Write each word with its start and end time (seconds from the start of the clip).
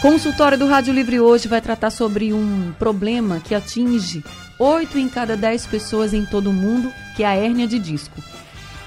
Consultório 0.00 0.56
do 0.56 0.66
Rádio 0.66 0.94
Livre 0.94 1.20
hoje 1.20 1.46
vai 1.46 1.60
tratar 1.60 1.90
sobre 1.90 2.32
um 2.32 2.72
problema 2.78 3.38
que 3.38 3.54
atinge 3.54 4.24
8 4.58 4.96
em 4.96 5.10
cada 5.10 5.36
10 5.36 5.66
pessoas 5.66 6.14
em 6.14 6.24
todo 6.24 6.48
o 6.48 6.54
mundo, 6.54 6.90
que 7.14 7.22
é 7.22 7.26
a 7.26 7.34
hérnia 7.34 7.66
de 7.66 7.78
disco. 7.78 8.18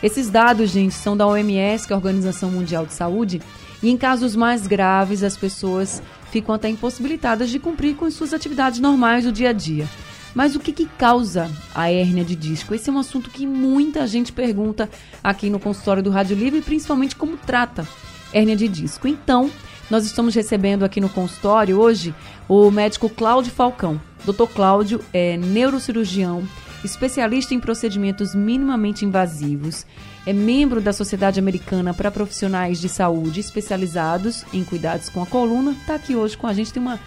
Esses 0.01 0.27
dados, 0.31 0.71
gente, 0.71 0.95
são 0.95 1.15
da 1.15 1.27
OMS, 1.27 1.85
que 1.85 1.93
é 1.93 1.95
a 1.95 1.99
Organização 1.99 2.49
Mundial 2.49 2.87
de 2.87 2.95
Saúde, 2.95 3.43
e 3.83 3.91
em 3.91 3.95
casos 3.95 4.35
mais 4.35 4.65
graves 4.65 5.21
as 5.21 5.37
pessoas 5.37 6.01
ficam 6.31 6.55
até 6.55 6.67
impossibilitadas 6.67 7.51
de 7.51 7.59
cumprir 7.59 7.95
com 7.95 8.09
suas 8.09 8.33
atividades 8.33 8.79
normais 8.79 9.23
do 9.23 9.31
dia 9.31 9.51
a 9.51 9.53
dia. 9.53 9.87
Mas 10.33 10.55
o 10.55 10.59
que, 10.59 10.71
que 10.71 10.87
causa 10.97 11.47
a 11.75 11.91
hérnia 11.91 12.25
de 12.25 12.35
disco? 12.35 12.73
Esse 12.73 12.89
é 12.89 12.93
um 12.93 12.97
assunto 12.97 13.29
que 13.29 13.45
muita 13.45 14.07
gente 14.07 14.31
pergunta 14.31 14.89
aqui 15.23 15.51
no 15.51 15.59
consultório 15.59 16.01
do 16.01 16.09
Rádio 16.09 16.35
Livre, 16.35 16.59
principalmente 16.61 17.15
como 17.15 17.37
trata 17.37 17.87
hérnia 18.33 18.55
de 18.55 18.67
disco. 18.67 19.07
Então, 19.07 19.51
nós 19.93 20.05
estamos 20.05 20.33
recebendo 20.33 20.83
aqui 20.83 20.99
no 20.99 21.07
consultório 21.07 21.79
hoje 21.79 22.15
o 22.49 22.71
médico 22.71 23.07
Cláudio 23.07 23.51
Falcão. 23.51 24.01
Dr. 24.25 24.47
Cláudio 24.51 24.99
é 25.13 25.37
neurocirurgião, 25.37 26.41
especialista 26.83 27.53
em 27.53 27.59
procedimentos 27.59 28.33
minimamente 28.33 29.05
invasivos, 29.05 29.85
é 30.25 30.33
membro 30.33 30.81
da 30.81 30.91
Sociedade 30.91 31.39
Americana 31.39 31.93
para 31.93 32.09
Profissionais 32.09 32.81
de 32.81 32.89
Saúde 32.89 33.39
especializados 33.39 34.43
em 34.51 34.63
cuidados 34.63 35.09
com 35.09 35.21
a 35.21 35.27
coluna. 35.27 35.73
Está 35.73 35.93
aqui 35.93 36.15
hoje 36.15 36.35
com 36.35 36.47
a 36.47 36.53
gente, 36.53 36.73
tem 36.73 36.81
uma 36.81 36.99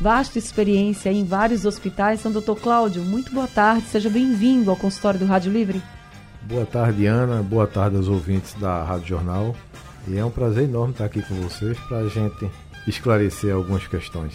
vasta 0.00 0.38
experiência 0.38 1.10
em 1.10 1.24
vários 1.24 1.64
hospitais. 1.64 2.20
Então, 2.20 2.30
doutor 2.30 2.60
Cláudio, 2.60 3.02
muito 3.02 3.32
boa 3.32 3.48
tarde, 3.48 3.88
seja 3.88 4.08
bem-vindo 4.08 4.70
ao 4.70 4.76
consultório 4.76 5.18
do 5.18 5.26
Rádio 5.26 5.50
Livre. 5.50 5.82
Boa 6.42 6.64
tarde, 6.64 7.04
Ana. 7.04 7.42
Boa 7.42 7.66
tarde 7.66 7.96
aos 7.96 8.06
ouvintes 8.06 8.54
da 8.54 8.84
Rádio 8.84 9.08
Jornal. 9.08 9.56
E 10.10 10.16
é 10.16 10.24
um 10.24 10.30
prazer 10.30 10.64
enorme 10.64 10.92
estar 10.92 11.04
aqui 11.04 11.20
com 11.20 11.34
vocês 11.34 11.78
para 11.80 11.98
a 11.98 12.08
gente 12.08 12.50
esclarecer 12.86 13.54
algumas 13.54 13.86
questões. 13.86 14.34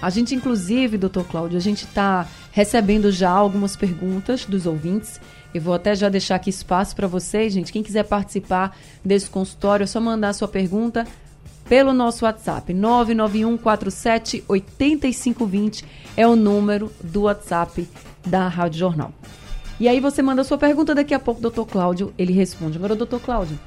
A 0.00 0.08
gente, 0.08 0.34
inclusive, 0.34 0.96
doutor 0.96 1.24
Cláudio, 1.24 1.58
a 1.58 1.60
gente 1.60 1.84
está 1.84 2.26
recebendo 2.50 3.12
já 3.12 3.30
algumas 3.30 3.76
perguntas 3.76 4.46
dos 4.46 4.66
ouvintes. 4.66 5.20
Eu 5.52 5.60
vou 5.60 5.74
até 5.74 5.94
já 5.94 6.08
deixar 6.08 6.36
aqui 6.36 6.48
espaço 6.48 6.96
para 6.96 7.06
vocês, 7.06 7.52
gente. 7.52 7.70
Quem 7.70 7.82
quiser 7.82 8.04
participar 8.04 8.76
desse 9.04 9.28
consultório, 9.28 9.84
é 9.84 9.86
só 9.86 10.00
mandar 10.00 10.32
sua 10.32 10.48
pergunta 10.48 11.06
pelo 11.68 11.92
nosso 11.92 12.24
WhatsApp. 12.24 12.72
99147 12.72 14.44
8520 14.48 15.84
é 16.16 16.26
o 16.26 16.34
número 16.34 16.90
do 17.04 17.22
WhatsApp 17.22 17.86
da 18.26 18.48
Rádio 18.48 18.78
Jornal. 18.78 19.12
E 19.78 19.88
aí 19.88 20.00
você 20.00 20.22
manda 20.22 20.44
sua 20.44 20.56
pergunta, 20.56 20.94
daqui 20.94 21.12
a 21.12 21.18
pouco 21.18 21.40
o 21.40 21.42
doutor 21.42 21.66
Cláudio, 21.66 22.14
ele 22.16 22.32
responde. 22.32 22.78
Agora, 22.78 22.94
doutor 22.94 23.20
Cláudio, 23.20 23.58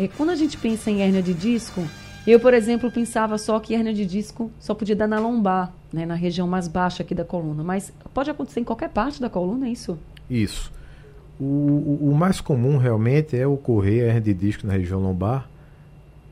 é, 0.00 0.08
quando 0.08 0.30
a 0.30 0.34
gente 0.34 0.56
pensa 0.56 0.90
em 0.90 1.02
hérnia 1.02 1.22
de 1.22 1.34
disco, 1.34 1.86
eu, 2.26 2.40
por 2.40 2.54
exemplo, 2.54 2.90
pensava 2.90 3.36
só 3.36 3.60
que 3.60 3.74
hérnia 3.74 3.92
de 3.92 4.06
disco 4.06 4.50
só 4.58 4.74
podia 4.74 4.96
dar 4.96 5.06
na 5.06 5.18
lombar, 5.20 5.74
né, 5.92 6.06
na 6.06 6.14
região 6.14 6.48
mais 6.48 6.66
baixa 6.66 7.02
aqui 7.02 7.14
da 7.14 7.22
coluna. 7.24 7.62
Mas 7.62 7.92
pode 8.14 8.30
acontecer 8.30 8.60
em 8.60 8.64
qualquer 8.64 8.88
parte 8.88 9.20
da 9.20 9.28
coluna, 9.28 9.66
é 9.66 9.70
isso? 9.70 9.98
Isso. 10.28 10.72
O, 11.38 11.98
o, 12.00 12.14
mais 12.14 12.40
comum 12.40 12.78
realmente 12.78 13.36
é 13.36 13.46
ocorrer 13.46 14.04
hérnia 14.04 14.20
de 14.22 14.32
disco 14.34 14.66
na 14.66 14.72
região 14.72 15.00
lombar, 15.00 15.48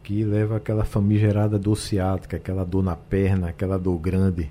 que 0.02 0.24
leva 0.24 0.56
aquela 0.56 0.84
famigerada 0.84 1.58
dor 1.58 1.76
ciática, 1.76 2.38
aquela 2.38 2.64
dor 2.64 2.82
na 2.82 2.96
perna, 2.96 3.48
aquela 3.50 3.78
dor 3.78 3.98
grande. 3.98 4.50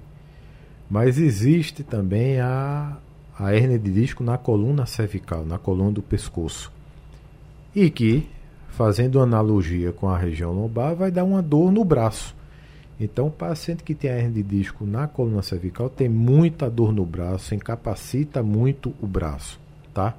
Mas 0.88 1.18
existe 1.18 1.84
também 1.84 2.40
a, 2.40 2.98
a 3.38 3.52
hérnia 3.52 3.80
de 3.80 3.92
disco 3.92 4.24
na 4.24 4.38
coluna 4.38 4.86
cervical, 4.86 5.44
na 5.44 5.58
coluna 5.58 5.92
do 5.92 6.04
pescoço. 6.04 6.72
E 7.76 7.90
que 7.90 8.28
fazendo 8.70 9.20
analogia 9.20 9.92
com 9.92 10.08
a 10.08 10.18
região 10.18 10.52
lombar, 10.52 10.96
vai 10.96 11.12
dar 11.12 11.24
uma 11.24 11.42
dor 11.42 11.72
no 11.72 11.84
braço. 11.84 12.36
Então, 13.00 13.28
o 13.28 13.32
paciente 13.32 13.84
que 13.84 13.94
tem 13.94 14.10
hernia 14.10 14.32
de 14.32 14.44
disco 14.44 14.86
na 14.86 15.08
coluna 15.08 15.42
cervical 15.42 15.90
tem 15.90 16.10
muita 16.10 16.70
dor 16.70 16.92
no 16.92 17.06
braço, 17.06 17.54
incapacita 17.54 18.42
muito 18.42 18.94
o 19.02 19.06
braço, 19.06 19.60
tá? 19.94 20.16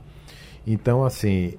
Então, 0.67 1.05
assim, 1.05 1.55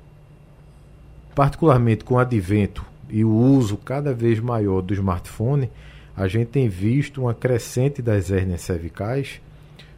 particularmente 1.35 2.03
com 2.03 2.15
o 2.15 2.19
advento 2.19 2.85
e 3.09 3.25
o 3.25 3.31
uso 3.31 3.75
cada 3.75 4.13
vez 4.13 4.39
maior 4.39 4.81
do 4.81 4.93
smartphone, 4.93 5.69
a 6.15 6.27
gente 6.27 6.47
tem 6.47 6.69
visto 6.69 7.21
uma 7.21 7.33
crescente 7.33 8.01
das 8.01 8.31
hérnias 8.31 8.61
cervicais 8.61 9.41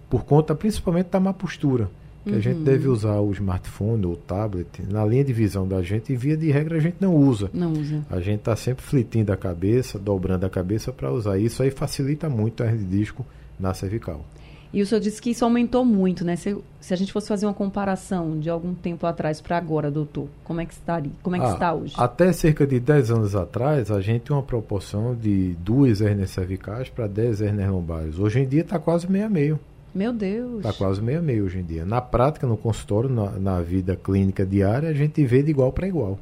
por 0.09 0.23
conta 0.23 0.55
principalmente 0.55 1.07
da 1.07 1.19
má 1.19 1.33
postura 1.33 1.89
que 2.23 2.31
uhum. 2.31 2.37
a 2.37 2.39
gente 2.39 2.57
uhum. 2.57 2.63
deve 2.63 2.87
usar 2.87 3.19
o 3.19 3.31
smartphone 3.31 4.05
ou 4.05 4.13
o 4.13 4.17
tablet 4.17 4.81
na 4.89 5.05
linha 5.05 5.23
de 5.23 5.33
visão 5.33 5.67
da 5.67 5.81
gente 5.81 6.13
e 6.13 6.15
via 6.15 6.37
de 6.37 6.51
regra 6.51 6.77
a 6.77 6.79
gente 6.79 6.97
não 6.99 7.15
usa. 7.15 7.49
Não 7.53 7.73
usa. 7.73 8.05
A 8.09 8.19
gente 8.19 8.39
está 8.39 8.55
sempre 8.55 8.83
flitindo 8.83 9.31
a 9.31 9.37
cabeça, 9.37 9.97
dobrando 9.97 10.45
a 10.45 10.49
cabeça 10.49 10.91
para 10.91 11.11
usar 11.11 11.37
isso 11.37 11.63
aí 11.63 11.71
facilita 11.71 12.29
muito 12.29 12.63
a 12.63 12.67
hernia 12.67 12.85
de 12.85 12.97
disco 12.97 13.25
na 13.59 13.73
cervical. 13.73 14.25
E 14.73 14.81
o 14.81 14.85
senhor 14.85 15.01
disse 15.01 15.21
que 15.21 15.31
isso 15.31 15.43
aumentou 15.43 15.83
muito, 15.83 16.23
né? 16.23 16.37
Se, 16.37 16.57
se 16.79 16.93
a 16.93 16.97
gente 16.97 17.11
fosse 17.11 17.27
fazer 17.27 17.45
uma 17.45 17.53
comparação 17.53 18.39
de 18.39 18.49
algum 18.49 18.73
tempo 18.73 19.05
atrás 19.05 19.41
para 19.41 19.57
agora, 19.57 19.91
doutor, 19.91 20.29
como 20.45 20.61
é 20.61 20.65
que 20.65 20.73
estaria? 20.73 21.11
Como 21.21 21.35
é 21.35 21.39
que 21.39 21.45
ah, 21.45 21.53
está 21.53 21.73
hoje? 21.73 21.93
Até 21.97 22.31
cerca 22.31 22.65
de 22.65 22.79
10 22.79 23.11
anos 23.11 23.35
atrás, 23.35 23.91
a 23.91 23.99
gente 23.99 24.23
tinha 24.25 24.35
uma 24.35 24.43
proporção 24.43 25.13
de 25.13 25.55
duas 25.59 25.99
hernias 25.99 26.29
cervicais 26.29 26.87
para 26.89 27.05
10 27.05 27.41
hernias 27.41 27.69
lombares. 27.69 28.17
Hoje 28.17 28.39
em 28.39 28.47
dia 28.47 28.61
está 28.61 28.79
quase 28.79 29.11
meio 29.11 29.25
a 29.25 29.29
meio. 29.29 29.59
Meu 29.93 30.13
Deus. 30.13 30.57
Está 30.57 30.73
quase 30.73 31.01
meio 31.01 31.19
a 31.19 31.21
meio 31.21 31.45
hoje 31.45 31.59
em 31.59 31.63
dia. 31.63 31.85
Na 31.85 31.99
prática, 31.99 32.47
no 32.47 32.55
consultório, 32.55 33.09
na, 33.09 33.31
na 33.31 33.61
vida 33.61 33.95
clínica 33.95 34.45
diária, 34.45 34.89
a 34.89 34.93
gente 34.93 35.23
vê 35.25 35.43
de 35.43 35.51
igual 35.51 35.71
para 35.71 35.87
igual. 35.87 36.17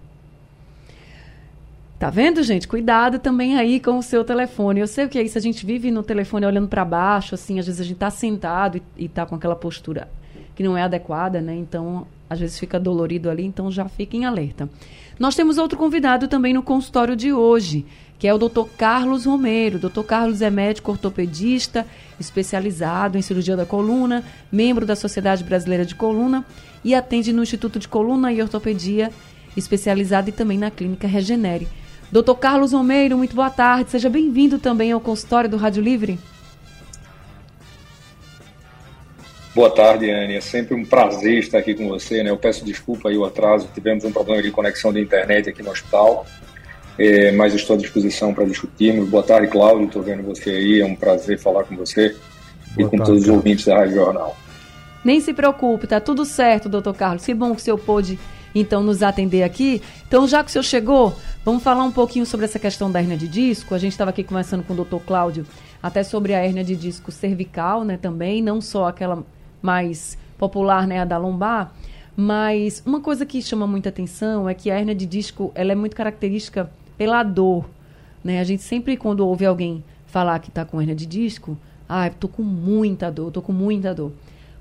Tá 2.00 2.10
vendo, 2.10 2.42
gente? 2.42 2.68
Cuidado 2.68 3.20
também 3.20 3.58
aí 3.58 3.80
com 3.80 3.98
o 3.98 4.02
seu 4.02 4.24
telefone. 4.24 4.80
Eu 4.80 4.88
sei 4.88 5.06
o 5.06 5.10
que 5.10 5.20
é 5.20 5.22
isso. 5.22 5.38
A 5.38 5.42
gente 5.42 5.66
vive 5.66 5.92
no 5.92 6.02
telefone 6.02 6.46
olhando 6.46 6.68
para 6.68 6.86
baixo, 6.86 7.36
assim, 7.36 7.60
às 7.60 7.66
vezes 7.66 7.82
a 7.82 7.84
gente 7.84 7.98
tá 7.98 8.10
sentado 8.10 8.78
e, 8.78 8.84
e 9.04 9.08
tá 9.10 9.26
com 9.26 9.36
aquela 9.36 9.56
postura 9.56 10.08
que 10.56 10.64
não 10.64 10.78
é 10.78 10.84
adequada, 10.84 11.40
né? 11.40 11.56
Então, 11.56 12.06
às 12.30 12.40
vezes 12.40 12.60
fica 12.60 12.80
dolorido 12.80 13.30
ali, 13.30 13.46
então 13.46 13.72
já 13.72 13.88
fiquem 13.88 14.26
alerta. 14.26 14.70
Nós 15.18 15.36
temos 15.36 15.58
outro 15.58 15.78
convidado 15.78 16.28
também 16.28 16.54
no 16.54 16.62
consultório 16.62 17.16
de 17.16 17.32
hoje, 17.32 17.86
que 18.20 18.28
é 18.28 18.34
o 18.34 18.38
Dr. 18.38 18.66
Carlos 18.78 19.26
Romero. 19.26 19.80
Dr. 19.80 20.04
Carlos 20.04 20.42
é 20.42 20.50
médico 20.50 20.92
ortopedista, 20.92 21.88
especializado 22.20 23.18
em 23.18 23.22
cirurgia 23.22 23.56
da 23.56 23.66
coluna, 23.66 24.26
membro 24.52 24.86
da 24.86 24.96
Sociedade 24.96 25.42
Brasileira 25.42 25.86
de 25.86 25.96
Coluna 25.96 26.46
e 26.84 26.94
atende 26.94 27.32
no 27.32 27.42
Instituto 27.42 27.80
de 27.80 27.88
Coluna 27.88 28.32
e 28.34 28.42
Ortopedia, 28.42 29.10
especializado 29.56 30.30
e 30.30 30.34
também 30.34 30.58
na 30.58 30.70
Clínica 30.70 31.08
Regenere. 31.08 31.68
Dr. 32.12 32.34
Carlos 32.34 32.74
Romero, 32.74 33.18
muito 33.18 33.36
boa 33.36 33.50
tarde. 33.50 33.92
Seja 33.92 34.10
bem-vindo 34.10 34.60
também 34.60 34.92
ao 34.92 35.00
consultório 35.00 35.50
do 35.50 35.56
Rádio 35.56 35.82
Livre. 35.82 36.20
Boa 39.56 39.70
tarde, 39.70 40.10
Anne. 40.10 40.36
É 40.36 40.42
sempre 40.42 40.76
um 40.76 40.84
prazer 40.84 41.40
estar 41.40 41.60
aqui 41.60 41.74
com 41.74 41.88
você. 41.88 42.22
Né? 42.22 42.30
Eu 42.30 42.38
peço 42.38 42.66
desculpa 42.66 43.10
aí 43.10 43.18
o 43.18 43.24
atraso, 43.24 43.70
tivemos 43.74 44.04
um 44.04 44.12
problema 44.12 44.42
de 44.42 44.52
conexão 44.52 44.92
de 44.92 45.00
internet 45.00 45.50
aqui 45.50 45.64
no 45.64 45.72
hospital 45.72 46.26
é, 47.00 47.32
mas 47.32 47.54
estou 47.54 47.76
à 47.76 47.80
disposição 47.80 48.34
para 48.34 48.44
discutirmos. 48.44 49.08
Boa 49.08 49.24
tarde, 49.24 49.48
Cláudio, 49.48 49.86
estou 49.86 50.02
vendo 50.04 50.22
você 50.22 50.50
aí, 50.50 50.82
é 50.82 50.86
um 50.86 50.96
prazer 50.96 51.40
falar 51.40 51.64
com 51.64 51.76
você 51.78 52.10
Boa 52.10 52.18
e 52.78 52.84
com 52.84 52.98
tarde, 52.98 53.06
todos 53.06 53.24
os 53.24 53.30
ouvintes 53.30 53.66
da 53.66 53.78
Rádio 53.78 53.96
Jornal. 53.96 54.36
Nem 55.04 55.22
se 55.22 55.34
preocupe, 55.34 55.88
tá 55.88 56.02
tudo 56.02 56.26
certo, 56.26 56.68
doutor 56.68 56.94
Carlos. 56.94 57.26
Que 57.26 57.34
bom 57.34 57.56
que 57.56 57.62
o 57.62 57.64
senhor 57.64 57.78
pôde, 57.78 58.20
então, 58.54 58.84
nos 58.84 59.02
atender 59.02 59.44
aqui. 59.44 59.82
Então, 60.06 60.28
já 60.28 60.44
que 60.44 60.50
o 60.50 60.52
senhor 60.52 60.64
chegou, 60.64 61.16
vamos 61.46 61.64
falar 61.64 61.86
um 61.86 61.92
pouquinho 61.92 62.26
sobre 62.26 62.46
essa 62.46 62.60
questão 62.60 62.92
da 62.92 63.00
hernia 63.00 63.16
de 63.16 63.30
disco. 63.30 63.74
A 63.74 63.78
gente 63.78 63.94
estava 63.94 64.10
aqui 64.10 64.22
conversando 64.22 64.64
com 64.64 64.74
o 64.74 64.76
doutor 64.76 65.00
Cláudio 65.00 65.46
até 65.82 66.04
sobre 66.04 66.34
a 66.34 66.44
hernia 66.44 66.66
de 66.66 66.76
disco 66.76 67.14
cervical, 67.14 67.86
né, 67.86 67.96
também, 67.96 68.42
não 68.42 68.60
só 68.60 68.90
aquela 68.90 69.24
mais 69.62 70.18
popular, 70.38 70.86
né, 70.86 71.00
a 71.00 71.06
da 71.06 71.18
lombar, 71.18 71.74
mas 72.18 72.84
uma 72.86 73.00
coisa 73.00 73.26
que 73.26 73.42
chama 73.42 73.66
muita 73.66 73.88
atenção 73.88 74.50
é 74.50 74.54
que 74.54 74.70
a 74.70 74.78
hernia 74.78 74.94
de 74.94 75.06
disco, 75.06 75.54
ela 75.56 75.72
é 75.72 75.76
muito 75.76 75.96
característica 75.96 76.70
pela 77.00 77.24
dor. 77.24 77.66
Né? 78.22 78.42
A 78.42 78.44
gente 78.44 78.62
sempre, 78.62 78.98
quando 78.98 79.26
ouve 79.26 79.46
alguém 79.46 79.82
falar 80.06 80.38
que 80.40 80.50
está 80.50 80.66
com 80.66 80.82
hernia 80.82 80.94
de 80.94 81.06
disco, 81.06 81.58
ah, 81.88 82.08
estou 82.08 82.30
com 82.30 82.44
muita 82.44 83.10
dor, 83.10 83.30
estou 83.30 83.42
com 83.42 83.54
muita 83.54 83.96
dor. 83.96 84.12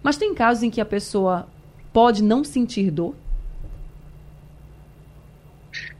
Mas 0.02 0.16
tem 0.16 0.32
casos 0.34 0.62
em 0.62 0.70
que 0.70 0.80
a 0.80 0.84
pessoa 0.84 1.48
pode 1.92 2.22
não 2.22 2.44
sentir 2.44 2.92
dor? 2.92 3.14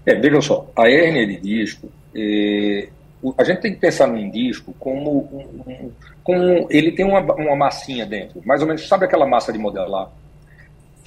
É, 0.07 0.15
veja 0.15 0.41
só, 0.41 0.71
a 0.77 0.89
hérnia 0.89 1.27
de 1.27 1.41
disco, 1.41 1.91
é, 2.15 2.89
a 3.37 3.45
gente 3.45 3.61
tem 3.61 3.75
que 3.75 3.81
pensar 3.81 4.07
num 4.07 4.31
disco 4.31 4.73
como, 4.79 5.21
um, 5.21 5.91
como 6.23 6.67
ele 6.71 6.93
tem 6.93 7.05
uma, 7.05 7.21
uma 7.21 7.57
massinha 7.57 8.07
dentro, 8.07 8.41
mais 8.47 8.63
ou 8.63 8.67
menos, 8.67 8.87
sabe 8.87 9.05
aquela 9.05 9.27
massa 9.27 9.53
de 9.53 9.59
modelar? 9.59 10.11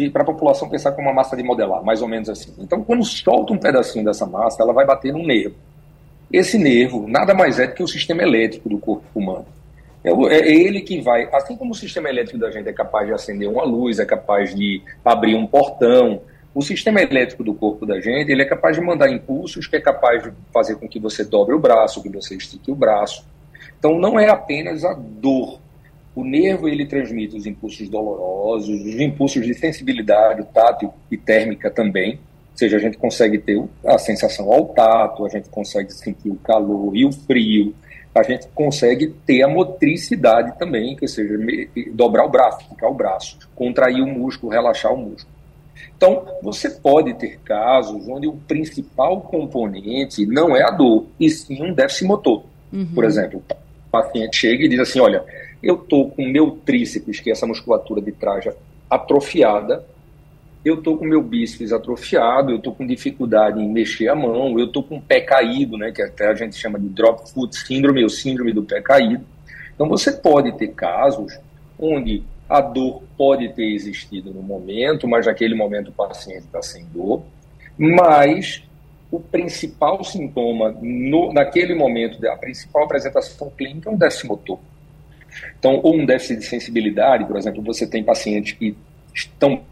Para 0.09 0.23
a 0.23 0.25
população 0.25 0.69
pensar 0.69 0.91
como 0.91 1.07
uma 1.07 1.13
massa 1.13 1.35
de 1.35 1.43
modelar, 1.43 1.83
mais 1.83 2.01
ou 2.01 2.07
menos 2.07 2.29
assim. 2.29 2.53
Então, 2.59 2.83
quando 2.83 3.03
solta 3.03 3.53
um 3.53 3.57
pedacinho 3.57 4.05
dessa 4.05 4.25
massa, 4.25 4.61
ela 4.63 4.73
vai 4.73 4.85
bater 4.85 5.13
no 5.13 5.25
nervo. 5.25 5.55
Esse 6.31 6.57
nervo 6.57 7.07
nada 7.07 7.33
mais 7.33 7.59
é 7.59 7.67
do 7.67 7.73
que 7.73 7.83
o 7.83 7.87
sistema 7.87 8.23
elétrico 8.23 8.69
do 8.69 8.77
corpo 8.77 9.05
humano. 9.13 9.45
É, 10.03 10.09
é 10.09 10.51
ele 10.51 10.81
que 10.81 11.01
vai, 11.01 11.29
assim 11.33 11.55
como 11.55 11.71
o 11.71 11.75
sistema 11.75 12.09
elétrico 12.09 12.39
da 12.39 12.49
gente 12.49 12.67
é 12.69 12.73
capaz 12.73 13.07
de 13.07 13.13
acender 13.13 13.47
uma 13.47 13.63
luz, 13.63 13.99
é 13.99 14.05
capaz 14.05 14.55
de 14.55 14.81
abrir 15.03 15.35
um 15.35 15.45
portão, 15.45 16.21
o 16.53 16.61
sistema 16.61 17.01
elétrico 17.01 17.43
do 17.43 17.53
corpo 17.53 17.85
da 17.85 17.99
gente, 18.01 18.31
ele 18.31 18.41
é 18.41 18.45
capaz 18.45 18.75
de 18.75 18.81
mandar 18.81 19.09
impulsos 19.09 19.67
que 19.67 19.75
é 19.75 19.81
capaz 19.81 20.23
de 20.23 20.31
fazer 20.53 20.75
com 20.75 20.87
que 20.87 20.99
você 20.99 21.23
dobre 21.23 21.55
o 21.55 21.59
braço, 21.59 22.01
que 22.01 22.09
você 22.09 22.35
estique 22.35 22.71
o 22.71 22.75
braço. 22.75 23.25
Então 23.79 23.97
não 23.97 24.19
é 24.19 24.29
apenas 24.29 24.83
a 24.83 24.93
dor. 24.93 25.59
O 26.13 26.23
nervo 26.23 26.67
ele 26.67 26.85
transmite 26.85 27.37
os 27.37 27.45
impulsos 27.45 27.87
dolorosos, 27.87 28.81
os 28.81 28.99
impulsos 28.99 29.45
de 29.45 29.53
sensibilidade, 29.53 30.45
tato 30.53 30.91
e 31.09 31.17
térmica 31.17 31.69
também. 31.69 32.19
Ou 32.51 32.57
seja, 32.57 32.77
a 32.77 32.79
gente 32.79 32.97
consegue 32.97 33.37
ter 33.37 33.63
a 33.85 33.97
sensação 33.97 34.51
ao 34.51 34.65
tato, 34.65 35.25
a 35.25 35.29
gente 35.29 35.49
consegue 35.49 35.91
sentir 35.93 36.29
o 36.29 36.35
calor 36.35 36.95
e 36.95 37.05
o 37.05 37.11
frio, 37.11 37.73
a 38.13 38.23
gente 38.23 38.47
consegue 38.53 39.07
ter 39.25 39.41
a 39.41 39.47
motricidade 39.47 40.57
também, 40.59 40.95
que 40.97 41.07
seja 41.07 41.33
dobrar 41.93 42.25
o 42.25 42.29
braço, 42.29 42.67
ficar 42.67 42.89
o 42.89 42.93
braço, 42.93 43.37
contrair 43.55 44.01
o 44.01 44.07
músculo, 44.07 44.51
relaxar 44.51 44.93
o 44.93 44.97
músculo. 44.97 45.31
Então, 45.95 46.25
você 46.41 46.69
pode 46.69 47.13
ter 47.13 47.39
casos 47.39 48.07
onde 48.07 48.27
o 48.27 48.33
principal 48.33 49.21
componente 49.21 50.25
não 50.25 50.55
é 50.55 50.63
a 50.63 50.71
dor, 50.71 51.05
e 51.19 51.29
sim 51.29 51.63
um 51.63 51.73
déficit 51.73 52.05
motor. 52.05 52.43
Uhum. 52.73 52.87
Por 52.93 53.05
exemplo, 53.05 53.41
o 53.47 53.91
paciente 53.91 54.35
chega 54.35 54.65
e 54.65 54.67
diz 54.67 54.79
assim: 54.79 54.99
Olha, 54.99 55.23
eu 55.61 55.75
estou 55.75 56.09
com 56.09 56.25
meu 56.25 56.51
tríceps, 56.65 57.19
que 57.19 57.29
é 57.29 57.33
essa 57.33 57.45
musculatura 57.45 58.01
de 58.01 58.11
trás, 58.11 58.47
atrofiada, 58.89 59.85
eu 60.63 60.75
estou 60.75 60.97
com 60.97 61.05
meu 61.05 61.23
bíceps 61.23 61.73
atrofiado, 61.73 62.51
eu 62.51 62.57
estou 62.57 62.73
com 62.73 62.85
dificuldade 62.85 63.59
em 63.59 63.67
mexer 63.67 64.09
a 64.09 64.15
mão, 64.15 64.59
eu 64.59 64.65
estou 64.65 64.83
com 64.83 64.97
o 64.97 65.01
pé 65.01 65.21
caído, 65.21 65.77
né, 65.77 65.91
que 65.91 66.01
até 66.01 66.27
a 66.27 66.35
gente 66.35 66.55
chama 66.55 66.79
de 66.79 66.87
drop 66.87 67.29
foot 67.31 67.55
síndrome, 67.55 68.03
ou 68.03 68.09
síndrome 68.09 68.53
do 68.53 68.63
pé 68.63 68.79
caído. 68.79 69.25
Então, 69.73 69.89
você 69.89 70.11
pode 70.11 70.55
ter 70.57 70.67
casos 70.69 71.39
onde 71.79 72.23
a 72.47 72.61
dor 72.61 73.01
pode 73.17 73.49
ter 73.53 73.73
existido 73.73 74.31
no 74.31 74.43
momento, 74.43 75.07
mas 75.07 75.25
naquele 75.25 75.55
momento 75.55 75.87
o 75.87 75.93
paciente 75.93 76.45
está 76.45 76.61
sem 76.61 76.85
dor. 76.93 77.23
Mas 77.77 78.61
o 79.09 79.19
principal 79.19 80.03
sintoma 80.03 80.75
no, 80.81 81.33
naquele 81.33 81.73
momento, 81.73 82.23
a 82.27 82.37
principal 82.37 82.83
apresentação 82.83 83.49
clínica 83.57 83.89
é 83.89 83.93
um 83.93 83.97
déficit 83.97 84.27
motor. 84.27 84.59
Então, 85.57 85.79
ou 85.83 85.95
um 85.95 86.05
déficit 86.05 86.39
de 86.39 86.45
sensibilidade, 86.45 87.25
por 87.25 87.37
exemplo, 87.37 87.61
você 87.61 87.87
tem 87.87 88.03
pacientes 88.03 88.53
que 88.53 88.75
estão 89.13 89.63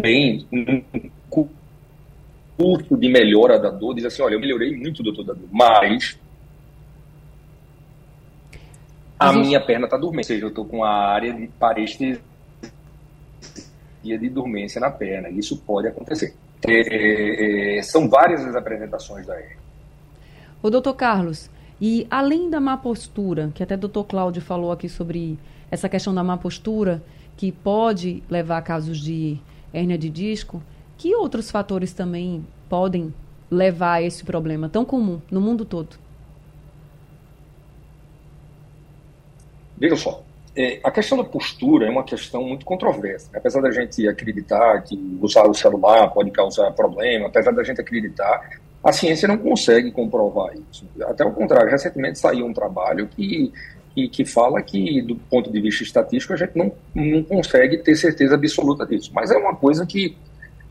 bem 0.00 0.46
num 0.50 0.82
curso 1.28 2.96
de 2.96 3.08
melhora 3.08 3.58
da 3.58 3.70
dor, 3.70 3.94
diz 3.94 4.04
assim, 4.04 4.22
olha, 4.22 4.34
eu 4.34 4.40
melhorei 4.40 4.76
muito, 4.76 5.02
doutor 5.02 5.24
da 5.24 5.32
dor, 5.32 5.48
mas 5.50 6.18
a 9.18 9.32
minha 9.32 9.60
perna 9.60 9.86
está 9.86 9.96
dormente. 9.96 10.24
Ou 10.24 10.34
seja, 10.34 10.44
eu 10.44 10.48
estou 10.48 10.64
com 10.64 10.84
a 10.84 10.90
área 10.90 11.32
de 11.32 11.46
parestesia 11.58 12.20
de 14.02 14.28
dormência 14.28 14.80
na 14.80 14.90
perna. 14.90 15.28
Isso 15.28 15.56
pode 15.58 15.88
acontecer. 15.88 16.34
É, 16.66 16.72
é, 16.72 17.78
é, 17.78 17.82
são 17.82 18.08
várias 18.08 18.44
as 18.44 18.54
apresentações 18.54 19.26
da 19.26 19.38
hernia. 19.38 19.56
O 20.62 20.70
doutor 20.70 20.94
Carlos, 20.94 21.50
e 21.84 22.06
além 22.08 22.48
da 22.48 22.60
má 22.60 22.76
postura, 22.76 23.50
que 23.52 23.60
até 23.60 23.74
o 23.74 23.78
doutor 23.78 24.04
Cláudio 24.04 24.40
falou 24.40 24.70
aqui 24.70 24.88
sobre 24.88 25.36
essa 25.68 25.88
questão 25.88 26.14
da 26.14 26.22
má 26.22 26.38
postura, 26.38 27.02
que 27.36 27.50
pode 27.50 28.22
levar 28.30 28.58
a 28.58 28.62
casos 28.62 29.00
de 29.00 29.36
hérnia 29.74 29.98
de 29.98 30.08
disco, 30.08 30.62
que 30.96 31.12
outros 31.16 31.50
fatores 31.50 31.92
também 31.92 32.46
podem 32.68 33.12
levar 33.50 33.94
a 33.94 34.02
esse 34.02 34.22
problema 34.22 34.68
tão 34.68 34.84
comum 34.84 35.20
no 35.28 35.40
mundo 35.40 35.64
todo? 35.64 35.96
Veja 39.76 39.96
só, 39.96 40.22
é, 40.54 40.78
a 40.84 40.90
questão 40.92 41.18
da 41.18 41.24
postura 41.24 41.88
é 41.88 41.90
uma 41.90 42.04
questão 42.04 42.44
muito 42.44 42.64
controversa. 42.64 43.28
Né? 43.32 43.40
Apesar 43.40 43.60
da 43.60 43.72
gente 43.72 44.06
acreditar 44.06 44.82
que 44.82 45.18
usar 45.20 45.48
o 45.48 45.52
celular 45.52 46.08
pode 46.10 46.30
causar 46.30 46.70
problema, 46.70 47.26
apesar 47.26 47.50
da 47.50 47.64
gente 47.64 47.80
acreditar, 47.80 48.60
a 48.84 48.92
ciência 48.92 49.28
não 49.28 49.38
consegue 49.38 49.92
comprovar 49.92 50.52
isso. 50.70 50.86
Até 51.02 51.24
o 51.24 51.32
contrário, 51.32 51.70
recentemente 51.70 52.18
saiu 52.18 52.46
um 52.46 52.52
trabalho 52.52 53.06
que, 53.06 53.52
que, 53.94 54.08
que 54.08 54.24
fala 54.24 54.60
que, 54.60 55.00
do 55.02 55.14
ponto 55.14 55.52
de 55.52 55.60
vista 55.60 55.84
estatístico, 55.84 56.32
a 56.32 56.36
gente 56.36 56.56
não, 56.56 56.72
não 56.94 57.22
consegue 57.22 57.78
ter 57.78 57.94
certeza 57.94 58.34
absoluta 58.34 58.84
disso. 58.84 59.10
Mas 59.14 59.30
é 59.30 59.36
uma 59.36 59.54
coisa 59.54 59.86
que, 59.86 60.16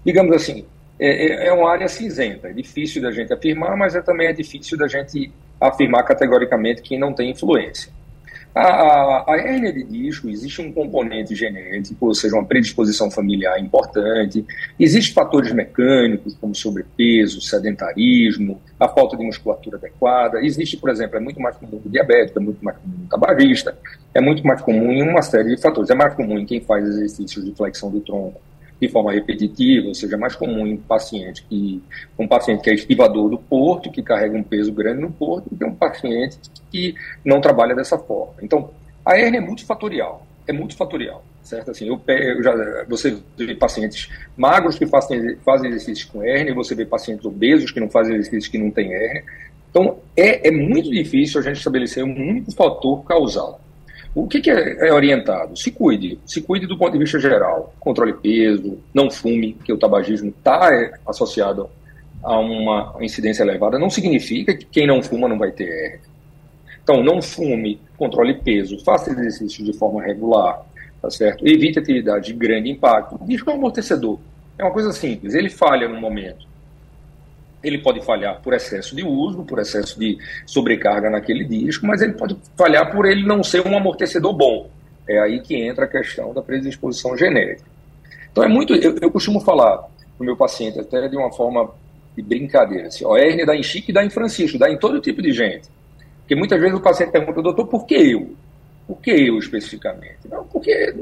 digamos 0.05 0.35
assim, 0.35 0.65
é, 0.99 1.45
é, 1.45 1.47
é 1.47 1.53
uma 1.53 1.71
área 1.71 1.87
cinzenta. 1.87 2.49
É 2.49 2.53
difícil 2.53 3.01
da 3.01 3.11
gente 3.11 3.31
afirmar, 3.31 3.77
mas 3.77 3.95
é, 3.95 4.01
também 4.01 4.27
é 4.27 4.33
difícil 4.33 4.77
da 4.77 4.87
gente 4.87 5.31
afirmar 5.59 6.03
categoricamente 6.03 6.81
que 6.81 6.97
não 6.97 7.13
tem 7.13 7.31
influência. 7.31 7.91
A, 8.53 8.61
a, 8.61 9.33
a 9.33 9.37
hérnia 9.37 9.71
de 9.71 9.83
disco, 9.83 10.27
existe 10.29 10.61
um 10.61 10.73
componente 10.73 11.33
genético, 11.33 12.07
ou 12.07 12.13
seja, 12.13 12.35
uma 12.35 12.45
predisposição 12.45 13.09
familiar 13.09 13.57
importante. 13.59 14.45
Existem 14.77 15.13
fatores 15.13 15.53
mecânicos, 15.53 16.35
como 16.35 16.53
sobrepeso, 16.53 17.39
sedentarismo, 17.39 18.61
a 18.77 18.89
falta 18.89 19.15
de 19.15 19.23
musculatura 19.23 19.77
adequada. 19.77 20.39
Existe, 20.41 20.75
por 20.75 20.89
exemplo, 20.89 21.17
é 21.17 21.19
muito 21.21 21.39
mais 21.39 21.55
comum 21.55 21.81
no 21.83 21.89
diabético, 21.89 22.39
é 22.39 22.41
muito 22.41 22.63
mais 22.63 22.77
comum 22.77 23.07
tabagista, 23.09 23.77
é 24.13 24.19
muito 24.19 24.45
mais 24.45 24.61
comum 24.61 24.91
em 24.91 25.01
uma 25.01 25.21
série 25.21 25.55
de 25.55 25.61
fatores. 25.61 25.89
É 25.89 25.95
mais 25.95 26.13
comum 26.13 26.37
em 26.37 26.45
quem 26.45 26.59
faz 26.59 26.85
exercícios 26.85 27.45
de 27.45 27.55
flexão 27.55 27.89
do 27.89 28.01
tronco 28.01 28.41
de 28.81 28.89
forma 28.89 29.11
repetitiva, 29.11 29.89
ou 29.89 29.93
seja, 29.93 30.17
mais 30.17 30.35
comum 30.35 30.65
em 30.65 30.75
paciente 30.75 31.45
que 31.47 31.83
um 32.17 32.27
paciente 32.27 32.63
que 32.63 32.69
é 32.71 32.73
estivador 32.73 33.29
do 33.29 33.37
porto, 33.37 33.91
que 33.91 34.01
carrega 34.01 34.35
um 34.35 34.41
peso 34.41 34.73
grande 34.73 35.01
no 35.01 35.11
porto, 35.11 35.47
do 35.51 35.55
que 35.55 35.63
um 35.63 35.75
paciente 35.75 36.37
que 36.71 36.95
não 37.23 37.39
trabalha 37.39 37.75
dessa 37.75 37.95
forma. 37.99 38.33
Então, 38.41 38.71
a 39.05 39.19
hernia 39.19 39.39
é 39.39 39.43
multifatorial, 39.43 40.25
é 40.47 40.51
multifatorial, 40.51 41.23
certo? 41.43 41.69
Assim, 41.69 41.87
eu, 41.87 42.01
eu 42.07 42.41
já, 42.41 42.85
você 42.89 43.15
vê 43.37 43.53
pacientes 43.53 44.09
magros 44.35 44.79
que 44.79 44.87
fazem, 44.87 45.35
fazem 45.45 45.69
exercícios 45.69 46.09
com 46.09 46.23
hernia, 46.23 46.55
você 46.55 46.73
vê 46.73 46.83
pacientes 46.83 47.23
obesos 47.23 47.69
que 47.69 47.79
não 47.79 47.89
fazem 47.89 48.15
exercícios 48.15 48.47
que 48.47 48.57
não 48.57 48.71
têm 48.71 48.91
hernia. 48.91 49.23
Então, 49.69 49.99
é, 50.17 50.47
é 50.47 50.51
muito 50.51 50.89
difícil 50.89 51.39
a 51.39 51.43
gente 51.43 51.57
estabelecer 51.57 52.03
um 52.03 52.13
único 52.13 52.51
fator 52.51 53.03
causal. 53.05 53.61
O 54.13 54.27
que, 54.27 54.41
que 54.41 54.51
é, 54.51 54.87
é, 54.87 54.93
orientado? 54.93 55.57
Se 55.57 55.71
cuide, 55.71 56.19
se 56.25 56.41
cuide 56.41 56.67
do 56.67 56.77
ponto 56.77 56.91
de 56.91 56.99
vista 56.99 57.17
geral. 57.19 57.73
Controle 57.79 58.13
peso, 58.13 58.77
não 58.93 59.09
fume, 59.09 59.53
que 59.53 59.71
o 59.71 59.77
tabagismo 59.77 60.29
está 60.29 60.69
é, 60.73 60.91
associado 61.07 61.69
a 62.21 62.37
uma 62.37 62.97
incidência 62.99 63.43
elevada. 63.43 63.79
Não 63.79 63.89
significa 63.89 64.53
que 64.53 64.65
quem 64.65 64.85
não 64.85 65.01
fuma 65.01 65.29
não 65.29 65.37
vai 65.37 65.51
ter 65.51 65.63
hernia. 65.63 66.11
Então, 66.83 67.03
não 67.03 67.21
fume, 67.21 67.79
controle 67.97 68.33
peso, 68.33 68.83
faça 68.83 69.11
exercício 69.11 69.63
de 69.63 69.71
forma 69.71 70.01
regular, 70.01 70.65
tá 71.01 71.09
certo? 71.09 71.47
Evite 71.47 71.79
atividade 71.79 72.27
de 72.27 72.33
grande 72.33 72.69
impacto. 72.69 73.19
Disco 73.23 73.49
é 73.49 73.53
um 73.53 73.57
amortecedor. 73.57 74.19
É 74.57 74.63
uma 74.63 74.73
coisa 74.73 74.91
simples. 74.91 75.33
Ele 75.33 75.49
falha 75.49 75.87
no 75.87 75.99
momento. 76.01 76.50
Ele 77.63 77.77
pode 77.77 78.03
falhar 78.03 78.41
por 78.41 78.53
excesso 78.53 78.95
de 78.95 79.03
uso, 79.03 79.43
por 79.43 79.59
excesso 79.59 79.99
de 79.99 80.17
sobrecarga 80.45 81.09
naquele 81.09 81.43
disco, 81.43 81.85
mas 81.85 82.01
ele 82.01 82.13
pode 82.13 82.35
falhar 82.57 82.91
por 82.91 83.05
ele 83.05 83.23
não 83.25 83.43
ser 83.43 83.65
um 83.67 83.77
amortecedor 83.77 84.33
bom. 84.33 84.69
É 85.07 85.19
aí 85.19 85.39
que 85.41 85.55
entra 85.55 85.85
a 85.85 85.87
questão 85.87 86.33
da 86.33 86.41
predisposição 86.41 87.15
genética. 87.17 87.69
Então 88.31 88.43
é 88.43 88.47
muito. 88.47 88.73
Eu, 88.75 88.95
eu 89.01 89.11
costumo 89.11 89.39
falar 89.41 89.77
para 89.77 89.89
o 90.19 90.23
meu 90.23 90.35
paciente, 90.35 90.79
até 90.79 91.07
de 91.07 91.17
uma 91.17 91.31
forma 91.31 91.69
de 92.15 92.21
brincadeira, 92.21 92.87
assim, 92.87 93.05
ó, 93.05 93.17
hernia 93.17 93.45
dá 93.45 93.55
em 93.55 93.63
Chico 93.63 93.93
dá 93.93 94.03
em 94.03 94.09
Francisco, 94.09 94.57
dá 94.57 94.69
em 94.69 94.77
todo 94.77 94.99
tipo 94.99 95.21
de 95.21 95.31
gente. 95.31 95.69
Porque 96.19 96.35
muitas 96.35 96.59
vezes 96.59 96.77
o 96.77 96.81
paciente 96.81 97.11
pergunta, 97.11 97.41
doutor, 97.41 97.67
por 97.67 97.85
que 97.85 97.95
eu? 97.95 98.33
Por 98.87 98.97
que 99.01 99.11
eu 99.11 99.37
especificamente? 99.37 100.19
Não, 100.29 100.45
porque 100.45 100.93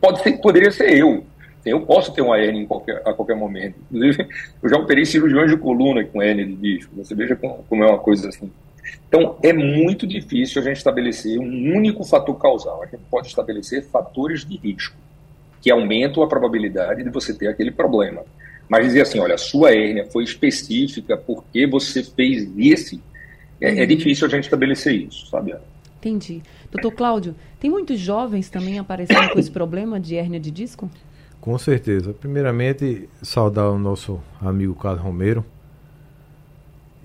pode 0.00 0.22
ser, 0.22 0.40
poderia 0.40 0.70
ser 0.70 0.98
eu. 0.98 1.24
Eu 1.70 1.80
posso 1.80 2.12
ter 2.12 2.22
uma 2.22 2.38
hernia 2.38 2.66
qualquer, 2.66 3.02
a 3.04 3.12
qualquer 3.12 3.36
momento. 3.36 3.76
Inclusive, 3.90 4.28
eu 4.62 4.68
já 4.68 4.76
operei 4.76 5.04
cirurgiões 5.04 5.50
de 5.50 5.56
coluna 5.56 6.04
com 6.04 6.22
hernia 6.22 6.46
de 6.46 6.54
disco. 6.54 6.94
Você 6.96 7.14
veja 7.14 7.36
como, 7.36 7.84
é 7.84 7.88
uma 7.88 7.98
coisa 7.98 8.28
assim. 8.28 8.50
Então, 9.08 9.36
é 9.42 9.52
muito 9.52 10.06
difícil 10.06 10.60
a 10.60 10.64
gente 10.64 10.76
estabelecer 10.76 11.38
um 11.38 11.74
único 11.76 12.04
fator 12.04 12.36
causal. 12.38 12.82
A 12.82 12.86
gente 12.86 13.02
pode 13.10 13.28
estabelecer 13.28 13.84
fatores 13.84 14.44
de 14.44 14.56
risco 14.56 14.96
que 15.60 15.70
aumentam 15.70 16.22
a 16.22 16.28
probabilidade 16.28 17.02
de 17.02 17.10
você 17.10 17.34
ter 17.34 17.48
aquele 17.48 17.70
problema. 17.70 18.22
Mas 18.68 18.86
dizer 18.86 19.02
assim, 19.02 19.18
olha, 19.18 19.34
a 19.34 19.38
sua 19.38 19.72
hérnia 19.72 20.06
foi 20.06 20.24
específica 20.24 21.16
porque 21.16 21.66
você 21.66 22.02
fez 22.02 22.48
esse, 22.56 23.00
é, 23.60 23.78
é 23.78 23.80
uhum. 23.80 23.86
difícil 23.86 24.26
a 24.26 24.30
gente 24.30 24.44
estabelecer 24.44 24.94
isso, 24.94 25.26
sabe? 25.26 25.54
Entendi. 25.98 26.42
Doutor 26.70 26.92
Cláudio, 26.92 27.34
tem 27.58 27.70
muitos 27.70 27.98
jovens 27.98 28.50
também 28.50 28.78
aparecendo 28.78 29.30
com 29.30 29.38
esse 29.38 29.50
problema 29.50 29.98
de 29.98 30.16
hérnia 30.16 30.38
de 30.38 30.50
disco? 30.50 30.90
Com 31.46 31.56
certeza. 31.58 32.12
Primeiramente, 32.12 33.08
saudar 33.22 33.70
o 33.70 33.78
nosso 33.78 34.20
amigo 34.40 34.74
Carlos 34.74 35.00
Romero 35.00 35.44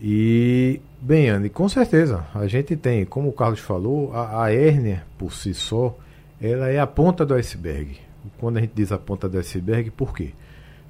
E, 0.02 0.82
bem, 1.00 1.30
Anne, 1.30 1.48
com 1.48 1.70
certeza, 1.70 2.26
a 2.34 2.48
gente 2.48 2.76
tem, 2.76 3.06
como 3.06 3.30
o 3.30 3.34
Carlos 3.34 3.60
falou, 3.60 4.12
a, 4.16 4.46
a 4.46 4.52
hérnia 4.52 5.04
por 5.16 5.32
si 5.32 5.54
só, 5.54 5.96
ela 6.42 6.70
é 6.70 6.80
a 6.80 6.88
ponta 6.88 7.24
do 7.24 7.36
iceberg. 7.36 8.00
Quando 8.40 8.58
a 8.58 8.62
gente 8.62 8.72
diz 8.74 8.92
a 8.92 8.98
ponta 8.98 9.30
do 9.30 9.38
iceberg, 9.38 9.92
por 9.92 10.12
quê? 10.12 10.32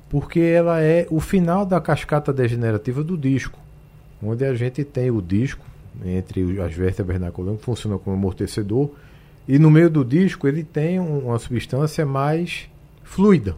Porque 0.10 0.40
ela 0.40 0.80
é 0.80 1.06
o 1.10 1.20
final 1.20 1.66
da 1.66 1.82
cascata 1.82 2.32
degenerativa 2.32 3.04
do 3.04 3.18
disco, 3.18 3.60
onde 4.24 4.46
a 4.46 4.56
gente 4.56 4.86
tem 4.86 5.12
o 5.12 5.22
disco 5.22 5.66
entre 6.06 6.62
as 6.62 6.74
vértebras 6.74 7.20
na 7.20 7.32
coluna 7.32 7.58
que 7.58 7.66
funciona 7.66 7.98
como 7.98 8.16
amortecedor 8.16 8.92
e 9.46 9.60
no 9.60 9.70
meio 9.70 9.90
do 9.90 10.06
disco 10.06 10.48
ele 10.48 10.64
tem 10.64 11.02
uma 11.02 11.38
substância 11.38 12.06
mais 12.06 12.71
fluida. 13.12 13.58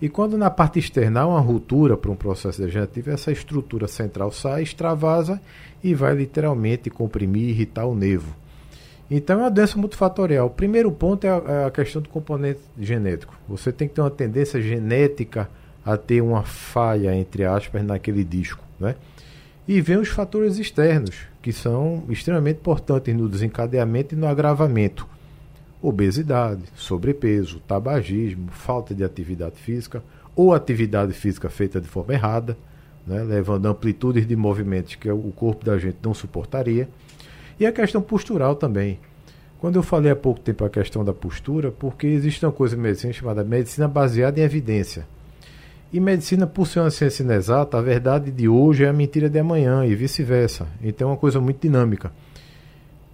E 0.00 0.08
quando 0.08 0.36
na 0.36 0.50
parte 0.50 0.78
externa 0.78 1.20
há 1.22 1.26
uma 1.26 1.40
ruptura 1.40 1.96
para 1.96 2.10
um 2.10 2.16
processo 2.16 2.60
degenerativo, 2.60 3.10
essa 3.10 3.32
estrutura 3.32 3.88
central 3.88 4.30
sai, 4.30 4.62
extravasa 4.62 5.40
e 5.82 5.94
vai 5.94 6.14
literalmente 6.14 6.90
comprimir 6.90 7.44
e 7.44 7.50
irritar 7.50 7.86
o 7.86 7.94
nervo. 7.94 8.34
Então 9.10 9.38
é 9.38 9.44
uma 9.44 9.50
doença 9.50 9.78
multifatorial. 9.78 10.46
O 10.48 10.50
primeiro 10.50 10.90
ponto 10.92 11.26
é 11.26 11.30
a, 11.30 11.42
é 11.46 11.64
a, 11.66 11.70
questão 11.70 12.02
do 12.02 12.08
componente 12.08 12.60
genético. 12.78 13.34
Você 13.48 13.72
tem 13.72 13.88
que 13.88 13.94
ter 13.94 14.02
uma 14.02 14.10
tendência 14.10 14.60
genética 14.60 15.48
a 15.84 15.96
ter 15.96 16.20
uma 16.20 16.42
falha, 16.42 17.14
entre 17.14 17.44
aspas, 17.44 17.82
naquele 17.82 18.24
disco. 18.24 18.62
Né? 18.78 18.94
E 19.66 19.80
vem 19.80 19.96
os 19.96 20.08
fatores 20.08 20.58
externos, 20.58 21.16
que 21.40 21.52
são 21.52 22.04
extremamente 22.08 22.58
importantes 22.58 23.14
no 23.14 23.28
desencadeamento 23.28 24.14
e 24.14 24.18
no 24.18 24.26
agravamento 24.26 25.06
obesidade, 25.82 26.62
sobrepeso, 26.76 27.60
tabagismo, 27.60 28.48
falta 28.50 28.94
de 28.94 29.02
atividade 29.02 29.56
física 29.56 30.02
ou 30.36 30.54
atividade 30.54 31.12
física 31.12 31.50
feita 31.50 31.80
de 31.80 31.88
forma 31.88 32.14
errada, 32.14 32.56
né, 33.06 33.22
levando 33.22 33.66
amplitudes 33.66 34.26
de 34.26 34.36
movimentos 34.36 34.94
que 34.94 35.10
o 35.10 35.32
corpo 35.34 35.64
da 35.64 35.76
gente 35.76 35.98
não 36.02 36.14
suportaria. 36.14 36.88
E 37.58 37.66
a 37.66 37.72
questão 37.72 38.00
postural 38.00 38.54
também. 38.54 38.98
Quando 39.58 39.76
eu 39.76 39.82
falei 39.82 40.10
há 40.10 40.16
pouco 40.16 40.40
tempo 40.40 40.64
a 40.64 40.70
questão 40.70 41.04
da 41.04 41.12
postura, 41.12 41.70
porque 41.70 42.06
existe 42.06 42.44
uma 42.44 42.52
coisa 42.52 42.76
em 42.76 42.78
medicina 42.78 43.12
chamada 43.12 43.44
medicina 43.44 43.86
baseada 43.86 44.40
em 44.40 44.42
evidência. 44.42 45.06
E 45.92 46.00
medicina, 46.00 46.46
por 46.46 46.66
ser 46.66 46.80
uma 46.80 46.90
ciência 46.90 47.22
inexata, 47.22 47.76
a 47.76 47.82
verdade 47.82 48.30
de 48.30 48.48
hoje 48.48 48.82
é 48.82 48.88
a 48.88 48.92
mentira 48.92 49.28
de 49.28 49.38
amanhã 49.38 49.84
e 49.84 49.94
vice-versa. 49.94 50.66
Então 50.82 51.08
é 51.08 51.12
uma 51.12 51.18
coisa 51.18 51.40
muito 51.40 51.60
dinâmica. 51.60 52.10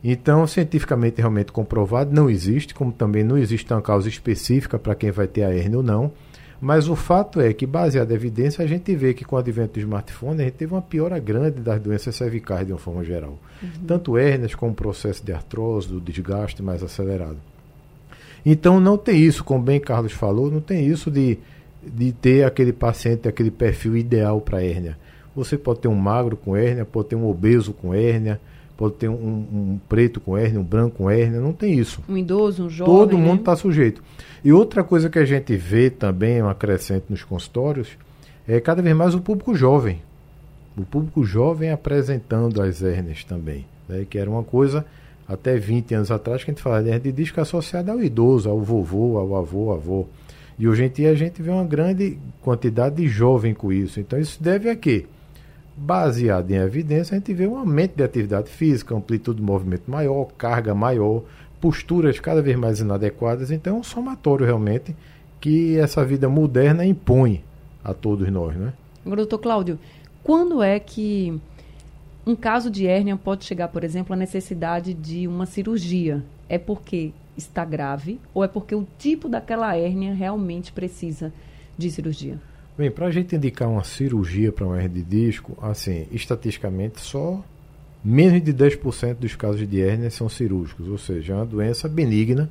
Então, 0.03 0.47
cientificamente 0.47 1.21
realmente 1.21 1.51
comprovado, 1.51 2.15
não 2.15 2.31
existe, 2.31 2.75
como 2.75 2.93
também 2.93 3.25
não 3.25 3.37
existe 3.37 3.73
uma 3.73 3.83
causa 3.83 4.09
específica 4.09 4.79
para 4.79 4.95
quem 4.95 5.11
vai 5.11 5.27
ter 5.27 5.43
a 5.43 5.55
hernia 5.55 5.79
ou 5.79 5.83
não. 5.83 6.13
Mas 6.61 6.89
o 6.89 6.97
fato 6.97 7.41
é 7.41 7.53
que, 7.53 7.67
baseado 7.67 8.11
em 8.11 8.15
evidência, 8.15 8.65
a 8.65 8.67
gente 8.67 8.95
vê 8.95 9.15
que 9.15 9.25
com 9.25 9.37
o 9.37 9.39
advento 9.39 9.75
do 9.75 9.81
smartphone, 9.81 10.41
a 10.41 10.45
gente 10.45 10.55
teve 10.55 10.75
uma 10.75 10.83
piora 10.83 11.19
grande 11.19 11.61
das 11.61 11.81
doenças 11.81 12.17
cervicais 12.17 12.67
de 12.67 12.73
uma 12.73 12.79
forma 12.79 13.05
geral. 13.05 13.39
Uhum. 13.63 13.71
Tanto 13.87 14.19
hérnias 14.19 14.55
como 14.55 14.73
o 14.73 14.75
processo 14.75 15.25
de 15.25 15.33
artrose, 15.33 15.89
do 15.89 16.01
desgaste 16.01 16.63
mais 16.63 16.83
acelerado. 16.83 17.39
Então 18.45 18.81
não 18.81 18.97
tem 18.97 19.21
isso, 19.21 19.45
como 19.45 19.63
bem 19.63 19.81
Carlos 19.81 20.13
falou, 20.13 20.51
não 20.51 20.61
tem 20.61 20.87
isso 20.87 21.11
de, 21.11 21.39
de 21.83 22.13
ter 22.13 22.45
aquele 22.45 22.73
paciente, 22.73 23.29
aquele 23.29 23.51
perfil 23.51 23.97
ideal 23.97 24.41
para 24.41 24.63
hérnia. 24.63 24.97
Você 25.37 25.57
pode 25.57 25.81
ter 25.81 25.89
um 25.89 25.95
magro 25.95 26.37
com 26.37 26.57
hérnia, 26.57 26.85
pode 26.85 27.09
ter 27.09 27.17
um 27.17 27.29
obeso 27.29 27.73
com 27.73 27.95
hérnia, 27.95 28.41
pode 28.79 28.95
ter 28.95 29.09
um, 29.09 29.13
um, 29.13 29.81
preto 29.89 30.21
com 30.21 30.39
hérnia, 30.39 30.61
um 30.61 30.65
branco 30.65 30.99
com 30.99 31.11
hérnia, 31.11 31.41
não 31.41 31.53
tem 31.53 31.77
isso. 31.77 32.01
Um 32.09 32.17
idoso, 32.17 32.67
um 32.67 32.71
jovem. 32.71 32.95
Todo 32.95 33.19
mundo 33.19 33.41
está 33.41 33.51
né? 33.51 33.57
sujeito. 33.57 34.01
E 34.45 34.53
outra 34.53 34.85
coisa 34.85 35.11
que 35.11 35.19
a 35.19 35.25
gente 35.25 35.57
vê 35.57 35.91
também, 35.91 36.41
uma 36.41 36.55
crescente 36.55 37.07
nos 37.09 37.25
consultórios, 37.25 37.89
é 38.47 38.61
cada 38.61 38.81
vez 38.81 38.97
mais 38.97 39.17
o 39.17 39.21
público 39.21 39.53
jovem. 39.53 40.01
O 40.77 40.85
público 40.85 41.25
jovem 41.25 41.73
apresentando 41.73 42.63
as 42.63 42.81
hérnias 42.81 43.25
também, 43.25 43.67
né, 43.89 44.07
que 44.09 44.17
era 44.17 44.31
uma 44.31 44.45
coisa 44.45 44.87
até 45.27 45.59
20 45.59 45.95
anos 45.97 46.11
atrás 46.13 46.45
que 46.45 46.53
a 46.53 46.55
gente 46.55 46.63
falava 46.63 46.85
de 46.85 46.91
hernia 46.91 47.13
de 47.13 47.13
disco 47.13 47.41
associada 47.41 47.91
ao 47.91 48.01
idoso, 48.01 48.49
ao 48.49 48.61
vovô, 48.61 49.19
ao 49.19 49.35
avô, 49.35 49.73
avô. 49.73 50.07
E 50.57 50.69
hoje 50.69 50.85
em 50.85 50.89
dia 50.89 51.11
a 51.11 51.15
gente 51.17 51.43
vê 51.43 51.51
uma 51.51 51.65
grande 51.65 52.17
quantidade 52.43 52.95
de 52.95 53.09
jovem 53.09 53.53
com 53.55 53.73
isso. 53.73 53.99
Então 53.99 54.21
isso 54.21 54.41
deve 54.41 54.71
a 54.71 54.77
quê? 54.77 55.05
Baseado 55.79 56.51
em 56.51 56.57
evidência, 56.57 57.15
a 57.15 57.19
gente 57.19 57.33
vê 57.33 57.47
um 57.47 57.57
aumento 57.57 57.97
de 57.97 58.03
atividade 58.03 58.51
física, 58.51 58.95
amplitude 58.95 59.39
de 59.39 59.45
movimento 59.45 59.91
maior, 59.91 60.27
carga 60.37 60.75
maior, 60.75 61.23
posturas 61.61 62.19
cada 62.19 62.43
vez 62.43 62.57
mais 62.57 62.81
inadequadas. 62.81 63.51
Então, 63.51 63.77
é 63.77 63.81
um 63.81 63.83
somatório 63.83 64.45
realmente 64.45 64.95
que 65.41 65.79
essa 65.79 66.05
vida 66.05 66.29
moderna 66.29 66.85
impõe 66.85 67.45
a 67.83 67.95
todos 67.95 68.29
nós, 68.31 68.57
né? 68.57 68.73
Agora, 69.05 69.23
doutor 69.23 69.39
Cláudio, 69.39 69.79
quando 70.23 70.63
é 70.63 70.79
que 70.81 71.41
um 72.27 72.35
caso 72.35 72.71
de 72.71 72.87
hérnia 72.87 73.17
pode 73.17 73.45
chegar, 73.45 73.69
por 73.69 73.85
exemplo, 73.85 74.13
à 74.13 74.17
necessidade 74.17 74.93
de 74.93 75.27
uma 75.27 75.47
cirurgia? 75.47 76.23
É 76.49 76.59
porque 76.59 77.13
está 77.37 77.65
grave 77.65 78.21
ou 78.35 78.43
é 78.43 78.49
porque 78.49 78.75
o 78.75 78.87
tipo 78.99 79.29
daquela 79.29 79.77
hérnia 79.77 80.13
realmente 80.13 80.73
precisa 80.73 81.33
de 81.79 81.91
cirurgia? 81.91 82.39
Bem, 82.79 82.93
para 82.93 83.07
a 83.07 83.11
gente 83.11 83.35
indicar 83.35 83.69
uma 83.69 83.83
cirurgia 83.83 84.53
para 84.53 84.65
um 84.65 84.73
hernia 84.73 84.89
de 84.89 85.03
disco, 85.03 85.59
assim, 85.61 86.07
estatisticamente 86.13 87.01
só 87.01 87.43
menos 88.05 88.41
de 88.41 88.55
10% 88.55 89.17
dos 89.17 89.35
casos 89.35 89.69
de 89.69 89.83
hérnia 89.83 90.09
são 90.13 90.29
cirúrgicos, 90.29 90.87
ou 90.87 90.97
seja, 90.97 91.33
é 91.33 91.37
uma 91.37 91.45
doença 91.45 91.89
benigna 91.89 92.49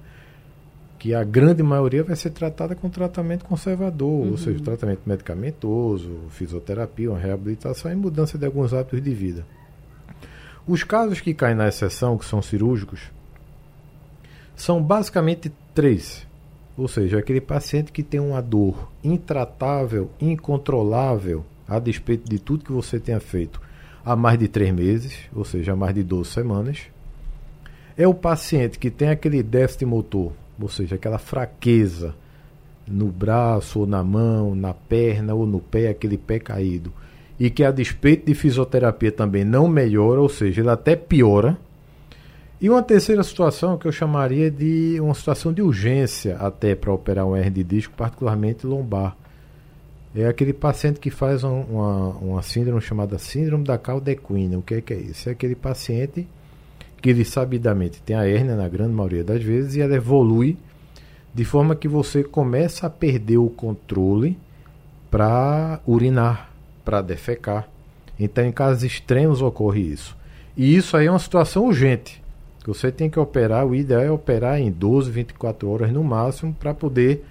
que 1.00 1.14
a 1.14 1.24
grande 1.24 1.64
maioria 1.64 2.04
vai 2.04 2.18
ser 2.18 2.32
tratada 2.32 2.76
com 2.76 2.90
tratamento 2.90 3.46
conservador, 3.46 4.26
uhum. 4.26 4.32
ou 4.32 4.38
seja, 4.38 4.60
tratamento 4.60 5.04
medicamentoso, 5.06 6.20
fisioterapia, 6.32 7.10
uma 7.10 7.20
reabilitação 7.20 7.90
e 7.90 7.96
mudança 7.96 8.38
de 8.38 8.46
alguns 8.46 8.74
hábitos 8.74 9.02
de 9.02 9.14
vida. 9.14 9.46
Os 10.68 10.84
casos 10.84 11.22
que 11.22 11.34
caem 11.34 11.56
na 11.56 11.70
exceção, 11.70 12.18
que 12.18 12.26
são 12.26 12.42
cirúrgicos, 12.42 13.00
são 14.58 14.84
basicamente 14.84 15.50
três. 15.74 16.27
Ou 16.78 16.88
seja, 16.88 17.18
aquele 17.18 17.42
paciente 17.42 17.92
que 17.92 18.04
tem 18.04 18.20
uma 18.20 18.42
dor 18.42 18.92
intratável, 19.04 20.12
incontrolável, 20.22 21.44
a 21.68 21.80
despeito 21.80 22.30
de 22.30 22.38
tudo 22.38 22.64
que 22.64 22.72
você 22.72 23.00
tenha 23.00 23.20
feito 23.20 23.60
há 24.06 24.16
mais 24.16 24.40
de 24.40 24.48
três 24.48 24.74
meses, 24.74 25.18
ou 25.36 25.44
seja, 25.44 25.74
há 25.74 25.76
mais 25.76 25.94
de 25.94 26.02
12 26.02 26.30
semanas. 26.30 26.84
É 27.98 28.08
o 28.08 28.14
paciente 28.14 28.80
que 28.80 28.90
tem 28.90 29.10
aquele 29.10 29.44
déficit 29.44 29.86
motor, 29.86 30.32
ou 30.62 30.70
seja, 30.70 30.96
aquela 30.96 31.18
fraqueza 31.18 32.16
no 32.88 33.08
braço, 33.08 33.82
ou 33.82 33.86
na 33.86 34.02
mão, 34.02 34.56
na 34.56 34.74
perna, 34.74 35.34
ou 35.34 35.46
no 35.46 35.60
pé, 35.60 35.90
aquele 35.90 36.18
pé 36.18 36.40
caído, 36.40 36.94
e 37.38 37.50
que 37.50 37.66
a 37.66 37.72
despeito 37.72 38.28
de 38.28 38.34
fisioterapia 38.34 39.12
também 39.12 39.44
não 39.44 39.68
melhora, 39.68 40.22
ou 40.22 40.30
seja, 40.30 40.62
ele 40.62 40.70
até 40.70 40.96
piora 40.96 41.58
e 42.60 42.70
uma 42.72 42.82
terceira 42.82 43.24
situação 43.24 43.78
que 43.78 43.88
eu 43.88 43.92
chamaria 43.92 44.50
de 44.50 45.00
uma 45.00 45.14
situação 45.14 45.54
de 45.54 45.62
urgência 45.62 46.38
até 46.38 46.74
para 46.74 46.92
operar 46.92 47.24
um 47.24 47.38
hernia 47.38 47.52
de 47.52 47.64
disco, 47.64 47.94
particularmente 47.96 48.66
lombar. 48.66 49.16
É 50.16 50.26
aquele 50.26 50.54
paciente 50.54 51.00
que 51.00 51.12
faz 51.12 51.44
uma, 51.44 51.64
uma, 51.66 52.10
uma 52.16 52.42
síndrome 52.42 52.82
chamada 52.82 53.20
síndrome 53.20 53.64
da 53.64 53.78
cauda 53.78 54.12
equina. 54.12 54.58
O 54.58 54.64
que 54.64 54.74
é, 54.74 54.82
que 54.82 54.92
é 54.92 54.98
isso? 54.98 55.30
É 55.30 55.34
aquele 55.34 55.54
paciente 55.54 56.28
que 57.00 57.12
ele 57.12 57.24
sabidamente 57.24 58.02
tem 58.02 58.16
a 58.16 58.28
hérnia 58.28 58.56
na 58.56 58.68
grande 58.68 58.94
maioria 58.94 59.24
das 59.24 59.44
vezes 59.44 59.76
e 59.76 59.82
ela 59.82 59.94
evolui 59.94 60.58
de 61.36 61.46
forma 61.46 61.76
que 61.76 61.88
você 61.88 62.24
começa 62.24 62.88
a 62.88 62.90
perder 62.90 63.38
o 63.38 63.52
controle 63.52 64.36
para 65.12 65.80
urinar, 65.86 66.50
para 66.84 67.04
defecar. 67.04 67.70
Então, 68.20 68.44
em 68.44 68.52
casos 68.52 68.84
extremos 68.84 69.44
ocorre 69.44 69.82
isso. 69.82 70.18
E 70.56 70.76
isso 70.76 70.98
aí 70.98 71.06
é 71.06 71.12
uma 71.12 71.20
situação 71.20 71.68
urgente 71.68 72.26
você 72.66 72.92
tem 72.92 73.10
que 73.10 73.20
operar, 73.20 73.66
o 73.66 73.74
ideal 73.74 74.02
é 74.02 74.12
operar 74.12 74.60
em 74.60 74.72
12, 74.72 75.10
24 75.10 75.70
horas 75.70 75.92
no 75.92 76.04
máximo 76.04 76.54
para 76.54 76.74
poder 76.74 77.24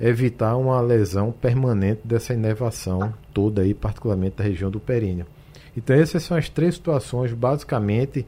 evitar 0.00 0.56
uma 0.56 0.80
lesão 0.80 1.32
permanente 1.32 2.00
dessa 2.04 2.34
inervação 2.34 3.12
toda 3.32 3.62
aí, 3.62 3.74
particularmente 3.74 4.36
da 4.36 4.44
região 4.44 4.70
do 4.70 4.80
períneo. 4.80 5.26
Então 5.76 5.94
essas 5.94 6.22
são 6.22 6.36
as 6.36 6.48
três 6.48 6.74
situações, 6.74 7.32
basicamente, 7.32 8.26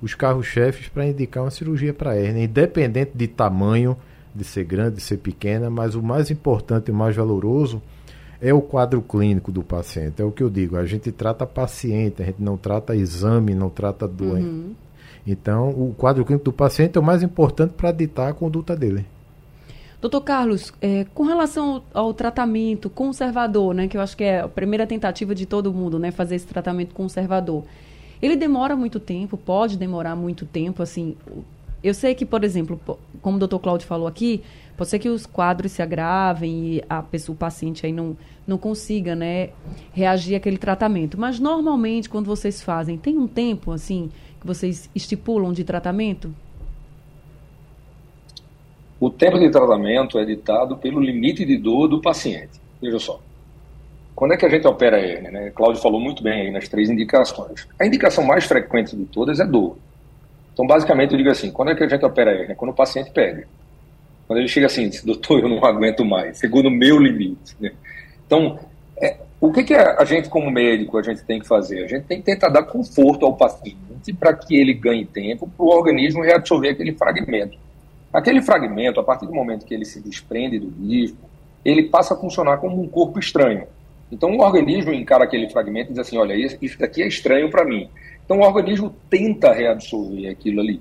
os 0.00 0.14
carros-chefes 0.14 0.88
para 0.88 1.06
indicar 1.06 1.44
uma 1.44 1.50
cirurgia 1.50 1.92
para 1.94 2.16
hernia, 2.16 2.44
independente 2.44 3.12
de 3.14 3.26
tamanho, 3.26 3.96
de 4.34 4.44
ser 4.44 4.64
grande, 4.64 4.96
de 4.96 5.02
ser 5.02 5.16
pequena, 5.18 5.70
mas 5.70 5.94
o 5.94 6.02
mais 6.02 6.30
importante 6.30 6.90
e 6.90 6.92
mais 6.92 7.16
valoroso 7.16 7.80
é 8.40 8.52
o 8.52 8.60
quadro 8.60 9.00
clínico 9.00 9.50
do 9.50 9.62
paciente. 9.62 10.20
É 10.20 10.24
o 10.24 10.30
que 10.30 10.42
eu 10.42 10.50
digo, 10.50 10.76
a 10.76 10.84
gente 10.84 11.10
trata 11.10 11.46
paciente, 11.46 12.22
a 12.22 12.26
gente 12.26 12.42
não 12.42 12.56
trata 12.56 12.94
exame, 12.94 13.54
não 13.54 13.70
trata 13.70 14.06
doença. 14.06 14.46
Uhum. 14.46 14.74
Então, 15.26 15.70
o 15.70 15.94
quadro 15.96 16.24
clínico 16.24 16.44
do 16.44 16.52
paciente 16.52 16.96
é 16.96 17.00
o 17.00 17.02
mais 17.02 17.22
importante 17.22 17.72
para 17.72 17.90
ditar 17.90 18.28
a 18.28 18.32
conduta 18.32 18.76
dele. 18.76 19.04
Doutor 20.00 20.20
Carlos, 20.20 20.72
é, 20.80 21.04
com 21.14 21.24
relação 21.24 21.82
ao, 21.92 22.06
ao, 22.06 22.14
tratamento 22.14 22.88
conservador, 22.88 23.74
né, 23.74 23.88
que 23.88 23.96
eu 23.96 24.00
acho 24.00 24.16
que 24.16 24.22
é 24.22 24.40
a 24.40 24.48
primeira 24.48 24.86
tentativa 24.86 25.34
de 25.34 25.46
todo 25.46 25.72
mundo, 25.72 25.98
né, 25.98 26.10
fazer 26.10 26.36
esse 26.36 26.46
tratamento 26.46 26.94
conservador, 26.94 27.64
ele 28.20 28.36
demora 28.36 28.76
muito 28.76 29.00
tempo, 29.00 29.36
pode 29.36 29.76
demorar 29.76 30.14
muito 30.14 30.44
tempo, 30.46 30.82
assim, 30.82 31.16
eu 31.82 31.94
sei 31.94 32.14
que, 32.14 32.26
por 32.26 32.44
exemplo, 32.44 32.80
como 33.22 33.36
o 33.36 33.38
doutor 33.38 33.58
Cláudio 33.58 33.86
falou 33.86 34.06
aqui, 34.06 34.42
pode 34.76 34.90
ser 34.90 34.98
que 34.98 35.08
os 35.08 35.24
quadros 35.24 35.72
se 35.72 35.82
agravem 35.82 36.74
e 36.74 36.84
a 36.88 37.02
pessoa, 37.02 37.34
o 37.34 37.38
paciente 37.38 37.86
aí 37.86 37.92
não, 37.92 38.16
não 38.46 38.58
consiga, 38.58 39.14
né, 39.14 39.50
reagir 39.92 40.34
àquele 40.34 40.58
tratamento. 40.58 41.18
Mas 41.18 41.38
normalmente, 41.38 42.08
quando 42.08 42.26
vocês 42.26 42.62
fazem, 42.62 42.98
tem 42.98 43.16
um 43.16 43.26
tempo, 43.26 43.72
assim, 43.72 44.10
que 44.40 44.46
vocês 44.46 44.90
estipulam 44.94 45.52
de 45.52 45.64
tratamento? 45.64 46.34
O 48.98 49.10
tempo 49.10 49.38
de 49.38 49.50
tratamento 49.50 50.18
é 50.18 50.24
ditado 50.24 50.76
pelo 50.76 51.00
limite 51.00 51.44
de 51.44 51.58
dor 51.58 51.88
do 51.88 52.00
paciente. 52.00 52.60
Veja 52.80 52.98
só. 52.98 53.20
Quando 54.14 54.32
é 54.32 54.36
que 54.36 54.46
a 54.46 54.48
gente 54.48 54.66
opera 54.66 54.96
a 54.96 55.00
hérnia? 55.00 55.30
Né? 55.30 55.50
Cláudio 55.50 55.82
falou 55.82 56.00
muito 56.00 56.22
bem 56.22 56.46
aí 56.46 56.50
nas 56.50 56.66
três 56.68 56.88
indicações. 56.88 57.68
A 57.78 57.86
indicação 57.86 58.24
mais 58.24 58.44
frequente 58.46 58.96
de 58.96 59.04
todas 59.04 59.38
é 59.38 59.44
dor. 59.44 59.76
Então, 60.54 60.66
basicamente, 60.66 61.12
eu 61.12 61.18
digo 61.18 61.30
assim: 61.30 61.50
quando 61.50 61.72
é 61.72 61.74
que 61.74 61.84
a 61.84 61.88
gente 61.88 62.04
opera 62.04 62.30
a 62.30 62.34
hérnia? 62.34 62.56
Quando 62.56 62.70
o 62.70 62.74
paciente 62.74 63.10
pede. 63.10 63.46
Quando 64.26 64.38
ele 64.38 64.48
chega 64.48 64.66
assim, 64.66 64.88
diz, 64.88 65.04
doutor, 65.04 65.40
eu 65.40 65.48
não 65.48 65.62
aguento 65.64 66.04
mais, 66.04 66.38
segundo 66.38 66.66
o 66.66 66.70
meu 66.70 66.98
limite. 66.98 67.54
Né? 67.60 67.70
Então, 68.26 68.58
é, 69.00 69.18
o 69.40 69.52
que, 69.52 69.64
que 69.64 69.74
a 69.74 70.04
gente, 70.04 70.28
como 70.28 70.50
médico, 70.50 70.96
a 70.96 71.02
gente 71.02 71.22
tem 71.24 71.38
que 71.38 71.46
fazer? 71.46 71.84
A 71.84 71.88
gente 71.88 72.04
tem 72.04 72.18
que 72.18 72.24
tentar 72.24 72.48
dar 72.48 72.62
conforto 72.62 73.26
ao 73.26 73.36
paciente 73.36 74.12
para 74.18 74.32
que 74.32 74.56
ele 74.56 74.72
ganhe 74.72 75.04
tempo 75.04 75.48
para 75.54 75.64
o 75.64 75.68
organismo 75.68 76.22
reabsorver 76.22 76.72
aquele 76.72 76.92
fragmento. 76.92 77.58
Aquele 78.12 78.40
fragmento, 78.40 78.98
a 78.98 79.04
partir 79.04 79.26
do 79.26 79.34
momento 79.34 79.66
que 79.66 79.74
ele 79.74 79.84
se 79.84 80.00
desprende 80.00 80.58
do 80.58 80.70
disco, 80.70 81.18
ele 81.64 81.82
passa 81.84 82.14
a 82.14 82.16
funcionar 82.16 82.58
como 82.58 82.80
um 82.80 82.88
corpo 82.88 83.18
estranho. 83.18 83.66
Então 84.10 84.30
o 84.36 84.40
organismo 84.40 84.92
encara 84.92 85.24
aquele 85.24 85.50
fragmento 85.50 85.90
e 85.90 85.92
diz 85.92 85.98
assim, 85.98 86.16
olha, 86.16 86.34
isso 86.34 86.78
daqui 86.78 87.02
é 87.02 87.08
estranho 87.08 87.50
para 87.50 87.64
mim. 87.64 87.88
Então 88.24 88.38
o 88.38 88.42
organismo 88.42 88.94
tenta 89.10 89.52
reabsorver 89.52 90.30
aquilo 90.30 90.60
ali. 90.60 90.80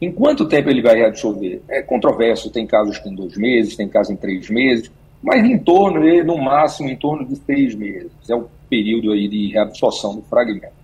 Em 0.00 0.10
quanto 0.10 0.48
tempo 0.48 0.70
ele 0.70 0.80
vai 0.80 0.96
reabsorver? 0.96 1.60
É 1.68 1.82
controverso, 1.82 2.50
tem 2.50 2.66
casos 2.66 2.98
que 2.98 3.08
em 3.08 3.14
dois 3.14 3.36
meses, 3.36 3.76
tem 3.76 3.88
casos 3.88 4.12
em 4.12 4.16
três 4.16 4.48
meses, 4.48 4.90
mas 5.22 5.44
em 5.44 5.58
torno, 5.58 6.00
no 6.24 6.38
máximo, 6.38 6.88
em 6.88 6.96
torno 6.96 7.26
de 7.26 7.36
seis 7.36 7.74
meses. 7.74 8.10
É 8.28 8.34
o 8.34 8.48
período 8.68 9.12
aí 9.12 9.28
de 9.28 9.52
reabsorção 9.52 10.16
do 10.16 10.22
fragmento. 10.22 10.82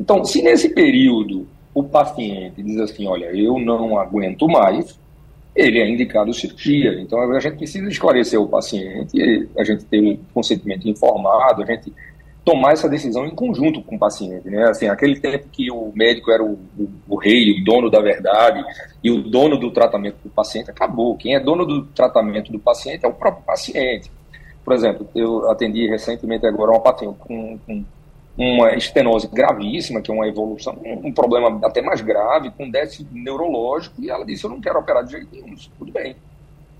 Então, 0.00 0.24
se 0.24 0.42
nesse 0.42 0.68
período 0.70 1.46
o 1.72 1.82
paciente 1.84 2.62
diz 2.62 2.78
assim, 2.78 3.06
olha, 3.06 3.26
eu 3.26 3.58
não 3.58 3.98
aguento 3.98 4.48
mais, 4.48 4.98
ele 5.54 5.78
é 5.78 5.88
indicado 5.88 6.32
cirurgia. 6.32 7.00
Então 7.00 7.18
a 7.20 7.40
gente 7.40 7.56
precisa 7.56 7.88
esclarecer 7.88 8.40
o 8.40 8.48
paciente, 8.48 9.48
a 9.56 9.64
gente 9.64 9.84
ter 9.84 10.00
um 10.00 10.18
consentimento 10.32 10.88
informado, 10.88 11.62
a 11.62 11.66
gente 11.66 11.92
tomar 12.46 12.72
essa 12.72 12.88
decisão 12.88 13.26
em 13.26 13.34
conjunto 13.34 13.82
com 13.82 13.96
o 13.96 13.98
paciente, 13.98 14.48
né? 14.48 14.68
Assim, 14.68 14.86
aquele 14.86 15.20
tempo 15.20 15.48
que 15.50 15.70
o 15.70 15.92
médico 15.94 16.30
era 16.30 16.42
o, 16.42 16.52
o, 16.78 16.88
o, 17.08 17.16
rei, 17.16 17.60
o 17.60 17.64
dono 17.64 17.90
da 17.90 18.00
verdade 18.00 18.64
e 19.02 19.10
o 19.10 19.20
dono 19.20 19.58
do 19.58 19.70
tratamento 19.70 20.16
do 20.22 20.30
paciente, 20.30 20.70
acabou. 20.70 21.16
Quem 21.16 21.34
é 21.34 21.40
dono 21.40 21.66
do 21.66 21.84
tratamento 21.86 22.50
do 22.50 22.58
paciente 22.58 23.04
é 23.04 23.08
o 23.08 23.12
próprio 23.12 23.44
paciente. 23.44 24.10
Por 24.64 24.72
exemplo, 24.72 25.08
eu 25.14 25.50
atendi 25.50 25.86
recentemente 25.88 26.46
agora 26.46 26.70
uma 26.70 26.80
paciente 26.80 27.16
com, 27.18 27.58
com 27.66 27.84
uma 28.36 28.74
estenose 28.74 29.26
gravíssima, 29.28 30.02
que 30.02 30.10
é 30.10 30.14
uma 30.14 30.28
evolução, 30.28 30.76
um, 30.84 31.12
problema 31.12 31.58
até 31.66 31.80
mais 31.80 32.02
grave, 32.02 32.50
com 32.50 32.70
déficit 32.70 33.08
neurológico, 33.10 34.00
e 34.02 34.10
ela 34.10 34.26
disse, 34.26 34.44
eu 34.44 34.50
não 34.50 34.60
quero 34.60 34.78
operar 34.78 35.04
de 35.04 35.12
jeito 35.12 35.28
nenhum, 35.32 35.54
tudo 35.78 35.90
bem. 35.90 36.14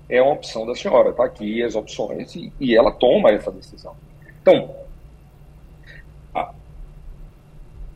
É 0.07 0.21
uma 0.21 0.33
opção 0.33 0.65
da 0.65 0.75
senhora, 0.75 1.09
está 1.09 1.25
aqui 1.25 1.63
as 1.63 1.75
opções, 1.75 2.35
e, 2.35 2.53
e, 2.59 2.75
ela 2.75 2.91
toma 2.91 3.31
essa 3.31 3.51
decisão. 3.51 3.95
Então, 4.41 4.69
a, 6.33 6.53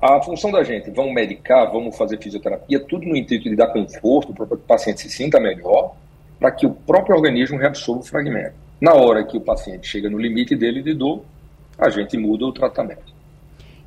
a 0.02 0.22
função 0.22 0.52
da 0.52 0.64
gente, 0.64 0.90
vamos 0.90 1.14
medicar, 1.14 1.72
vamos 1.72 1.96
fazer 1.96 2.18
fisioterapia, 2.18 2.80
tudo 2.80 3.06
no 3.06 3.16
intuito 3.16 3.48
de 3.48 3.56
dar 3.56 3.68
conforto 3.68 4.34
para 4.34 4.48
que 4.48 4.54
o 4.54 4.58
paciente 4.58 5.02
se 5.02 5.10
sinta 5.10 5.40
melhor, 5.40 5.96
para 6.40 6.52
que 6.52 6.66
o 6.66 6.72
próprio 6.72 7.16
organismo 7.16 7.58
reabsorva 7.58 8.02
o 8.02 8.06
fragmento. 8.06 8.56
Na 8.82 8.96
hora 8.96 9.24
que 9.24 9.38
o 9.38 9.42
paciente 9.42 9.88
chega 9.88 10.10
no 10.10 10.18
limite 10.18 10.56
dele 10.56 10.82
de 10.82 10.96
dor, 10.96 11.24
a 11.78 11.90
gente 11.90 12.18
muda 12.18 12.46
o 12.46 12.52
tratamento. 12.52 13.14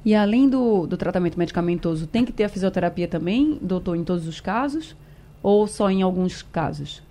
E 0.05 0.15
além 0.15 0.49
do, 0.49 0.87
do 0.87 0.97
tratamento 0.97 1.37
medicamentoso, 1.39 2.07
tem 2.07 2.25
que 2.25 2.33
ter 2.33 2.45
a 2.45 2.49
fisioterapia 2.49 3.09
também, 3.09 3.59
doutor, 3.61 3.97
em 3.97 4.05
todos 4.05 4.29
os 4.29 4.41
casos? 4.41 4.95
Ou 5.43 5.67
só 5.67 5.91
em 5.91 6.03
alguns 6.03 6.43
casos? 6.43 7.03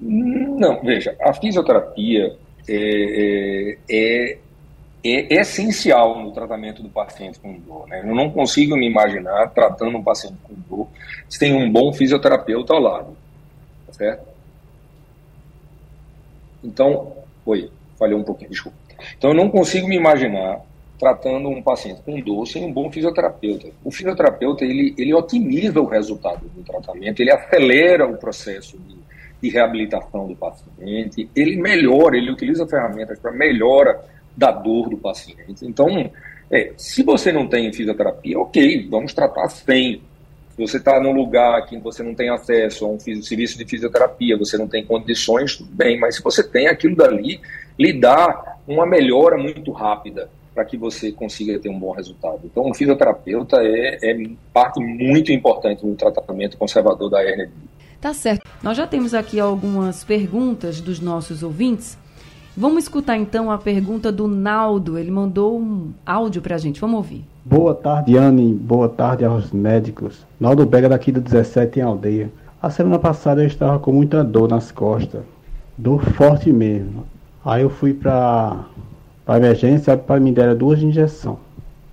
Não, 0.00 0.80
veja, 0.82 1.16
a 1.20 1.32
fisioterapia 1.32 2.36
é, 2.68 2.74
é, 2.76 3.78
é, 3.90 4.38
é, 5.04 5.40
essencial 5.40 6.20
no 6.20 6.32
tratamento 6.32 6.82
do 6.82 6.88
paciente 6.88 7.38
com 7.38 7.52
dor. 7.58 7.86
Né? 7.88 8.00
Eu 8.00 8.14
não 8.14 8.30
consigo 8.30 8.76
me 8.76 8.86
imaginar 8.86 9.48
tratando 9.50 9.96
um 9.96 10.02
paciente 10.02 10.36
com 10.42 10.54
dor 10.68 10.88
se 11.28 11.38
tem 11.38 11.54
um 11.54 11.70
bom 11.70 11.92
fisioterapeuta 11.92 12.74
ao 12.74 12.80
lado. 12.80 13.16
Tá 13.86 13.92
certo? 13.92 14.28
Então, 16.62 17.12
oi, 17.46 17.70
falei 17.98 18.16
um 18.16 18.24
pouquinho, 18.24 18.50
desculpa. 18.50 18.76
Então, 19.16 19.30
eu 19.30 19.36
não 19.36 19.48
consigo 19.48 19.86
me 19.86 19.96
imaginar 19.96 20.60
tratando 20.98 21.48
um 21.48 21.62
paciente 21.62 22.02
com 22.02 22.20
dor 22.20 22.46
sem 22.46 22.64
um 22.64 22.72
bom 22.72 22.90
fisioterapeuta. 22.90 23.68
O 23.84 23.90
fisioterapeuta 23.90 24.64
ele, 24.64 24.94
ele 24.98 25.14
otimiza 25.14 25.80
o 25.80 25.86
resultado 25.86 26.48
do 26.48 26.62
tratamento, 26.64 27.20
ele 27.20 27.30
acelera 27.30 28.04
o 28.04 28.16
processo 28.16 28.76
de, 28.78 28.96
de 29.40 29.48
reabilitação 29.48 30.26
do 30.26 30.34
paciente, 30.34 31.30
ele 31.36 31.56
melhora, 31.56 32.16
ele 32.16 32.32
utiliza 32.32 32.66
ferramentas 32.66 33.18
para 33.20 33.30
melhora 33.30 34.04
da 34.38 34.52
dor 34.52 34.88
do 34.88 34.96
paciente. 34.96 35.66
Então, 35.66 36.10
é, 36.48 36.72
se 36.76 37.02
você 37.02 37.32
não 37.32 37.48
tem 37.48 37.72
fisioterapia, 37.72 38.38
ok, 38.38 38.88
vamos 38.88 39.12
tratar 39.12 39.48
sem. 39.48 40.00
Se 40.50 40.62
você 40.62 40.76
está 40.76 41.00
num 41.00 41.12
lugar 41.12 41.66
que 41.66 41.76
você 41.78 42.04
não 42.04 42.14
tem 42.14 42.30
acesso 42.30 42.84
a 42.84 42.88
um 42.88 43.00
serviço 43.00 43.58
de 43.58 43.64
fisioterapia, 43.64 44.36
você 44.36 44.56
não 44.56 44.68
tem 44.68 44.84
condições, 44.84 45.56
tudo 45.56 45.70
bem, 45.72 45.98
mas 45.98 46.16
se 46.16 46.22
você 46.22 46.42
tem 46.42 46.68
aquilo 46.68 46.94
dali, 46.94 47.40
lhe 47.76 47.92
dá 47.92 48.56
uma 48.66 48.86
melhora 48.86 49.36
muito 49.36 49.72
rápida 49.72 50.30
para 50.54 50.64
que 50.64 50.76
você 50.76 51.12
consiga 51.12 51.58
ter 51.58 51.68
um 51.68 51.78
bom 51.78 51.92
resultado. 51.92 52.40
Então, 52.44 52.68
o 52.70 52.74
fisioterapeuta 52.74 53.56
é, 53.60 53.98
é 54.02 54.30
parte 54.52 54.80
muito 54.80 55.32
importante 55.32 55.84
no 55.84 55.94
tratamento 55.94 56.56
conservador 56.56 57.10
da 57.10 57.22
hernia. 57.22 57.50
Tá 58.00 58.14
certo. 58.14 58.48
Nós 58.62 58.76
já 58.76 58.86
temos 58.86 59.14
aqui 59.14 59.40
algumas 59.40 60.04
perguntas 60.04 60.80
dos 60.80 61.00
nossos 61.00 61.42
ouvintes. 61.42 61.98
Vamos 62.60 62.82
escutar 62.82 63.16
então 63.16 63.52
a 63.52 63.56
pergunta 63.56 64.10
do 64.10 64.26
Naldo. 64.26 64.98
Ele 64.98 65.12
mandou 65.12 65.60
um 65.60 65.92
áudio 66.04 66.42
para 66.42 66.56
a 66.56 66.58
gente. 66.58 66.80
Vamos 66.80 66.96
ouvir. 66.96 67.24
Boa 67.44 67.72
tarde, 67.72 68.18
Anne. 68.18 68.52
Boa 68.52 68.88
tarde 68.88 69.24
aos 69.24 69.52
médicos. 69.52 70.26
Naldo 70.40 70.66
Bega 70.66 70.88
daqui 70.88 71.12
do 71.12 71.20
17 71.20 71.78
em 71.78 71.82
aldeia. 71.82 72.32
A 72.60 72.68
semana 72.68 72.98
passada 72.98 73.44
eu 73.44 73.46
estava 73.46 73.78
com 73.78 73.92
muita 73.92 74.24
dor 74.24 74.48
nas 74.48 74.72
costas. 74.72 75.22
Dor 75.76 76.02
forte 76.02 76.52
mesmo. 76.52 77.04
Aí 77.44 77.62
eu 77.62 77.70
fui 77.70 77.94
para 77.94 78.64
para 79.24 79.38
emergência, 79.38 79.96
para 79.96 80.18
me 80.18 80.32
deram 80.32 80.56
duas 80.56 80.82
injeções. 80.82 81.38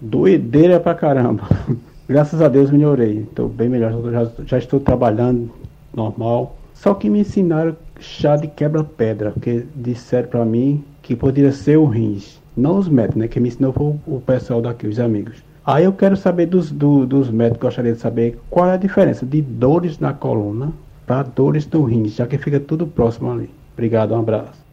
Doideira 0.01 0.79
pra 0.79 0.95
caramba. 0.95 1.43
Graças 2.09 2.41
a 2.41 2.47
Deus 2.47 2.71
melhorei. 2.71 3.19
Estou 3.19 3.47
bem 3.47 3.69
melhor. 3.69 3.93
Já, 4.11 4.31
já 4.43 4.57
estou 4.57 4.79
trabalhando 4.79 5.47
normal. 5.93 6.55
Só 6.73 6.95
que 6.95 7.07
me 7.07 7.19
ensinaram 7.19 7.75
chá 7.99 8.35
de 8.35 8.47
quebra-pedra, 8.47 9.31
porque 9.31 9.65
disseram 9.75 10.29
para 10.29 10.45
mim 10.45 10.83
que 11.01 11.15
poderia 11.15 11.51
ser 11.51 11.77
o 11.77 11.85
rins. 11.85 12.41
Não 12.55 12.77
os 12.77 12.87
médicos, 12.87 13.17
né? 13.17 13.27
Que 13.27 13.39
me 13.39 13.49
ensinou 13.49 13.73
foi 13.73 13.95
o 14.07 14.21
pessoal 14.21 14.61
daqui, 14.61 14.87
os 14.87 14.99
amigos. 14.99 15.43
Aí 15.65 15.83
eu 15.83 15.93
quero 15.93 16.15
saber 16.15 16.45
dos, 16.45 16.71
do, 16.71 17.05
dos 17.05 17.29
médicos, 17.29 17.61
gostaria 17.61 17.93
de 17.93 17.99
saber 17.99 18.39
qual 18.49 18.69
é 18.69 18.73
a 18.73 18.77
diferença 18.77 19.25
de 19.25 19.41
dores 19.41 19.99
na 19.99 20.13
coluna 20.13 20.71
para 21.05 21.23
dores 21.23 21.67
no 21.67 21.83
rins, 21.83 22.15
já 22.15 22.27
que 22.27 22.37
fica 22.37 22.59
tudo 22.59 22.85
próximo 22.85 23.31
ali. 23.31 23.49
Obrigado, 23.73 24.13
um 24.13 24.19
abraço. 24.19 24.63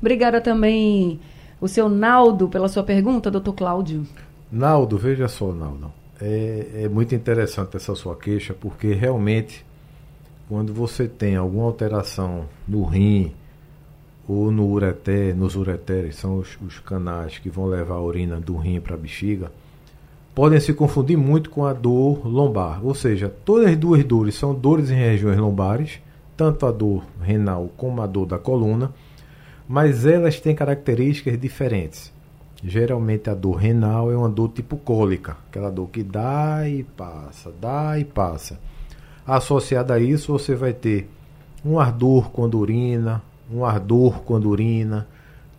Obrigada 0.00 0.40
também 0.40 1.18
o 1.60 1.66
seu 1.66 1.88
Naldo 1.88 2.48
pela 2.48 2.68
sua 2.68 2.82
pergunta, 2.82 3.30
doutor 3.30 3.52
Cláudio. 3.54 4.06
Naldo, 4.50 4.96
veja 4.96 5.28
só, 5.28 5.52
Naldo. 5.52 5.92
É, 6.20 6.82
é 6.84 6.88
muito 6.88 7.14
interessante 7.14 7.76
essa 7.76 7.94
sua 7.94 8.16
queixa, 8.16 8.54
porque 8.58 8.92
realmente, 8.92 9.64
quando 10.48 10.72
você 10.72 11.06
tem 11.06 11.36
alguma 11.36 11.64
alteração 11.64 12.46
no 12.66 12.84
rim 12.84 13.32
ou 14.26 14.50
no 14.50 14.66
ureter, 14.66 15.36
nos 15.36 15.56
ureteres, 15.56 16.16
são 16.16 16.38
os, 16.38 16.58
os 16.60 16.78
canais 16.78 17.38
que 17.38 17.48
vão 17.48 17.66
levar 17.66 17.94
a 17.94 18.02
urina 18.02 18.40
do 18.40 18.56
rim 18.56 18.80
para 18.80 18.94
a 18.94 18.98
bexiga, 18.98 19.50
podem 20.34 20.60
se 20.60 20.72
confundir 20.72 21.16
muito 21.16 21.50
com 21.50 21.64
a 21.64 21.72
dor 21.72 22.26
lombar. 22.26 22.84
Ou 22.84 22.94
seja, 22.94 23.28
todas 23.44 23.70
as 23.70 23.76
duas 23.76 24.04
dores 24.04 24.34
são 24.34 24.54
dores 24.54 24.90
em 24.90 24.94
regiões 24.94 25.38
lombares, 25.38 26.00
tanto 26.36 26.66
a 26.66 26.70
dor 26.70 27.04
renal 27.20 27.70
como 27.76 28.00
a 28.00 28.06
dor 28.06 28.26
da 28.26 28.38
coluna 28.38 28.92
mas 29.68 30.06
elas 30.06 30.40
têm 30.40 30.54
características 30.54 31.38
diferentes. 31.38 32.10
Geralmente 32.64 33.28
a 33.28 33.34
dor 33.34 33.56
renal 33.56 34.10
é 34.10 34.16
uma 34.16 34.28
dor 34.28 34.48
tipo 34.48 34.78
cólica, 34.78 35.36
aquela 35.48 35.70
dor 35.70 35.90
que 35.90 36.02
dá 36.02 36.66
e 36.68 36.82
passa, 36.82 37.52
dá 37.60 37.98
e 37.98 38.04
passa. 38.04 38.58
Associada 39.28 39.92
a 39.92 40.00
isso, 40.00 40.32
você 40.32 40.54
vai 40.54 40.72
ter 40.72 41.06
um 41.62 41.78
ardor 41.78 42.30
quando 42.30 42.58
urina, 42.58 43.22
um 43.52 43.62
ardor 43.62 44.22
quando 44.22 44.48
urina, 44.48 45.06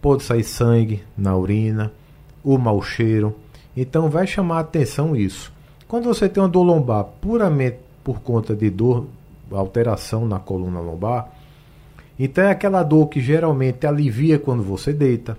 pode 0.02 0.24
sair 0.24 0.44
sangue 0.44 1.04
na 1.16 1.38
urina, 1.38 1.94
o 2.44 2.58
mau 2.58 2.82
cheiro. 2.82 3.36
Então 3.78 4.10
vai 4.10 4.26
chamar 4.26 4.62
atenção 4.62 5.16
isso. 5.16 5.54
Quando 5.88 6.06
você 6.06 6.28
tem 6.28 6.42
uma 6.42 6.50
dor 6.50 6.64
lombar 6.64 7.04
puramente 7.22 7.78
por 8.04 8.22
conta 8.22 8.56
de 8.56 8.72
dor, 8.72 9.06
alteração 9.52 10.26
na 10.26 10.40
coluna 10.40 10.80
lombar. 10.80 11.32
Então 12.18 12.46
é 12.46 12.50
aquela 12.50 12.82
dor 12.82 13.06
que 13.06 13.22
geralmente 13.22 13.86
alivia 13.86 14.40
quando 14.40 14.64
você 14.64 14.92
deita. 14.92 15.38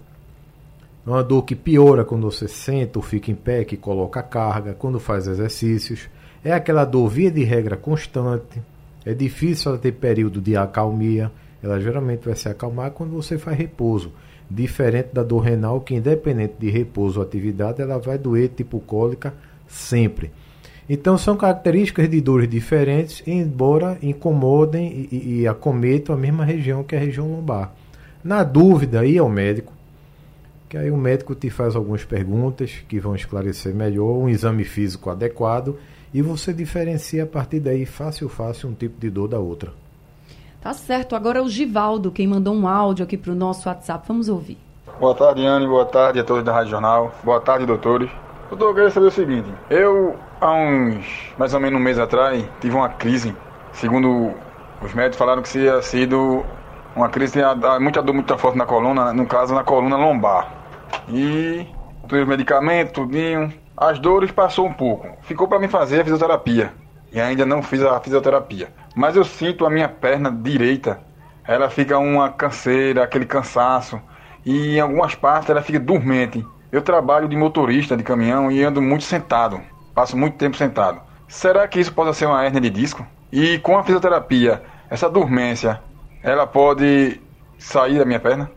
É 1.04 1.10
uma 1.10 1.24
dor 1.24 1.42
que 1.42 1.56
piora 1.56 2.04
quando 2.04 2.30
você 2.30 2.46
senta 2.46 2.96
ou 2.96 3.02
fica 3.02 3.28
em 3.28 3.34
pé, 3.34 3.64
que 3.64 3.76
coloca 3.76 4.22
carga, 4.22 4.72
quando 4.72 5.00
faz 5.00 5.26
exercícios. 5.26 6.08
É 6.42 6.52
aquela 6.52 6.84
dor 6.84 7.08
via 7.08 7.30
de 7.30 7.44
regra 7.44 7.76
constante. 7.76 8.62
É 9.04 9.12
difícil 9.12 9.70
ela 9.70 9.80
ter 9.80 9.92
período 9.92 10.40
de 10.40 10.56
acalmia. 10.56 11.30
Ela 11.62 11.78
geralmente 11.78 12.24
vai 12.24 12.34
se 12.34 12.48
acalmar 12.48 12.92
quando 12.92 13.12
você 13.12 13.36
faz 13.36 13.58
repouso. 13.58 14.12
Diferente 14.50 15.10
da 15.12 15.22
dor 15.22 15.40
renal, 15.40 15.80
que 15.80 15.94
independente 15.94 16.54
de 16.58 16.70
repouso 16.70 17.20
ou 17.20 17.26
atividade, 17.26 17.82
ela 17.82 17.98
vai 17.98 18.16
doer 18.16 18.48
tipo 18.48 18.80
cólica 18.80 19.34
sempre. 19.68 20.30
Então 20.88 21.16
são 21.16 21.36
características 21.36 22.08
de 22.08 22.20
dores 22.20 22.48
diferentes, 22.48 23.22
embora 23.26 23.96
incomodem 24.02 25.08
e, 25.12 25.40
e, 25.40 25.46
acometam 25.46 26.14
a 26.14 26.18
mesma 26.18 26.44
região 26.44 26.82
que 26.82 26.96
a 26.96 26.98
região 26.98 27.30
lombar. 27.30 27.72
Na 28.24 28.42
dúvida, 28.42 29.06
ir 29.06 29.18
ao 29.18 29.28
médico, 29.28 29.72
que 30.68 30.76
aí 30.76 30.90
o 30.90 30.96
médico 30.96 31.34
te 31.34 31.48
faz 31.48 31.76
algumas 31.76 32.04
perguntas 32.04 32.82
que 32.88 32.98
vão 32.98 33.14
esclarecer 33.14 33.72
melhor, 33.72 34.16
um 34.16 34.28
exame 34.28 34.64
físico 34.64 35.10
adequado 35.10 35.76
e 36.12 36.22
você 36.22 36.52
diferencia 36.52 37.24
a 37.24 37.26
partir 37.26 37.60
daí 37.60 37.86
fácil 37.86 38.28
fácil 38.28 38.68
um 38.68 38.74
tipo 38.74 39.00
de 39.00 39.10
dor 39.10 39.28
da 39.28 39.38
outra. 39.38 39.72
Tá 40.60 40.74
certo. 40.74 41.16
Agora 41.16 41.38
é 41.38 41.42
o 41.42 41.48
Givaldo, 41.48 42.10
quem 42.10 42.26
mandou 42.26 42.54
um 42.54 42.68
áudio 42.68 43.04
aqui 43.04 43.16
para 43.16 43.32
o 43.32 43.34
nosso 43.34 43.68
WhatsApp. 43.68 44.06
Vamos 44.06 44.28
ouvir. 44.28 44.58
Boa 44.98 45.14
tarde, 45.14 45.46
Anne. 45.46 45.66
Boa 45.66 45.86
tarde 45.86 46.20
a 46.20 46.24
todos 46.24 46.44
da 46.44 46.52
Rádio 46.52 46.72
Jornal. 46.72 47.14
Boa 47.24 47.40
tarde, 47.40 47.64
doutores. 47.64 48.10
Doutor, 48.50 48.68
eu 48.68 48.74
queria 48.74 48.90
saber 48.90 49.06
o 49.06 49.10
seguinte. 49.10 49.48
Eu, 49.70 50.16
há 50.40 50.52
uns 50.52 51.32
mais 51.38 51.54
ou 51.54 51.60
menos 51.60 51.80
um 51.80 51.82
mês 51.82 51.98
atrás, 51.98 52.44
tive 52.60 52.74
uma 52.74 52.88
crise. 52.88 53.34
Segundo 53.72 54.34
os 54.82 54.92
médicos 54.92 55.16
falaram 55.16 55.40
que 55.40 55.48
tinha 55.48 55.80
sido 55.80 56.44
uma 56.94 57.08
crise, 57.08 57.34
tinha 57.34 57.54
muita 57.80 58.02
dor, 58.02 58.12
muita 58.12 58.36
forte 58.36 58.58
na 58.58 58.66
coluna, 58.66 59.12
no 59.12 59.24
caso 59.26 59.54
na 59.54 59.64
coluna 59.64 59.96
lombar. 59.96 60.52
E 61.08 61.66
tomei 62.08 62.24
os 62.24 62.28
medicamentos, 62.28 62.92
tudinho. 62.92 63.52
As 63.80 63.98
dores 63.98 64.30
passou 64.30 64.66
um 64.66 64.74
pouco. 64.74 65.08
Ficou 65.22 65.48
para 65.48 65.58
me 65.58 65.66
fazer 65.66 66.02
a 66.02 66.04
fisioterapia. 66.04 66.70
E 67.10 67.18
ainda 67.18 67.46
não 67.46 67.62
fiz 67.62 67.82
a 67.82 67.98
fisioterapia. 67.98 68.68
Mas 68.94 69.16
eu 69.16 69.24
sinto 69.24 69.64
a 69.64 69.70
minha 69.70 69.88
perna 69.88 70.30
direita, 70.30 71.00
ela 71.48 71.70
fica 71.70 71.98
uma 71.98 72.28
canseira, 72.28 73.02
aquele 73.02 73.24
cansaço. 73.24 73.98
E 74.44 74.76
em 74.76 74.80
algumas 74.80 75.14
partes 75.14 75.48
ela 75.48 75.62
fica 75.62 75.80
dormente. 75.80 76.46
Eu 76.70 76.82
trabalho 76.82 77.26
de 77.26 77.34
motorista 77.34 77.96
de 77.96 78.02
caminhão 78.02 78.52
e 78.52 78.62
ando 78.62 78.82
muito 78.82 79.04
sentado. 79.04 79.58
Passo 79.94 80.14
muito 80.14 80.36
tempo 80.36 80.58
sentado. 80.58 81.00
Será 81.26 81.66
que 81.66 81.80
isso 81.80 81.94
pode 81.94 82.14
ser 82.14 82.26
uma 82.26 82.44
hernia 82.44 82.60
de 82.60 82.68
disco? 82.68 83.06
E 83.32 83.58
com 83.60 83.78
a 83.78 83.82
fisioterapia, 83.82 84.62
essa 84.90 85.08
dormência, 85.08 85.80
ela 86.22 86.46
pode 86.46 87.18
sair 87.58 87.98
da 87.98 88.04
minha 88.04 88.20
perna? 88.20 88.50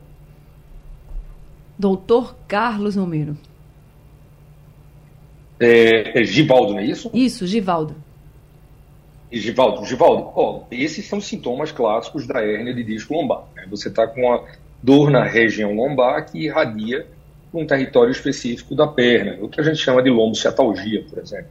Doutor 1.79 2.35
Carlos 2.45 2.97
Romero. 2.97 3.37
É, 5.63 6.21
é 6.21 6.23
Givaldo, 6.23 6.73
não 6.73 6.79
é 6.79 6.85
isso? 6.85 7.09
Isso, 7.13 7.47
Givaldo. 7.47 7.95
Givaldo, 9.31 9.85
Givaldo, 9.85 10.31
ó, 10.35 10.63
esses 10.69 11.07
são 11.07 11.19
sintomas 11.19 11.71
clássicos 11.71 12.27
da 12.27 12.41
hérnia 12.41 12.73
de 12.73 12.83
disco 12.83 13.15
lombar. 13.15 13.45
Né? 13.55 13.65
Você 13.69 13.87
está 13.87 14.05
com 14.05 14.21
uma 14.21 14.43
dor 14.81 15.09
na 15.09 15.23
região 15.23 15.73
lombar 15.73 16.29
que 16.29 16.45
irradia 16.45 17.07
um 17.53 17.65
território 17.65 18.11
específico 18.11 18.75
da 18.75 18.87
perna, 18.87 19.37
o 19.41 19.47
que 19.47 19.61
a 19.61 19.63
gente 19.63 19.77
chama 19.77 20.03
de 20.03 20.09
lombocetalgia, 20.09 21.03
por 21.09 21.19
exemplo. 21.19 21.49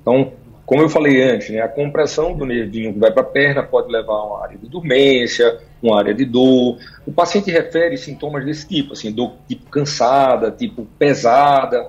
Então, 0.00 0.32
como 0.64 0.82
eu 0.82 0.88
falei 0.88 1.22
antes, 1.22 1.50
né, 1.50 1.60
a 1.60 1.68
compressão 1.68 2.36
do 2.36 2.44
nervinho 2.44 2.92
que 2.92 2.98
vai 2.98 3.12
para 3.12 3.22
a 3.22 3.26
perna 3.26 3.62
pode 3.62 3.90
levar 3.90 4.14
a 4.14 4.24
uma 4.24 4.42
área 4.42 4.58
de 4.58 4.68
dormência, 4.68 5.58
uma 5.82 5.98
área 5.98 6.12
de 6.12 6.24
dor. 6.24 6.78
O 7.06 7.12
paciente 7.12 7.50
refere 7.50 7.96
sintomas 7.96 8.44
desse 8.44 8.66
tipo, 8.66 8.94
assim, 8.94 9.12
dor 9.12 9.34
tipo 9.46 9.70
cansada, 9.70 10.50
tipo 10.50 10.86
pesada, 10.98 11.88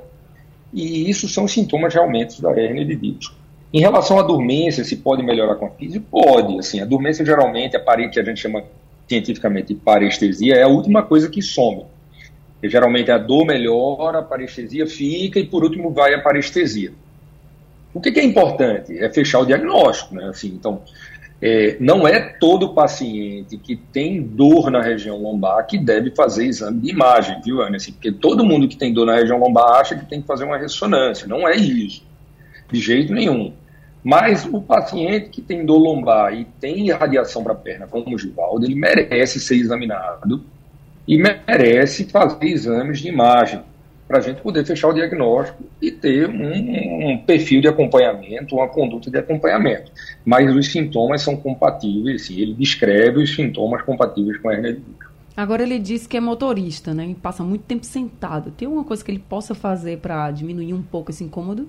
e 0.74 1.10
isso 1.10 1.28
são 1.28 1.48
sintomas 1.48 1.94
realmente 1.94 2.42
da 2.42 2.52
hernia 2.52 2.86
de 2.86 2.96
disco. 2.96 3.36
Em 3.74 3.80
relação 3.80 4.18
à 4.18 4.24
dormência, 4.24 4.84
se 4.84 4.98
pode 4.98 5.24
melhorar 5.24 5.56
com 5.56 5.66
a 5.66 5.70
física? 5.70 6.06
Pode. 6.10 6.58
Assim, 6.60 6.80
a 6.80 6.86
dormência 6.86 7.26
geralmente, 7.26 7.76
a 7.76 7.80
parede 7.80 8.12
que 8.12 8.20
a 8.20 8.24
gente 8.24 8.40
chama 8.40 8.64
cientificamente 9.08 9.74
de 9.74 9.76
parestesia, 9.76 10.56
é 10.56 10.64
a 10.64 10.68
última 10.68 11.04
coisa 11.04 11.30
que 11.30 11.42
some. 11.42 11.86
E, 12.62 12.70
geralmente 12.70 13.12
a 13.12 13.18
dor 13.18 13.46
melhora, 13.46 14.20
a 14.20 14.24
parestesia 14.24 14.88
fica 14.88 15.40
e 15.40 15.46
por 15.46 15.64
último 15.64 15.92
vai 15.92 16.14
a 16.14 16.22
parestesia. 16.22 16.92
O 17.94 18.02
que, 18.02 18.12
que 18.12 18.20
é 18.20 18.24
importante? 18.24 18.98
É 18.98 19.10
fechar 19.10 19.40
o 19.40 19.46
diagnóstico. 19.46 20.16
Né? 20.16 20.26
Assim, 20.26 20.48
então, 20.50 20.82
é, 21.42 21.78
não 21.80 22.08
é 22.08 22.20
todo 22.20 22.74
paciente 22.74 23.58
que 23.58 23.76
tem 23.76 24.22
dor 24.22 24.72
na 24.72 24.82
região 24.82 25.22
lombar 25.22 25.66
que 25.68 25.78
deve 25.78 26.12
fazer 26.12 26.46
exame 26.46 26.80
de 26.80 26.90
imagem, 26.90 27.40
viu, 27.44 27.62
Ana? 27.62 27.78
Assim, 27.78 27.92
porque 27.92 28.12
todo 28.12 28.44
mundo 28.44 28.68
que 28.68 28.76
tem 28.76 28.92
dor 28.92 29.06
na 29.06 29.16
região 29.16 29.38
lombar 29.38 29.80
acha 29.80 29.96
que 29.96 30.06
tem 30.06 30.22
que 30.22 30.28
fazer 30.28 30.46
uma 30.46 30.58
ressonância. 30.58 31.28
Não 31.28 31.48
é 31.48 31.56
isso 31.56 32.04
de 32.72 32.80
jeito 32.80 33.14
nenhum. 33.14 33.54
Mas 34.04 34.46
o 34.46 34.62
paciente 34.62 35.30
que 35.30 35.42
tem 35.42 35.66
dor 35.66 35.78
lombar 35.78 36.34
e 36.34 36.46
tem 36.60 36.88
irradiação 36.88 37.44
para 37.44 37.54
a 37.54 37.56
perna, 37.56 37.88
como 37.88 38.16
o 38.16 38.18
Givaldo, 38.18 38.66
ele 38.66 38.76
merece 38.76 39.40
ser 39.40 39.56
examinado 39.56 40.44
e 41.08 41.18
merece 41.18 42.06
fazer 42.06 42.46
exames 42.46 43.00
de 43.00 43.10
imagem 43.10 43.62
para 44.08 44.20
a 44.20 44.22
gente 44.22 44.42
poder 44.42 44.66
fechar 44.66 44.88
o 44.88 44.94
diagnóstico 44.94 45.64
e 45.82 45.92
ter 45.92 46.30
um, 46.30 47.12
um, 47.12 47.18
perfil 47.18 47.60
de 47.60 47.68
acompanhamento, 47.68 48.56
uma 48.56 48.68
conduta 48.68 49.12
de 49.12 49.18
acompanhamento. 49.18 49.92
Mas 50.24 50.56
os 50.56 50.72
sintomas 50.72 51.22
são 51.22 51.36
compatíveis, 51.36 52.24
sim, 52.24 52.40
ele 52.40 52.54
descreve 52.54 53.22
os 53.22 53.36
sintomas 53.36 53.82
compatíveis 53.82 54.38
com 54.38 54.50
a 54.50 54.54
hernia 54.54 54.74
de 54.74 54.80
disco. 54.80 55.12
Agora 55.36 55.62
ele 55.62 55.78
disse 55.78 56.08
que 56.08 56.18
é 56.18 56.20
motorista, 56.20 56.94
né? 56.94 57.06
E 57.06 57.14
passa 57.14 57.44
muito 57.44 57.64
tempo 57.64 57.86
sentado. 57.86 58.50
Tem 58.50 58.66
alguma 58.66 58.84
coisa 58.84 59.06
que 59.06 59.12
ele 59.12 59.20
possa 59.20 59.54
fazer 59.54 60.00
para 60.00 60.32
diminuir 60.32 60.74
um 60.74 60.82
pouco 60.82 61.12
esse 61.12 61.24
incômodo? 61.24 61.68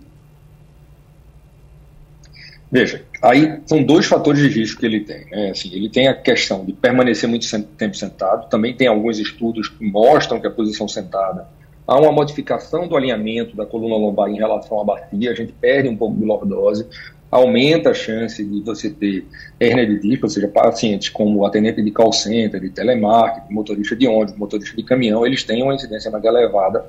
Veja, 2.71 3.03
aí 3.23 3.61
são 3.67 3.83
dois 3.83 4.07
fatores 4.07 4.41
de 4.41 4.49
risco 4.49 4.81
que 4.81 4.87
ele 4.87 5.01
tem. 5.01 5.27
Né? 5.27 5.51
Assim, 5.51 5.71
ele 5.75 5.91
tem 5.91 6.09
a 6.09 6.15
questão 6.15 6.65
de 6.65 6.73
permanecer 6.73 7.29
muito 7.29 7.47
tempo 7.77 7.97
sentado, 7.97 8.49
também 8.49 8.75
tem 8.75 8.87
alguns 8.87 9.19
estudos 9.19 9.69
que 9.69 9.85
mostram 9.85 10.41
que 10.41 10.47
a 10.47 10.51
posição 10.51 10.87
sentada 10.87 11.47
há 11.89 11.99
uma 11.99 12.13
modificação 12.13 12.87
do 12.87 12.95
alinhamento 12.95 13.57
da 13.57 13.65
coluna 13.65 13.97
lombar 13.97 14.29
em 14.29 14.37
relação 14.37 14.79
à 14.79 14.85
bacia, 14.85 15.31
a 15.31 15.35
gente 15.35 15.53
perde 15.55 15.89
um 15.89 15.97
pouco 15.97 16.17
de 16.17 16.25
lordose, 16.25 16.87
aumenta 17.31 17.91
a 17.91 17.95
chance 17.95 18.45
de 18.45 18.61
você 18.61 18.91
ter 18.91 19.27
hernia 19.59 19.87
de 19.87 19.99
disco, 20.01 20.27
ou 20.27 20.31
seja, 20.31 20.47
pacientes 20.49 21.09
como 21.09 21.47
atendente 21.47 21.83
de 21.83 21.91
call 21.91 22.13
center, 22.13 22.61
de 22.61 22.69
telemarketing, 22.69 23.53
motorista 23.53 23.97
de 23.97 24.07
ônibus, 24.07 24.37
motorista 24.37 24.77
de 24.77 24.83
caminhão, 24.83 25.27
eles 25.27 25.43
têm 25.43 25.63
uma 25.63 25.75
incidência 25.75 26.11
mais 26.11 26.23
elevada 26.23 26.85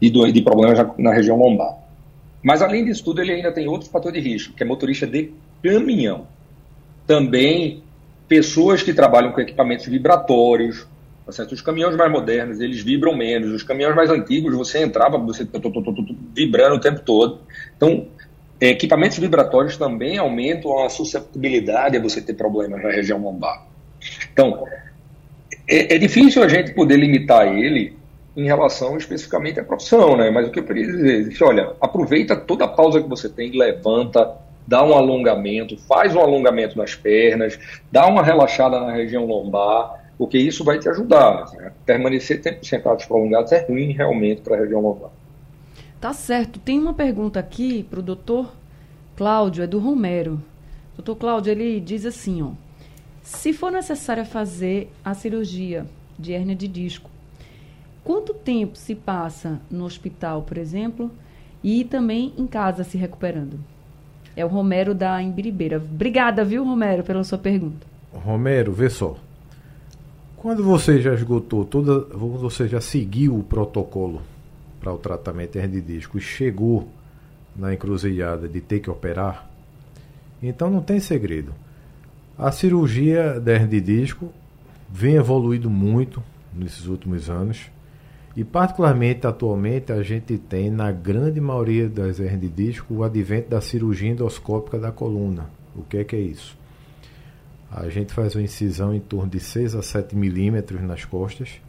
de, 0.00 0.10
de 0.10 0.42
problemas 0.42 0.78
na, 0.78 0.94
na 0.98 1.12
região 1.14 1.38
lombar. 1.38 1.78
Mas, 2.42 2.60
além 2.60 2.84
disso 2.84 3.02
tudo, 3.02 3.22
ele 3.22 3.32
ainda 3.32 3.50
tem 3.50 3.66
outro 3.66 3.88
fator 3.88 4.12
de 4.12 4.20
risco, 4.20 4.54
que 4.54 4.62
é 4.62 4.66
motorista 4.66 5.06
de 5.06 5.32
caminhão. 5.62 6.26
Também 7.06 7.82
pessoas 8.28 8.82
que 8.82 8.92
trabalham 8.92 9.32
com 9.32 9.40
equipamentos 9.40 9.86
vibratórios. 9.86 10.86
Tá 11.26 11.32
certo? 11.32 11.52
Os 11.52 11.62
caminhões 11.62 11.96
mais 11.96 12.12
modernos, 12.12 12.60
eles 12.60 12.82
vibram 12.82 13.16
menos. 13.16 13.50
Os 13.50 13.62
caminhões 13.62 13.96
mais 13.96 14.10
antigos, 14.10 14.54
você 14.54 14.82
entrava, 14.82 15.16
você 15.16 15.46
vibrando 16.34 16.76
o 16.76 16.80
tempo 16.80 17.00
todo. 17.00 17.40
Então, 17.76 18.06
equipamentos 18.60 19.18
vibratórios 19.18 19.76
também 19.76 20.18
aumentam 20.18 20.84
a 20.84 20.88
susceptibilidade 20.88 21.96
a 21.96 22.00
você 22.00 22.20
ter 22.20 22.34
problemas 22.34 22.82
na 22.82 22.90
região 22.90 23.22
lombar. 23.22 23.66
Então, 24.32 24.66
é, 25.66 25.94
é 25.94 25.98
difícil 25.98 26.42
a 26.42 26.48
gente 26.48 26.72
poder 26.74 26.96
limitar 26.96 27.48
ele 27.48 27.96
em 28.36 28.44
relação 28.44 28.96
especificamente 28.96 29.60
à 29.60 29.64
profissão, 29.64 30.16
né? 30.16 30.30
Mas 30.30 30.48
o 30.48 30.50
que 30.50 30.58
eu 30.58 30.64
queria 30.64 30.86
dizer 30.86 31.32
é, 31.40 31.44
olha, 31.44 31.72
aproveita 31.80 32.36
toda 32.36 32.64
a 32.64 32.68
pausa 32.68 33.00
que 33.00 33.08
você 33.08 33.28
tem, 33.28 33.56
levanta, 33.56 34.36
dá 34.66 34.84
um 34.84 34.92
alongamento, 34.92 35.78
faz 35.86 36.14
um 36.14 36.20
alongamento 36.20 36.76
nas 36.76 36.94
pernas, 36.94 37.58
dá 37.90 38.06
uma 38.06 38.22
relaxada 38.22 38.80
na 38.80 38.92
região 38.92 39.24
lombar, 39.24 40.03
porque 40.16 40.38
isso 40.38 40.64
vai 40.64 40.78
te 40.78 40.88
ajudar. 40.88 41.52
Né? 41.52 41.72
Permanecer 41.84 42.40
tempo 42.40 42.64
sentados 42.64 43.04
prolongados 43.04 43.52
é 43.52 43.64
ruim 43.66 43.92
realmente 43.92 44.42
para 44.42 44.56
a 44.56 44.60
região 44.60 44.80
lombar. 44.80 45.10
Tá 46.00 46.12
certo. 46.12 46.58
Tem 46.58 46.78
uma 46.78 46.94
pergunta 46.94 47.40
aqui 47.40 47.82
para 47.82 48.00
o 48.00 48.02
doutor 48.02 48.52
Cláudio, 49.16 49.64
é 49.64 49.66
do 49.66 49.78
Romero. 49.78 50.40
Doutor 50.96 51.16
Cláudio, 51.16 51.50
ele 51.50 51.80
diz 51.80 52.04
assim, 52.04 52.42
ó. 52.42 52.50
Se 53.22 53.52
for 53.52 53.72
necessário 53.72 54.24
fazer 54.24 54.90
a 55.04 55.14
cirurgia 55.14 55.86
de 56.18 56.34
hérnia 56.34 56.54
de 56.54 56.68
disco, 56.68 57.10
Quanto 58.04 58.34
tempo 58.34 58.76
se 58.76 58.94
passa 58.94 59.58
no 59.70 59.86
hospital, 59.86 60.42
por 60.42 60.58
exemplo, 60.58 61.10
e 61.62 61.84
também 61.84 62.34
em 62.36 62.46
casa 62.46 62.84
se 62.84 62.98
recuperando? 62.98 63.58
É 64.36 64.44
o 64.44 64.48
Romero 64.48 64.94
da 64.94 65.22
Imbiribeira. 65.22 65.78
Obrigada, 65.78 66.44
viu, 66.44 66.62
Romero, 66.62 67.02
pela 67.02 67.24
sua 67.24 67.38
pergunta. 67.38 67.86
Romero, 68.12 68.72
vê 68.72 68.90
só. 68.90 69.16
Quando 70.44 70.62
você 70.62 71.00
já 71.00 71.14
esgotou 71.14 71.64
toda. 71.64 72.00
Você 72.14 72.68
já 72.68 72.78
seguiu 72.78 73.34
o 73.34 73.42
protocolo 73.42 74.20
para 74.78 74.92
o 74.92 74.98
tratamento 74.98 75.58
de 75.58 75.80
disco 75.80 76.18
e 76.18 76.20
chegou 76.20 76.86
na 77.56 77.72
encruzilhada 77.72 78.46
de 78.46 78.60
ter 78.60 78.80
que 78.80 78.90
operar, 78.90 79.48
Então 80.42 80.68
não 80.68 80.82
tem 80.82 81.00
segredo. 81.00 81.54
A 82.36 82.52
cirurgia 82.52 83.40
da 83.40 83.56
disco 83.56 84.30
vem 84.92 85.14
evoluindo 85.14 85.70
muito 85.70 86.22
nesses 86.54 86.84
últimos 86.88 87.30
anos. 87.30 87.70
E 88.36 88.44
particularmente 88.44 89.26
atualmente 89.26 89.92
a 89.92 90.02
gente 90.02 90.36
tem 90.36 90.70
na 90.70 90.92
grande 90.92 91.40
maioria 91.40 91.88
das 91.88 92.20
hernias 92.20 92.40
de 92.42 92.48
disco 92.50 92.92
o 92.92 93.02
advento 93.02 93.48
da 93.48 93.62
cirurgia 93.62 94.10
endoscópica 94.10 94.78
da 94.78 94.92
coluna. 94.92 95.48
O 95.74 95.82
que 95.82 95.96
é 95.96 96.04
que 96.04 96.14
é 96.14 96.20
isso? 96.20 96.54
A 97.74 97.88
gente 97.88 98.14
faz 98.14 98.36
uma 98.36 98.42
incisão 98.42 98.94
em 98.94 99.00
torno 99.00 99.28
de 99.28 99.40
6 99.40 99.74
a 99.74 99.82
7 99.82 100.14
milímetros 100.14 100.80
nas 100.80 101.04
costas 101.04 101.60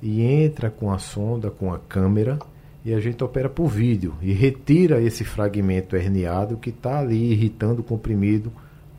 e 0.00 0.22
entra 0.22 0.70
com 0.70 0.90
a 0.90 0.98
sonda, 0.98 1.50
com 1.50 1.70
a 1.70 1.78
câmera 1.78 2.38
e 2.82 2.94
a 2.94 3.00
gente 3.00 3.22
opera 3.22 3.48
por 3.50 3.68
vídeo 3.68 4.14
e 4.22 4.32
retira 4.32 5.02
esse 5.02 5.22
fragmento 5.22 5.96
herniado 5.96 6.56
que 6.56 6.70
está 6.70 6.98
ali 6.98 7.32
irritando 7.32 7.82
o 7.82 7.84
comprimido 7.84 8.50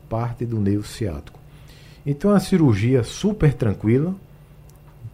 parte 0.08 0.46
do 0.46 0.60
nervo 0.60 0.86
ciático. 0.86 1.38
Então, 2.04 2.30
é 2.30 2.34
uma 2.34 2.40
cirurgia 2.40 3.02
super 3.02 3.52
tranquila, 3.52 4.14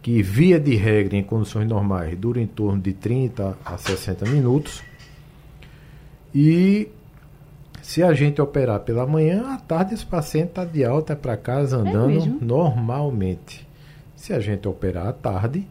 que 0.03 0.21
via 0.21 0.59
de 0.59 0.75
regra 0.75 1.17
em 1.17 1.23
condições 1.23 1.67
normais 1.67 2.15
dura 2.15 2.39
em 2.39 2.45
torno 2.45 2.79
de 2.79 2.93
30 2.93 3.57
a 3.65 3.77
60 3.77 4.29
minutos. 4.29 4.83
E 6.35 6.89
se 7.83 8.01
a 8.01 8.13
gente 8.13 8.41
operar 8.41 8.79
pela 8.79 9.05
manhã, 9.05 9.53
à 9.53 9.57
tarde 9.57 9.93
esse 9.93 10.05
paciente 10.05 10.47
está 10.47 10.63
de 10.63 10.85
alta 10.85 11.17
para 11.17 11.35
casa 11.35 11.75
é 11.75 11.79
andando 11.81 12.17
é 12.17 12.43
normalmente. 12.43 13.67
Se 14.15 14.31
a 14.31 14.39
gente 14.39 14.65
operar 14.69 15.07
à 15.07 15.11
tarde, 15.11 15.67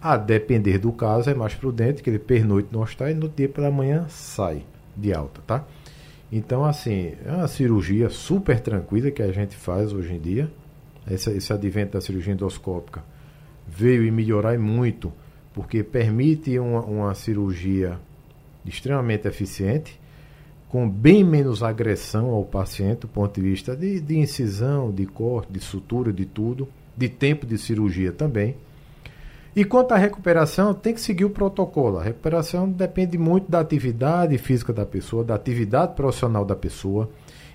a 0.00 0.16
depender 0.16 0.78
do 0.78 0.90
caso, 0.92 1.28
é 1.28 1.34
mais 1.34 1.54
prudente 1.54 2.02
que 2.02 2.08
ele 2.08 2.18
pernoite 2.18 2.70
no 2.72 2.80
hospital 2.80 3.10
e 3.10 3.14
no 3.14 3.28
dia 3.28 3.50
pela 3.50 3.70
manhã 3.70 4.06
sai 4.08 4.64
de 4.96 5.12
alta, 5.12 5.42
tá? 5.46 5.62
Então, 6.32 6.64
assim, 6.64 7.12
é 7.22 7.30
uma 7.30 7.46
cirurgia 7.46 8.08
super 8.08 8.58
tranquila 8.58 9.10
que 9.10 9.22
a 9.22 9.30
gente 9.30 9.54
faz 9.54 9.92
hoje 9.92 10.14
em 10.14 10.18
dia. 10.18 10.50
Esse, 11.08 11.30
esse 11.32 11.52
advento 11.52 11.92
da 11.92 12.00
cirurgia 12.00 12.32
endoscópica 12.32 13.04
veio 13.68 14.02
e 14.04 14.10
melhorar 14.10 14.58
muito, 14.58 15.12
porque 15.52 15.82
permite 15.82 16.58
uma, 16.58 16.80
uma 16.80 17.14
cirurgia 17.14 17.98
extremamente 18.64 19.28
eficiente, 19.28 20.00
com 20.72 20.88
bem 20.88 21.22
menos 21.22 21.62
agressão 21.62 22.30
ao 22.30 22.46
paciente, 22.46 23.00
do 23.00 23.08
ponto 23.08 23.38
de 23.38 23.46
vista 23.46 23.76
de, 23.76 24.00
de 24.00 24.16
incisão, 24.16 24.90
de 24.90 25.04
corte, 25.04 25.52
de 25.52 25.60
sutura, 25.60 26.10
de 26.10 26.24
tudo, 26.24 26.66
de 26.96 27.10
tempo 27.10 27.44
de 27.44 27.58
cirurgia 27.58 28.10
também. 28.10 28.56
E 29.54 29.66
quanto 29.66 29.92
à 29.92 29.98
recuperação, 29.98 30.72
tem 30.72 30.94
que 30.94 31.00
seguir 31.02 31.26
o 31.26 31.30
protocolo. 31.30 31.98
A 31.98 32.02
recuperação 32.02 32.66
depende 32.66 33.18
muito 33.18 33.50
da 33.50 33.60
atividade 33.60 34.38
física 34.38 34.72
da 34.72 34.86
pessoa, 34.86 35.22
da 35.22 35.34
atividade 35.34 35.94
profissional 35.94 36.42
da 36.42 36.56
pessoa. 36.56 37.10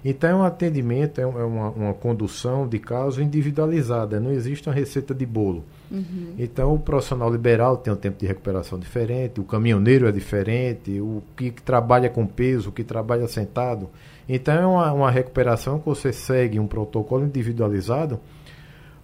Então 0.09 0.29
é 0.29 0.35
um 0.35 0.43
atendimento, 0.43 1.19
é, 1.19 1.23
é 1.25 1.25
uma, 1.25 1.69
uma 1.69 1.93
condução 1.93 2.65
de 2.65 2.79
caso 2.79 3.21
individualizada, 3.21 4.21
não 4.21 4.31
existe 4.31 4.69
uma 4.69 4.73
receita 4.73 5.13
de 5.13 5.25
bolo. 5.25 5.65
Uhum. 5.91 6.33
Então 6.39 6.73
o 6.73 6.79
profissional 6.79 7.29
liberal 7.29 7.75
tem 7.75 7.91
um 7.91 7.97
tempo 7.97 8.17
de 8.17 8.25
recuperação 8.25 8.79
diferente, 8.79 9.41
o 9.41 9.43
caminhoneiro 9.43 10.07
é 10.07 10.11
diferente, 10.13 11.01
o 11.01 11.21
que 11.35 11.51
trabalha 11.51 12.09
com 12.09 12.25
peso, 12.25 12.69
o 12.69 12.71
que 12.71 12.85
trabalha 12.85 13.27
sentado. 13.27 13.89
Então 14.29 14.53
é 14.55 14.65
uma, 14.65 14.93
uma 14.93 15.11
recuperação 15.11 15.77
que 15.77 15.85
você 15.85 16.13
segue 16.13 16.57
um 16.57 16.67
protocolo 16.67 17.25
individualizado, 17.25 18.17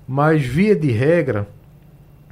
mas 0.07 0.45
via 0.45 0.73
de 0.73 0.89
regra, 0.89 1.49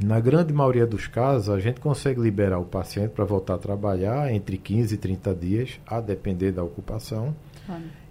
na 0.01 0.21
grande 0.21 0.53
maioria 0.53 0.87
dos 0.87 1.07
casos, 1.07 1.49
a 1.49 1.59
gente 1.59 1.81
consegue 1.81 2.21
liberar 2.21 2.59
o 2.59 2.65
paciente 2.65 3.09
para 3.09 3.25
voltar 3.25 3.55
a 3.55 3.57
trabalhar 3.57 4.33
entre 4.33 4.57
15 4.57 4.95
e 4.95 4.97
30 4.97 5.35
dias, 5.35 5.79
a 5.85 5.99
depender 5.99 6.53
da 6.53 6.63
ocupação. 6.63 7.35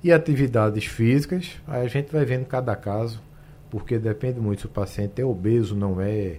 E 0.02 0.12
atividades 0.12 0.84
físicas, 0.84 1.56
aí 1.66 1.84
a 1.84 1.88
gente 1.88 2.10
vai 2.12 2.24
vendo 2.24 2.46
cada 2.46 2.74
caso, 2.76 3.20
porque 3.70 3.98
depende 3.98 4.40
muito 4.40 4.60
se 4.60 4.66
o 4.66 4.70
paciente 4.70 5.20
é 5.20 5.24
obeso, 5.24 5.74
não 5.74 6.00
é. 6.00 6.36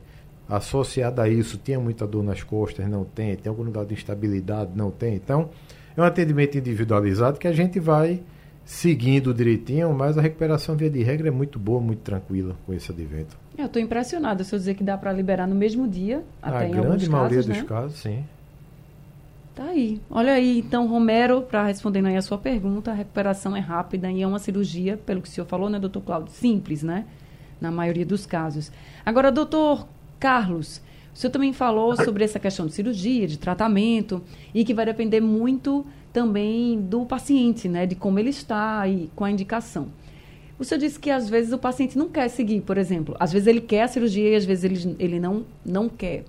Associado 0.50 1.22
a 1.22 1.30
isso, 1.30 1.58
tinha 1.58 1.80
muita 1.80 2.06
dor 2.06 2.24
nas 2.24 2.44
costas, 2.44 2.86
não 2.90 3.06
tem, 3.06 3.36
tem 3.38 3.50
algum 3.50 3.64
grau 3.72 3.86
de 3.86 3.94
instabilidade, 3.94 4.72
não 4.76 4.92
tem. 4.92 5.16
Então, 5.16 5.50
é 5.96 6.02
um 6.02 6.04
atendimento 6.04 6.58
individualizado 6.58 7.40
que 7.40 7.48
a 7.48 7.54
gente 7.54 7.80
vai 7.80 8.22
seguindo 8.66 9.34
direitinho, 9.34 9.94
mas 9.94 10.18
a 10.18 10.22
recuperação 10.22 10.76
via 10.76 10.90
de 10.90 11.04
regra 11.04 11.28
é 11.28 11.32
muito 11.32 11.60
boa, 11.60 11.82
muito 11.82 12.00
tranquila 12.00 12.56
com 12.66 12.74
esse 12.74 12.92
advento. 12.92 13.38
Eu 13.58 13.66
estou 13.66 13.82
impressionada 13.82 14.44
se 14.44 14.54
eu 14.54 14.60
dizer 14.60 14.76
que 14.76 14.84
dá 14.84 14.98
para 14.98 15.12
liberar 15.12 15.48
no 15.48 15.56
mesmo 15.56 15.88
dia, 15.88 16.24
até 16.42 16.66
a 16.66 16.70
grande 16.70 17.10
maioria 17.10 17.38
casos, 17.38 17.48
dos 17.48 17.58
né? 17.58 17.64
casos, 17.68 18.00
sim. 18.00 18.24
Tá 19.62 19.68
aí. 19.68 20.02
Olha 20.10 20.34
aí, 20.34 20.58
então, 20.58 20.88
Romero, 20.88 21.44
para 21.44 21.68
responder 21.68 22.04
aí 22.04 22.18
a 22.18 22.22
sua 22.24 22.40
pergunta, 22.40 22.90
a 22.90 22.96
recuperação 22.96 23.56
é 23.56 23.60
rápida 23.60 24.12
e 24.12 24.24
é 24.24 24.26
uma 24.26 24.40
cirurgia, 24.40 24.98
pelo 24.98 25.22
que 25.22 25.28
o 25.28 25.32
senhor 25.32 25.46
falou, 25.46 25.70
né, 25.70 25.78
doutor 25.78 26.02
Cláudio? 26.02 26.34
Simples, 26.34 26.82
né? 26.82 27.06
Na 27.60 27.70
maioria 27.70 28.04
dos 28.04 28.26
casos. 28.26 28.72
Agora, 29.06 29.32
doutor 29.32 29.88
Carlos, 30.20 30.82
o 31.14 31.18
senhor 31.18 31.32
também 31.32 31.54
falou 31.54 31.96
sobre 31.96 32.24
essa 32.24 32.40
questão 32.40 32.66
de 32.66 32.74
cirurgia, 32.74 33.28
de 33.28 33.38
tratamento, 33.38 34.24
e 34.52 34.66
que 34.66 34.74
vai 34.74 34.84
depender 34.84 35.22
muito 35.22 35.86
também 36.12 36.82
do 36.82 37.06
paciente, 37.06 37.70
né? 37.70 37.86
De 37.86 37.94
como 37.94 38.18
ele 38.18 38.32
está 38.32 38.88
e 38.88 39.12
com 39.16 39.26
a 39.26 39.30
indicação. 39.30 39.90
O 40.58 40.64
senhor 40.64 40.80
disse 40.80 41.00
que 41.00 41.12
às 41.12 41.30
vezes 41.30 41.54
o 41.54 41.60
paciente 41.60 42.00
não 42.00 42.10
quer 42.10 42.30
seguir, 42.30 42.62
por 42.62 42.80
exemplo. 42.80 43.16
Às 43.20 43.32
vezes 43.32 43.48
ele 43.48 43.62
quer 43.62 43.84
a 43.84 43.88
cirurgia 43.88 44.30
e 44.30 44.36
às 44.36 44.44
vezes 44.44 44.64
ele, 44.64 44.96
ele 44.98 45.20
não, 45.20 45.46
não 45.64 45.88
quer. 45.88 46.26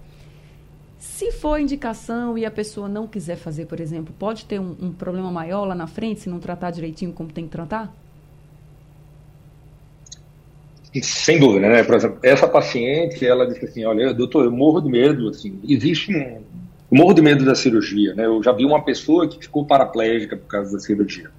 Se 1.02 1.32
for 1.32 1.58
indicação 1.58 2.38
e 2.38 2.46
a 2.46 2.50
pessoa 2.50 2.88
não 2.88 3.08
quiser 3.08 3.34
fazer, 3.34 3.66
por 3.66 3.80
exemplo, 3.80 4.14
pode 4.16 4.44
ter 4.44 4.60
um, 4.60 4.76
um 4.80 4.92
problema 4.92 5.32
maior 5.32 5.64
lá 5.64 5.74
na 5.74 5.88
frente 5.88 6.20
se 6.20 6.28
não 6.28 6.38
tratar 6.38 6.70
direitinho 6.70 7.12
como 7.12 7.28
tem 7.32 7.44
que 7.44 7.50
tratar? 7.50 7.92
Sem 11.02 11.40
dúvida, 11.40 11.68
né? 11.68 11.82
Por 11.82 11.96
exemplo, 11.96 12.20
essa 12.22 12.46
paciente, 12.46 13.26
ela 13.26 13.48
disse 13.48 13.64
assim, 13.64 13.84
olha, 13.84 14.14
doutor, 14.14 14.44
eu 14.44 14.52
morro 14.52 14.80
de 14.80 14.88
medo, 14.88 15.28
assim, 15.28 15.58
existe 15.68 16.14
um... 16.16 16.20
Eu 16.20 16.44
morro 16.92 17.12
de 17.14 17.20
medo 17.20 17.44
da 17.44 17.56
cirurgia, 17.56 18.14
né? 18.14 18.26
Eu 18.26 18.40
já 18.40 18.52
vi 18.52 18.64
uma 18.64 18.84
pessoa 18.84 19.26
que 19.26 19.40
ficou 19.40 19.66
paraplégica 19.66 20.36
por 20.36 20.46
causa 20.46 20.72
da 20.72 20.78
cirurgia. 20.78 21.32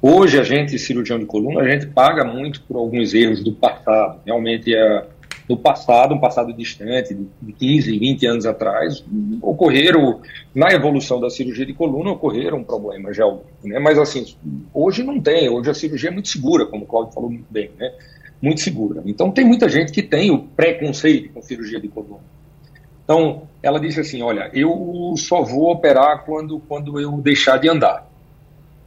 Hoje, 0.00 0.40
a 0.40 0.42
gente, 0.42 0.76
cirurgião 0.76 1.20
de 1.20 1.26
coluna, 1.26 1.60
a 1.60 1.68
gente 1.68 1.86
paga 1.86 2.24
muito 2.24 2.60
por 2.62 2.76
alguns 2.76 3.14
erros 3.14 3.44
do 3.44 3.52
passado. 3.52 4.20
Realmente, 4.26 4.74
é, 4.74 5.06
no 5.52 5.58
passado, 5.58 6.14
um 6.14 6.18
passado 6.18 6.50
distante, 6.54 7.14
de 7.42 7.52
15, 7.52 7.98
20 7.98 8.26
anos 8.26 8.46
atrás, 8.46 9.04
ocorreram, 9.42 10.22
na 10.54 10.72
evolução 10.72 11.20
da 11.20 11.28
cirurgia 11.28 11.66
de 11.66 11.74
coluna, 11.74 12.12
ocorreram 12.12 12.64
problemas 12.64 13.14
já, 13.14 13.26
né? 13.62 13.78
Mas 13.78 13.98
assim, 13.98 14.34
hoje 14.72 15.02
não 15.02 15.20
tem, 15.20 15.50
hoje 15.50 15.68
a 15.68 15.74
cirurgia 15.74 16.08
é 16.08 16.12
muito 16.12 16.28
segura, 16.28 16.64
como 16.64 16.84
o 16.84 16.86
Claudio 16.86 17.12
falou 17.12 17.28
muito 17.28 17.44
bem, 17.50 17.70
né? 17.78 17.92
Muito 18.40 18.62
segura. 18.62 19.02
Então 19.04 19.30
tem 19.30 19.44
muita 19.44 19.68
gente 19.68 19.92
que 19.92 20.02
tem 20.02 20.30
o 20.30 20.38
preconceito 20.38 21.30
com 21.34 21.42
cirurgia 21.42 21.78
de 21.78 21.88
coluna. 21.88 22.24
Então, 23.04 23.42
ela 23.62 23.78
disse 23.78 24.00
assim, 24.00 24.22
olha, 24.22 24.50
eu 24.54 25.12
só 25.18 25.42
vou 25.42 25.70
operar 25.70 26.24
quando, 26.24 26.60
quando 26.60 26.98
eu 26.98 27.12
deixar 27.18 27.58
de 27.58 27.68
andar. 27.68 28.08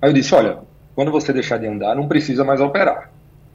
Aí 0.02 0.10
eu 0.10 0.14
disse, 0.14 0.34
olha, 0.34 0.60
quando 0.96 1.12
você 1.12 1.32
deixar 1.32 1.60
de 1.60 1.68
andar, 1.68 1.96
não 1.96 2.08
precisa 2.08 2.44
mais 2.44 2.60
operar. 2.60 3.12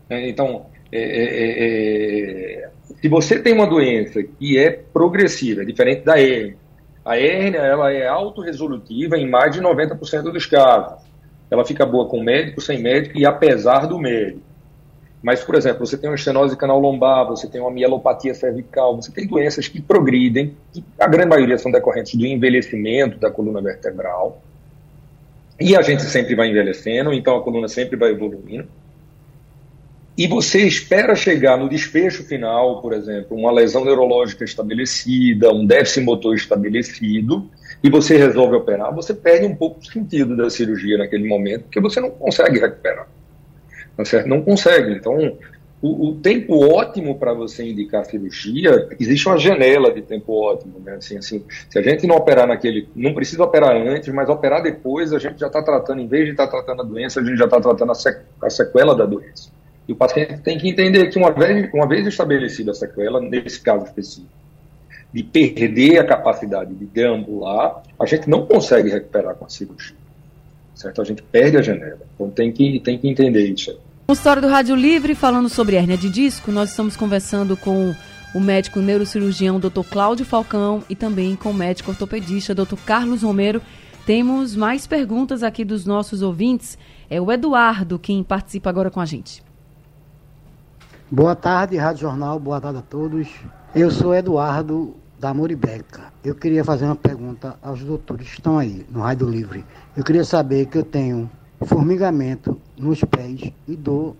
Então, 0.08 0.66
é, 0.92 0.98
é, 0.98 1.24
é, 1.24 2.64
é 2.64 2.70
se 3.00 3.08
você 3.08 3.38
tem 3.38 3.54
uma 3.54 3.66
doença 3.66 4.22
que 4.22 4.58
é 4.58 4.70
progressiva, 4.70 5.64
diferente 5.64 6.04
da 6.04 6.20
hérnia, 6.20 6.56
a 7.04 7.16
hérnia 7.16 7.58
ela 7.58 7.90
é 7.90 8.06
autorresolutiva 8.06 9.16
em 9.16 9.28
mais 9.28 9.54
de 9.54 9.60
90% 9.60 10.24
dos 10.24 10.44
casos. 10.44 11.02
Ela 11.50 11.64
fica 11.64 11.86
boa 11.86 12.06
com 12.06 12.22
médico, 12.22 12.60
sem 12.60 12.80
médico 12.80 13.18
e 13.18 13.24
apesar 13.24 13.86
do 13.86 13.98
médico. 13.98 14.42
Mas, 15.22 15.42
por 15.42 15.54
exemplo, 15.54 15.84
você 15.84 15.96
tem 15.98 16.08
uma 16.08 16.16
estenose 16.16 16.56
canal 16.56 16.78
lombar, 16.78 17.26
você 17.26 17.46
tem 17.46 17.60
uma 17.60 17.70
mielopatia 17.70 18.34
cervical, 18.34 18.96
você 18.96 19.10
tem 19.12 19.26
doenças 19.26 19.66
que 19.66 19.80
progridem, 19.80 20.56
que 20.72 20.84
a 20.98 21.06
grande 21.06 21.28
maioria 21.28 21.58
são 21.58 21.70
decorrentes 21.70 22.14
do 22.14 22.26
envelhecimento 22.26 23.18
da 23.18 23.30
coluna 23.30 23.60
vertebral. 23.60 24.40
E 25.58 25.76
a 25.76 25.82
gente 25.82 26.02
sempre 26.02 26.34
vai 26.34 26.48
envelhecendo, 26.48 27.12
então 27.12 27.36
a 27.36 27.42
coluna 27.42 27.68
sempre 27.68 27.96
vai 27.96 28.10
evoluindo 28.10 28.68
e 30.20 30.26
você 30.26 30.66
espera 30.66 31.14
chegar 31.14 31.56
no 31.56 31.66
desfecho 31.66 32.22
final, 32.22 32.82
por 32.82 32.92
exemplo, 32.92 33.34
uma 33.34 33.50
lesão 33.50 33.86
neurológica 33.86 34.44
estabelecida, 34.44 35.50
um 35.50 35.64
déficit 35.64 36.04
motor 36.04 36.34
estabelecido, 36.34 37.48
e 37.82 37.88
você 37.88 38.18
resolve 38.18 38.54
operar, 38.54 38.94
você 38.94 39.14
perde 39.14 39.46
um 39.46 39.56
pouco 39.56 39.80
o 39.80 39.82
sentido 39.82 40.36
da 40.36 40.50
cirurgia 40.50 40.98
naquele 40.98 41.26
momento, 41.26 41.62
porque 41.62 41.80
você 41.80 42.02
não 42.02 42.10
consegue 42.10 42.58
recuperar. 42.58 43.08
Tá 43.96 44.04
certo? 44.04 44.28
Não 44.28 44.42
consegue. 44.42 44.92
Então, 44.92 45.38
o, 45.80 46.08
o 46.10 46.14
tempo 46.16 46.70
ótimo 46.70 47.18
para 47.18 47.32
você 47.32 47.64
indicar 47.66 48.04
cirurgia, 48.04 48.90
existe 49.00 49.26
uma 49.26 49.38
janela 49.38 49.90
de 49.90 50.02
tempo 50.02 50.34
ótimo. 50.34 50.80
Né? 50.80 50.96
Assim, 50.96 51.16
assim, 51.16 51.42
se 51.70 51.78
a 51.78 51.82
gente 51.82 52.06
não 52.06 52.16
operar 52.16 52.46
naquele. 52.46 52.90
Não 52.94 53.14
precisa 53.14 53.42
operar 53.42 53.74
antes, 53.74 54.12
mas 54.12 54.28
operar 54.28 54.62
depois, 54.62 55.14
a 55.14 55.18
gente 55.18 55.40
já 55.40 55.46
está 55.46 55.62
tratando, 55.62 56.02
em 56.02 56.06
vez 56.06 56.26
de 56.26 56.32
estar 56.32 56.46
tá 56.46 56.58
tratando 56.58 56.82
a 56.82 56.84
doença, 56.84 57.20
a 57.20 57.24
gente 57.24 57.38
já 57.38 57.46
está 57.46 57.58
tratando 57.58 57.90
a 57.90 58.50
sequela 58.50 58.94
da 58.94 59.06
doença. 59.06 59.59
E 59.90 59.92
o 59.92 59.96
paciente 59.96 60.38
tem 60.38 60.56
que 60.56 60.68
entender 60.68 61.08
que 61.08 61.18
uma 61.18 61.32
vez, 61.32 61.68
uma 61.74 61.84
vez 61.84 62.06
estabelecida 62.06 62.70
a 62.70 62.74
sequela, 62.74 63.20
nesse 63.20 63.60
caso 63.60 63.86
específico, 63.86 64.30
de 65.12 65.24
perder 65.24 65.98
a 65.98 66.04
capacidade 66.04 66.72
de 66.72 66.84
deambular, 66.84 67.82
a 67.98 68.06
gente 68.06 68.30
não 68.30 68.46
consegue 68.46 68.88
recuperar 68.88 69.34
com 69.34 69.46
a 69.46 69.48
cirurgia. 69.48 69.96
certo? 70.76 71.02
A 71.02 71.04
gente 71.04 71.24
perde 71.24 71.56
a 71.56 71.62
janela. 71.62 71.98
Então 72.14 72.30
tem 72.30 72.52
que, 72.52 72.78
tem 72.78 72.96
que 72.98 73.08
entender 73.08 73.44
isso. 73.48 73.76
No 74.06 74.14
História 74.14 74.40
do 74.40 74.46
Rádio 74.46 74.76
Livre, 74.76 75.16
falando 75.16 75.48
sobre 75.48 75.74
hérnia 75.74 75.96
de 75.96 76.08
disco, 76.08 76.52
nós 76.52 76.70
estamos 76.70 76.96
conversando 76.96 77.56
com 77.56 77.92
o 78.32 78.38
médico 78.38 78.78
neurocirurgião 78.78 79.58
Dr. 79.58 79.82
Cláudio 79.90 80.24
Falcão 80.24 80.84
e 80.88 80.94
também 80.94 81.34
com 81.34 81.50
o 81.50 81.54
médico 81.54 81.90
ortopedista 81.90 82.54
Dr. 82.54 82.76
Carlos 82.86 83.24
Romero. 83.24 83.60
Temos 84.06 84.54
mais 84.54 84.86
perguntas 84.86 85.42
aqui 85.42 85.64
dos 85.64 85.84
nossos 85.84 86.22
ouvintes. 86.22 86.78
É 87.10 87.20
o 87.20 87.32
Eduardo 87.32 87.98
quem 87.98 88.22
participa 88.22 88.70
agora 88.70 88.88
com 88.88 89.00
a 89.00 89.04
gente. 89.04 89.49
Boa 91.12 91.34
tarde, 91.34 91.76
Rádio 91.76 92.02
Jornal. 92.02 92.38
Boa 92.38 92.60
tarde 92.60 92.78
a 92.78 92.82
todos. 92.82 93.26
Eu 93.74 93.90
sou 93.90 94.14
Eduardo 94.14 94.94
da 95.18 95.34
Moribeca. 95.34 96.12
Eu 96.22 96.36
queria 96.36 96.64
fazer 96.64 96.84
uma 96.84 96.94
pergunta 96.94 97.56
aos 97.60 97.82
doutores 97.82 98.28
que 98.28 98.34
estão 98.34 98.56
aí 98.56 98.86
no 98.88 99.00
Rádio 99.00 99.28
Livre. 99.28 99.64
Eu 99.96 100.04
queria 100.04 100.22
saber 100.22 100.66
que 100.66 100.78
eu 100.78 100.84
tenho 100.84 101.28
formigamento 101.62 102.56
nos 102.78 103.02
pés 103.02 103.52
e 103.66 103.74
dor 103.74 104.14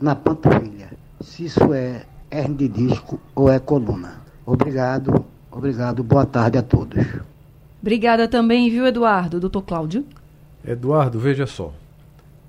na 0.00 0.16
panturrilha. 0.16 0.88
Se 1.20 1.44
isso 1.44 1.74
é 1.74 2.06
hernia 2.30 2.56
de 2.56 2.68
disco 2.68 3.20
ou 3.34 3.52
é 3.52 3.58
coluna. 3.58 4.22
Obrigado, 4.46 5.22
obrigado. 5.50 6.02
Boa 6.02 6.24
tarde 6.24 6.56
a 6.56 6.62
todos. 6.62 7.04
Obrigada 7.82 8.26
também, 8.26 8.70
viu, 8.70 8.86
Eduardo? 8.86 9.40
Doutor 9.40 9.60
Cláudio? 9.60 10.06
Eduardo, 10.66 11.20
veja 11.20 11.46
só. 11.46 11.70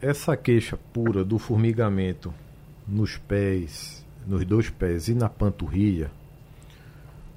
Essa 0.01 0.37
queixa 0.37 0.79
pura 0.93 1.25
do 1.25 1.37
formigamento 1.37 2.33
nos 2.91 3.17
pés, 3.17 4.05
nos 4.27 4.45
dois 4.45 4.69
pés 4.69 5.07
e 5.07 5.15
na 5.15 5.29
panturrilha, 5.29 6.11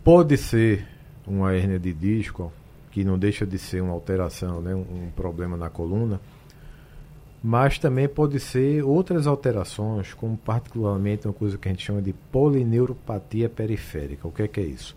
pode 0.03 0.37
ser 0.37 0.87
uma 1.27 1.55
hérnia 1.55 1.79
de 1.79 1.93
disco, 1.93 2.53
que 2.91 3.05
não 3.05 3.19
deixa 3.19 3.47
de 3.47 3.59
ser 3.59 3.81
uma 3.81 3.93
alteração, 3.93 4.61
né, 4.61 4.75
um, 4.75 5.11
problema 5.15 5.57
na 5.57 5.71
coluna, 5.71 6.21
mas 7.43 7.79
também 7.79 8.09
pode 8.09 8.41
ser 8.41 8.83
outras 8.83 9.27
alterações, 9.27 10.13
como 10.15 10.37
particularmente 10.37 11.27
uma 11.27 11.35
coisa 11.35 11.57
que 11.57 11.69
a 11.69 11.71
gente 11.71 11.85
chama 11.85 12.03
de 12.03 12.13
polineuropatia 12.13 13.49
periférica. 13.49 14.27
O 14.27 14.33
que 14.33 14.43
é, 14.43 14.49
que 14.49 14.61
é 14.61 14.65
isso? 14.65 14.97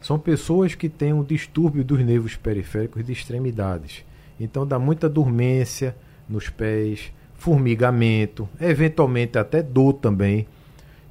São 0.00 0.18
pessoas 0.18 0.74
que 0.74 0.88
têm 0.88 1.12
um 1.12 1.24
distúrbio 1.24 1.84
dos 1.84 2.00
nervos 2.00 2.36
periféricos 2.36 3.04
de 3.04 3.12
extremidades. 3.12 4.04
Então 4.38 4.66
dá 4.66 4.78
muita 4.78 5.08
dormência 5.08 5.96
nos 6.28 6.48
pés, 6.48 7.12
formigamento, 7.44 8.48
eventualmente 8.58 9.36
até 9.36 9.62
dor 9.62 9.92
também. 9.92 10.46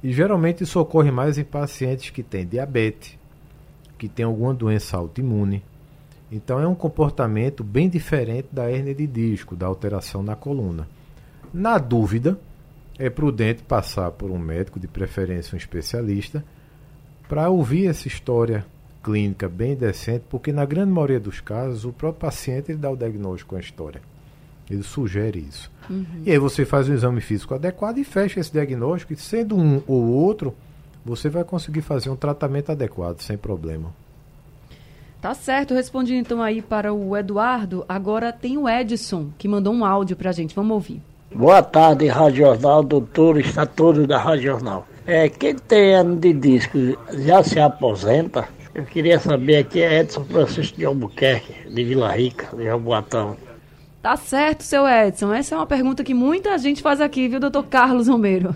E 0.02 0.12
geralmente 0.12 0.64
isso 0.64 0.80
ocorre 0.80 1.12
mais 1.12 1.38
em 1.38 1.44
pacientes 1.44 2.10
que 2.10 2.24
têm 2.24 2.44
diabetes, 2.44 3.16
que 3.96 4.08
têm 4.08 4.24
alguma 4.24 4.52
doença 4.52 4.96
autoimune. 4.96 5.62
Então 6.32 6.58
é 6.58 6.66
um 6.66 6.74
comportamento 6.74 7.62
bem 7.62 7.88
diferente 7.88 8.48
da 8.50 8.68
hernia 8.68 8.96
de 8.96 9.06
disco, 9.06 9.54
da 9.54 9.66
alteração 9.66 10.24
na 10.24 10.34
coluna. 10.34 10.88
Na 11.52 11.78
dúvida, 11.78 12.36
é 12.98 13.08
prudente 13.08 13.62
passar 13.62 14.10
por 14.10 14.28
um 14.28 14.38
médico, 14.38 14.80
de 14.80 14.88
preferência 14.88 15.54
um 15.54 15.56
especialista, 15.56 16.44
para 17.28 17.48
ouvir 17.48 17.86
essa 17.86 18.08
história 18.08 18.66
clínica 19.04 19.48
bem 19.48 19.76
decente, 19.76 20.24
porque 20.28 20.52
na 20.52 20.64
grande 20.64 20.90
maioria 20.90 21.20
dos 21.20 21.40
casos 21.40 21.84
o 21.84 21.92
próprio 21.92 22.22
paciente 22.22 22.74
dá 22.74 22.90
o 22.90 22.96
diagnóstico 22.96 23.50
com 23.50 23.56
a 23.56 23.60
história. 23.60 24.13
Ele 24.70 24.82
sugere 24.82 25.38
isso. 25.38 25.70
Uhum. 25.88 26.04
E 26.24 26.30
aí 26.30 26.38
você 26.38 26.64
faz 26.64 26.88
um 26.88 26.94
exame 26.94 27.20
físico 27.20 27.54
adequado 27.54 27.98
e 27.98 28.04
fecha 28.04 28.40
esse 28.40 28.52
diagnóstico, 28.52 29.12
e 29.12 29.16
sendo 29.16 29.56
um 29.56 29.82
ou 29.86 30.02
outro, 30.02 30.54
você 31.04 31.28
vai 31.28 31.44
conseguir 31.44 31.82
fazer 31.82 32.08
um 32.10 32.16
tratamento 32.16 32.72
adequado, 32.72 33.20
sem 33.20 33.36
problema. 33.36 33.92
Tá 35.20 35.34
certo, 35.34 35.72
respondi 35.72 36.14
então 36.14 36.42
aí 36.42 36.60
para 36.60 36.92
o 36.92 37.16
Eduardo. 37.16 37.84
Agora 37.88 38.32
tem 38.32 38.58
o 38.58 38.68
Edson, 38.68 39.30
que 39.38 39.48
mandou 39.48 39.72
um 39.72 39.84
áudio 39.84 40.16
para 40.16 40.30
a 40.30 40.32
gente. 40.32 40.54
Vamos 40.54 40.72
ouvir. 40.72 41.00
Boa 41.34 41.62
tarde, 41.62 42.06
Rádio 42.06 42.44
Jornal, 42.44 42.82
doutor, 42.82 43.38
está 43.38 43.66
todo 43.66 44.06
da 44.06 44.18
Rádio 44.18 44.44
Jornal. 44.44 44.86
É, 45.06 45.28
quem 45.28 45.56
tem 45.56 45.94
ano 45.94 46.16
de 46.16 46.32
disco 46.32 46.78
já 47.10 47.42
se 47.42 47.58
aposenta? 47.58 48.46
Eu 48.74 48.84
queria 48.84 49.18
saber 49.18 49.56
aqui 49.56 49.80
é 49.80 50.00
Edson 50.00 50.24
Francisco 50.24 50.76
de 50.76 50.84
Albuquerque, 50.84 51.70
de 51.70 51.84
Vila 51.84 52.12
Rica, 52.12 52.54
de 52.56 52.64
Jaboatão. 52.64 53.36
Tá 54.04 54.18
certo, 54.18 54.62
seu 54.62 54.86
Edson. 54.86 55.32
Essa 55.32 55.54
é 55.54 55.58
uma 55.58 55.66
pergunta 55.66 56.04
que 56.04 56.12
muita 56.12 56.58
gente 56.58 56.82
faz 56.82 57.00
aqui, 57.00 57.26
viu, 57.26 57.40
doutor 57.40 57.64
Carlos 57.64 58.06
Romero? 58.06 58.54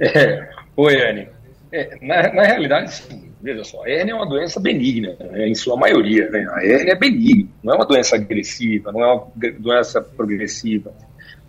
É, 0.00 0.48
oi, 0.76 1.00
Anne. 1.00 1.28
É, 1.70 1.96
na, 2.04 2.32
na 2.32 2.42
realidade, 2.42 2.92
sim. 2.92 3.30
Veja 3.40 3.62
só, 3.62 3.84
a 3.84 3.88
hernia 3.88 4.12
é 4.12 4.16
uma 4.16 4.28
doença 4.28 4.58
benigna, 4.58 5.14
né, 5.20 5.48
em 5.48 5.54
sua 5.54 5.76
maioria. 5.76 6.28
Né? 6.30 6.44
A 6.50 6.64
hernia 6.64 6.94
é 6.94 6.96
benigna, 6.96 7.48
não 7.62 7.74
é 7.74 7.76
uma 7.76 7.86
doença 7.86 8.16
agressiva, 8.16 8.90
não 8.90 9.04
é 9.04 9.12
uma 9.12 9.26
doença 9.60 10.02
progressiva, 10.02 10.92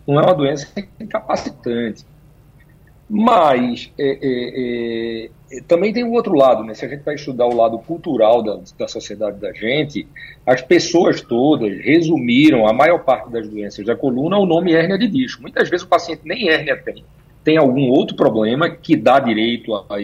não 0.08 0.20
é 0.20 0.24
uma 0.24 0.36
doença 0.36 0.72
incapacitante. 1.00 2.06
Mas 3.10 3.92
é, 3.98 4.12
é, 4.12 5.26
é, 5.26 5.30
também 5.68 5.92
tem 5.92 6.04
o 6.04 6.12
outro 6.12 6.34
lado, 6.34 6.64
né? 6.64 6.74
Se 6.74 6.86
a 6.86 6.88
gente 6.88 7.04
vai 7.04 7.16
estudar 7.16 7.46
o 7.46 7.56
lado 7.56 7.78
cultural 7.80 8.42
da, 8.42 8.60
da 8.78 8.88
sociedade 8.88 9.40
da 9.40 9.52
gente, 9.52 10.08
as 10.46 10.62
pessoas 10.62 11.22
todas 11.22 11.78
resumiram 11.84 12.68
a 12.68 12.74
maior 12.74 13.04
parte 13.04 13.30
das 13.30 13.48
doenças 13.48 13.86
da 13.86 13.96
coluna 13.96 14.38
ao 14.38 14.46
nome 14.46 14.74
hérnia 14.74 14.98
de 14.98 15.08
disco. 15.08 15.42
Muitas 15.42 15.70
vezes 15.70 15.86
o 15.86 15.90
paciente 15.90 16.22
nem 16.24 16.50
hérnia 16.50 16.78
tem, 16.78 17.04
tem 17.44 17.58
algum 17.58 17.90
outro 17.90 18.16
problema 18.16 18.70
que 18.70 18.96
dá 18.96 19.20
direito 19.20 19.74
a, 19.74 19.86
a 19.90 19.98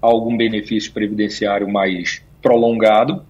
algum 0.00 0.36
benefício 0.36 0.92
previdenciário 0.92 1.68
mais 1.68 2.22
prolongado, 2.40 3.22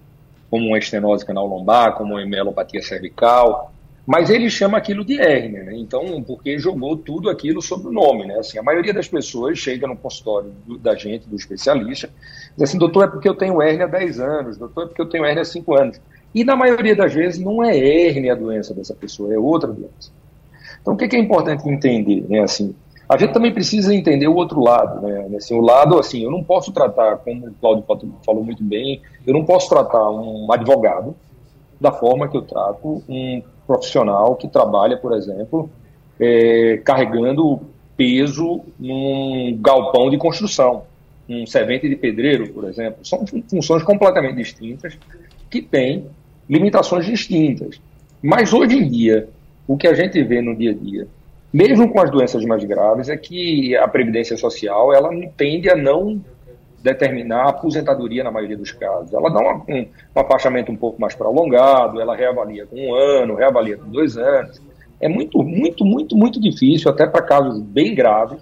como 0.49 0.67
uma 0.67 0.77
estenose 0.77 1.25
canal 1.25 1.47
lombar, 1.47 1.93
como 1.95 2.13
uma 2.13 2.21
hemelopatia 2.21 2.81
cervical, 2.81 3.72
mas 4.05 4.29
ele 4.29 4.49
chama 4.49 4.77
aquilo 4.77 5.05
de 5.05 5.19
hérnia, 5.19 5.63
né? 5.63 5.73
Então, 5.75 6.21
porque 6.23 6.57
jogou 6.59 6.97
tudo 6.97 7.29
aquilo 7.29 7.61
sobre 7.61 7.87
o 7.87 7.91
nome, 7.91 8.25
né? 8.25 8.37
Assim, 8.37 8.59
a 8.59 8.63
maioria 8.63 8.93
das 8.93 9.07
pessoas 9.07 9.57
chega 9.57 9.87
no 9.87 9.95
consultório 9.95 10.51
do, 10.67 10.77
da 10.77 10.93
gente, 10.93 11.27
do 11.27 11.35
especialista, 11.37 12.09
diz 12.55 12.63
assim, 12.63 12.77
doutor, 12.77 13.05
é 13.05 13.07
porque 13.07 13.29
eu 13.29 13.35
tenho 13.35 13.61
hérnia 13.61 13.85
há 13.85 13.87
10 13.87 14.19
anos, 14.19 14.57
doutor, 14.57 14.83
é 14.83 14.87
porque 14.87 15.01
eu 15.01 15.07
tenho 15.09 15.23
hérnia 15.23 15.43
há 15.43 15.45
5 15.45 15.73
anos. 15.73 16.01
E 16.35 16.43
na 16.43 16.55
maioria 16.55 16.95
das 16.95 17.13
vezes 17.13 17.39
não 17.39 17.63
é 17.63 17.77
hérnia 17.77 18.33
a 18.33 18.35
doença 18.35 18.73
dessa 18.73 18.93
pessoa, 18.93 19.33
é 19.33 19.39
outra 19.39 19.71
doença. 19.71 20.11
Então, 20.81 20.95
o 20.95 20.97
que 20.97 21.15
é 21.15 21.19
importante 21.19 21.67
entender, 21.69 22.25
né? 22.27 22.41
Assim, 22.41 22.75
a 23.07 23.17
gente 23.17 23.31
também 23.31 23.53
precisa 23.53 23.95
entender 23.95 24.27
o 24.27 24.35
outro 24.35 24.59
lado, 24.59 25.01
né? 25.01 25.29
Assim, 25.37 25.55
o 25.55 25.61
lado, 25.61 25.97
assim, 25.97 26.23
eu 26.23 26.31
não 26.31 26.43
posso 26.43 26.73
tratar, 26.73 27.17
como 27.17 27.47
o 27.47 27.53
Claudio 27.53 27.85
falou 28.25 28.43
muito 28.43 28.63
bem, 28.63 29.01
eu 29.25 29.33
não 29.33 29.45
posso 29.45 29.69
tratar 29.69 30.09
um 30.09 30.51
advogado 30.51 31.15
da 31.79 31.91
forma 31.91 32.27
que 32.27 32.35
eu 32.35 32.41
trato 32.41 33.01
um 33.07 33.41
profissional 33.65 34.35
que 34.35 34.47
trabalha, 34.47 34.97
por 34.97 35.13
exemplo, 35.13 35.69
é, 36.19 36.81
carregando 36.83 37.61
peso 37.95 38.61
num 38.79 39.57
galpão 39.61 40.09
de 40.09 40.17
construção, 40.17 40.83
um 41.29 41.45
servente 41.45 41.87
de 41.87 41.95
pedreiro, 41.95 42.51
por 42.51 42.65
exemplo. 42.65 43.05
São 43.05 43.25
funções 43.49 43.83
completamente 43.83 44.35
distintas 44.35 44.97
que 45.49 45.61
têm 45.61 46.07
limitações 46.49 47.05
distintas. 47.05 47.79
Mas 48.21 48.53
hoje 48.53 48.77
em 48.77 48.89
dia, 48.89 49.27
o 49.67 49.77
que 49.77 49.87
a 49.87 49.93
gente 49.93 50.21
vê 50.23 50.41
no 50.41 50.55
dia 50.55 50.71
a 50.71 50.73
dia, 50.73 51.07
mesmo 51.51 51.91
com 51.91 52.01
as 52.01 52.09
doenças 52.09 52.43
mais 52.45 52.63
graves, 52.63 53.09
é 53.09 53.15
que 53.15 53.75
a 53.77 53.87
previdência 53.87 54.35
social 54.35 54.93
ela 54.93 55.09
tende 55.37 55.69
a 55.69 55.75
não 55.75 56.21
determinar 56.83 57.45
a 57.45 57.49
aposentadoria 57.49 58.23
na 58.25 58.31
maioria 58.31 58.57
dos 58.57 58.73
casos. 58.73 59.13
Ela 59.13 59.29
dá 59.29 59.39
uma, 59.39 59.63
um, 59.69 59.87
um 60.15 60.19
afastamento 60.19 60.69
um 60.69 60.75
pouco 60.75 60.99
mais 60.99 61.15
prolongado, 61.15 62.01
ela 62.01 62.13
reavalia 62.13 62.65
com 62.65 62.75
um 62.75 62.93
ano, 62.93 63.35
reavalia 63.35 63.77
com 63.77 63.89
dois 63.89 64.17
anos. 64.17 64.61
É 64.99 65.07
muito, 65.07 65.41
muito, 65.41 65.85
muito, 65.85 66.15
muito 66.15 66.41
difícil, 66.41 66.91
até 66.91 67.07
para 67.07 67.21
casos 67.21 67.61
bem 67.61 67.95
graves, 67.95 68.39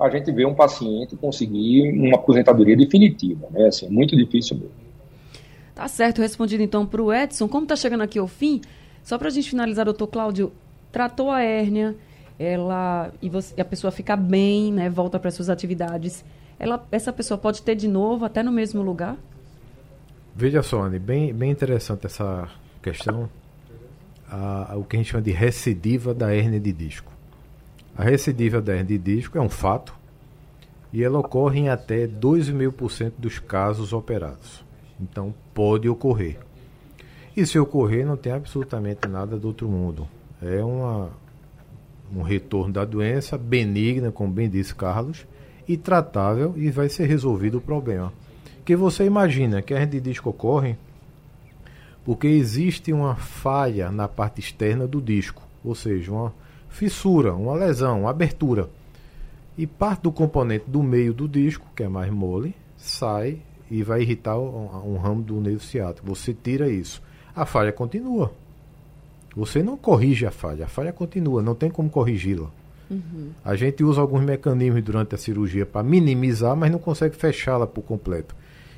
a 0.00 0.08
gente 0.08 0.32
ver 0.32 0.46
um 0.46 0.54
paciente 0.54 1.14
conseguir 1.16 1.92
uma 1.92 2.16
aposentadoria 2.16 2.76
definitiva. 2.76 3.46
Né? 3.50 3.66
Assim, 3.66 3.86
é 3.86 3.90
muito 3.90 4.16
difícil 4.16 4.56
mesmo. 4.56 4.72
Tá 5.74 5.86
certo, 5.86 6.20
respondido 6.20 6.62
então 6.62 6.86
para 6.86 7.02
o 7.02 7.12
Edson. 7.12 7.46
Como 7.46 7.64
está 7.64 7.76
chegando 7.76 8.02
aqui 8.02 8.18
ao 8.18 8.26
fim, 8.26 8.62
só 9.02 9.18
para 9.18 9.28
a 9.28 9.30
gente 9.30 9.50
finalizar, 9.50 9.84
doutor 9.84 10.06
Cláudio, 10.06 10.52
tratou 10.90 11.30
a 11.30 11.42
hérnia, 11.42 11.94
ela 12.38 13.12
e 13.20 13.28
você, 13.28 13.58
a 13.60 13.64
pessoa 13.64 13.90
fica 13.90 14.16
bem, 14.16 14.72
né, 14.72 14.88
volta 14.88 15.18
para 15.18 15.30
suas 15.30 15.48
atividades 15.48 16.24
ela, 16.62 16.86
essa 16.92 17.12
pessoa 17.12 17.36
pode 17.36 17.60
ter 17.60 17.74
de 17.74 17.88
novo 17.88 18.24
até 18.24 18.40
no 18.40 18.52
mesmo 18.52 18.82
lugar? 18.82 19.16
Veja 20.32 20.62
só, 20.62 20.84
Anny, 20.84 21.00
bem, 21.00 21.34
bem 21.34 21.50
interessante 21.50 22.06
essa 22.06 22.48
questão. 22.80 23.28
A, 24.30 24.76
o 24.76 24.84
que 24.84 24.94
a 24.94 25.00
gente 25.00 25.10
chama 25.10 25.24
de 25.24 25.32
recidiva 25.32 26.14
da 26.14 26.32
hernia 26.32 26.60
de 26.60 26.72
disco. 26.72 27.12
A 27.98 28.04
recidiva 28.04 28.62
da 28.62 28.76
hernia 28.76 28.96
de 28.96 29.16
disco 29.16 29.36
é 29.36 29.40
um 29.40 29.48
fato 29.48 29.92
e 30.92 31.02
ela 31.02 31.18
ocorre 31.18 31.58
em 31.58 31.68
até 31.68 32.06
2,5% 32.06 33.14
dos 33.18 33.40
casos 33.40 33.92
operados. 33.92 34.64
Então, 35.00 35.34
pode 35.52 35.88
ocorrer. 35.88 36.38
E 37.36 37.44
se 37.44 37.58
ocorrer, 37.58 38.06
não 38.06 38.16
tem 38.16 38.32
absolutamente 38.32 39.08
nada 39.08 39.36
do 39.36 39.48
outro 39.48 39.68
mundo. 39.68 40.06
É 40.40 40.62
uma, 40.62 41.10
um 42.14 42.22
retorno 42.22 42.72
da 42.72 42.84
doença 42.84 43.36
benigna, 43.36 44.12
como 44.12 44.32
bem 44.32 44.48
disse 44.48 44.72
Carlos, 44.72 45.26
e 45.66 45.76
tratável 45.76 46.54
e 46.56 46.70
vai 46.70 46.88
ser 46.88 47.06
resolvido 47.06 47.58
o 47.58 47.60
problema. 47.60 48.12
Que 48.64 48.76
você 48.76 49.04
imagina 49.04 49.62
que 49.62 49.74
a 49.74 49.76
hernia 49.76 50.00
de 50.00 50.10
disco 50.10 50.30
ocorre 50.30 50.76
Porque 52.04 52.26
existe 52.26 52.92
uma 52.92 53.14
falha 53.14 53.90
na 53.90 54.08
parte 54.08 54.40
externa 54.40 54.86
do 54.86 55.00
disco, 55.00 55.42
ou 55.64 55.74
seja, 55.74 56.10
uma 56.10 56.34
fissura, 56.68 57.32
uma 57.32 57.54
lesão, 57.54 58.00
uma 58.00 58.10
abertura. 58.10 58.68
E 59.56 59.66
parte 59.66 60.02
do 60.02 60.12
componente 60.12 60.64
do 60.66 60.82
meio 60.82 61.12
do 61.12 61.28
disco, 61.28 61.66
que 61.76 61.82
é 61.84 61.88
mais 61.88 62.10
mole, 62.10 62.54
sai 62.76 63.38
e 63.70 63.82
vai 63.82 64.02
irritar 64.02 64.38
um, 64.38 64.94
um 64.94 64.96
ramo 64.96 65.22
do 65.22 65.40
nervo 65.40 65.62
ciático. 65.62 66.06
Você 66.08 66.34
tira 66.34 66.68
isso. 66.68 67.00
A 67.34 67.46
falha 67.46 67.72
continua. 67.72 68.32
Você 69.34 69.62
não 69.62 69.76
corrige 69.76 70.26
a 70.26 70.30
falha, 70.30 70.66
a 70.66 70.68
falha 70.68 70.92
continua, 70.92 71.40
não 71.40 71.54
tem 71.54 71.70
como 71.70 71.88
corrigi-la. 71.88 72.50
Uhum. 72.90 73.30
A 73.44 73.54
gente 73.56 73.82
usa 73.82 74.00
alguns 74.00 74.22
mecanismos 74.24 74.82
durante 74.82 75.14
a 75.14 75.18
cirurgia 75.18 75.64
para 75.64 75.82
minimizar, 75.82 76.56
mas 76.56 76.70
não 76.70 76.78
consegue 76.78 77.16
fechá-la 77.16 77.66
por 77.66 77.82
completo. 77.82 78.34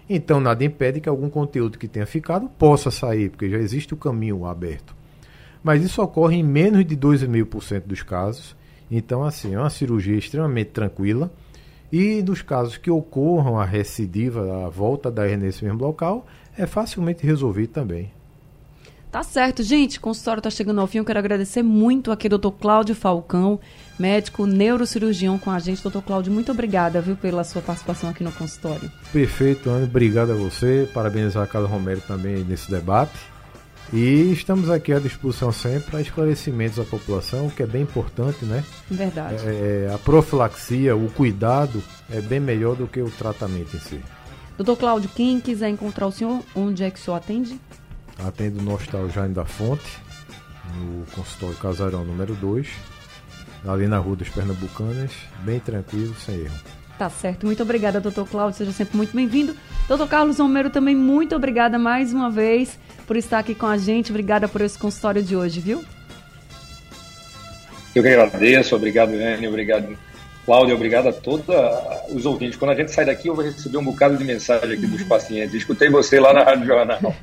Então, 0.08 0.40
nada 0.40 0.64
impede 0.64 1.00
que 1.00 1.08
algum 1.08 1.30
conteúdo 1.30 1.78
que 1.78 1.88
tenha 1.88 2.06
ficado 2.06 2.48
possa 2.58 2.90
sair, 2.90 3.30
porque 3.30 3.48
já 3.48 3.58
existe 3.58 3.94
o 3.94 3.96
caminho 3.96 4.44
aberto. 4.44 4.94
Mas 5.62 5.82
isso 5.82 6.02
ocorre 6.02 6.36
em 6.36 6.42
menos 6.42 6.84
de 6.84 6.96
2,5% 6.96 7.84
dos 7.86 8.02
casos. 8.02 8.54
Então, 8.90 9.24
assim, 9.24 9.54
é 9.54 9.58
uma 9.58 9.70
cirurgia 9.70 10.16
extremamente 10.16 10.70
tranquila. 10.70 11.32
E 11.90 12.22
nos 12.22 12.42
casos 12.42 12.76
que 12.76 12.90
ocorram 12.90 13.58
a 13.58 13.64
recidiva, 13.64 14.66
a 14.66 14.68
volta 14.68 15.10
da 15.10 15.26
hernia 15.26 15.46
nesse 15.46 15.64
mesmo 15.64 15.80
local, 15.80 16.26
é 16.56 16.66
facilmente 16.66 17.24
resolvido 17.24 17.70
também. 17.70 18.10
Tá 19.10 19.22
certo, 19.22 19.62
gente. 19.62 19.98
O 19.98 20.00
consultório 20.00 20.40
está 20.40 20.50
chegando 20.50 20.80
ao 20.80 20.88
fim. 20.88 20.98
Eu 20.98 21.04
quero 21.04 21.20
agradecer 21.20 21.62
muito 21.62 22.10
aqui 22.10 22.26
ao 22.26 22.36
Dr. 22.36 22.50
Cláudio 22.60 22.96
Falcão, 22.96 23.60
médico 23.98 24.46
neurocirurgião 24.46 25.38
com 25.38 25.50
a 25.50 25.58
gente. 25.58 25.82
Doutor 25.82 26.02
Cláudio, 26.02 26.32
muito 26.32 26.52
obrigada, 26.52 27.00
viu, 27.00 27.16
pela 27.16 27.44
sua 27.44 27.62
participação 27.62 28.10
aqui 28.10 28.24
no 28.24 28.32
consultório. 28.32 28.90
Perfeito, 29.12 29.70
Ana. 29.70 29.84
Obrigado 29.84 30.32
a 30.32 30.34
você. 30.34 30.88
Parabenizar 30.92 31.42
a 31.42 31.46
Carla 31.46 31.68
Romero 31.68 32.00
também 32.06 32.44
nesse 32.44 32.70
debate. 32.70 33.34
E 33.92 34.32
estamos 34.32 34.70
aqui 34.70 34.92
à 34.92 34.98
disposição 34.98 35.52
sempre 35.52 35.90
para 35.90 36.00
esclarecimentos 36.00 36.78
à 36.78 36.84
população, 36.84 37.50
que 37.50 37.62
é 37.62 37.66
bem 37.66 37.82
importante, 37.82 38.44
né? 38.44 38.64
Verdade. 38.90 39.36
É, 39.46 39.88
é, 39.88 39.94
a 39.94 39.98
profilaxia, 39.98 40.96
o 40.96 41.10
cuidado 41.10 41.82
é 42.10 42.20
bem 42.20 42.40
melhor 42.40 42.74
do 42.74 42.88
que 42.88 43.00
o 43.00 43.10
tratamento 43.10 43.76
em 43.76 43.80
si. 43.80 44.00
Doutor 44.56 44.76
Cláudio, 44.76 45.10
quem 45.14 45.40
quiser 45.40 45.68
encontrar 45.68 46.06
o 46.06 46.12
senhor, 46.12 46.40
onde 46.54 46.82
é 46.82 46.90
que 46.90 46.98
o 46.98 47.02
senhor 47.02 47.16
atende? 47.16 47.60
Atendo 48.18 48.62
no 48.62 48.74
Hospital 48.74 49.10
Jaime 49.10 49.34
da 49.34 49.44
Fonte, 49.44 49.98
no 50.76 51.04
consultório 51.12 51.56
Casarão 51.56 52.04
número 52.04 52.34
2, 52.34 52.68
ali 53.66 53.86
na 53.86 53.98
Rua 53.98 54.16
dos 54.16 54.28
Pernambucanas, 54.28 55.12
bem 55.44 55.60
tranquilo, 55.60 56.14
sem 56.16 56.40
erro. 56.40 56.54
Tá 56.98 57.10
certo. 57.10 57.44
Muito 57.44 57.62
obrigada, 57.62 58.00
doutor 58.00 58.28
Cláudio. 58.28 58.56
Seja 58.56 58.72
sempre 58.72 58.96
muito 58.96 59.14
bem-vindo. 59.14 59.54
Doutor 59.88 60.08
Carlos 60.08 60.38
Romero, 60.38 60.70
também 60.70 60.94
muito 60.94 61.34
obrigada 61.34 61.78
mais 61.78 62.12
uma 62.12 62.30
vez 62.30 62.78
por 63.06 63.16
estar 63.16 63.40
aqui 63.40 63.54
com 63.54 63.66
a 63.66 63.76
gente. 63.76 64.10
Obrigada 64.10 64.46
por 64.46 64.60
esse 64.60 64.78
consultório 64.78 65.22
de 65.22 65.36
hoje, 65.36 65.60
viu? 65.60 65.84
Eu 67.94 68.02
que 68.02 68.08
agradeço. 68.08 68.76
Obrigado, 68.76 69.10
Anne. 69.10 69.48
Obrigado, 69.48 69.96
Cláudia, 70.44 70.74
obrigado 70.74 71.08
a 71.08 71.12
todos 71.12 71.46
os 72.14 72.26
ouvintes. 72.26 72.56
Quando 72.56 72.72
a 72.72 72.74
gente 72.74 72.92
sai 72.92 73.06
daqui, 73.06 73.28
eu 73.28 73.34
vou 73.34 73.44
receber 73.44 73.78
um 73.78 73.84
bocado 73.84 74.16
de 74.16 74.24
mensagem 74.24 74.72
aqui 74.72 74.86
dos 74.86 75.02
pacientes. 75.04 75.54
Escutei 75.54 75.88
você 75.88 76.20
lá 76.20 76.32
na 76.32 76.42
Rádio 76.42 76.66
Jornal. 76.66 77.14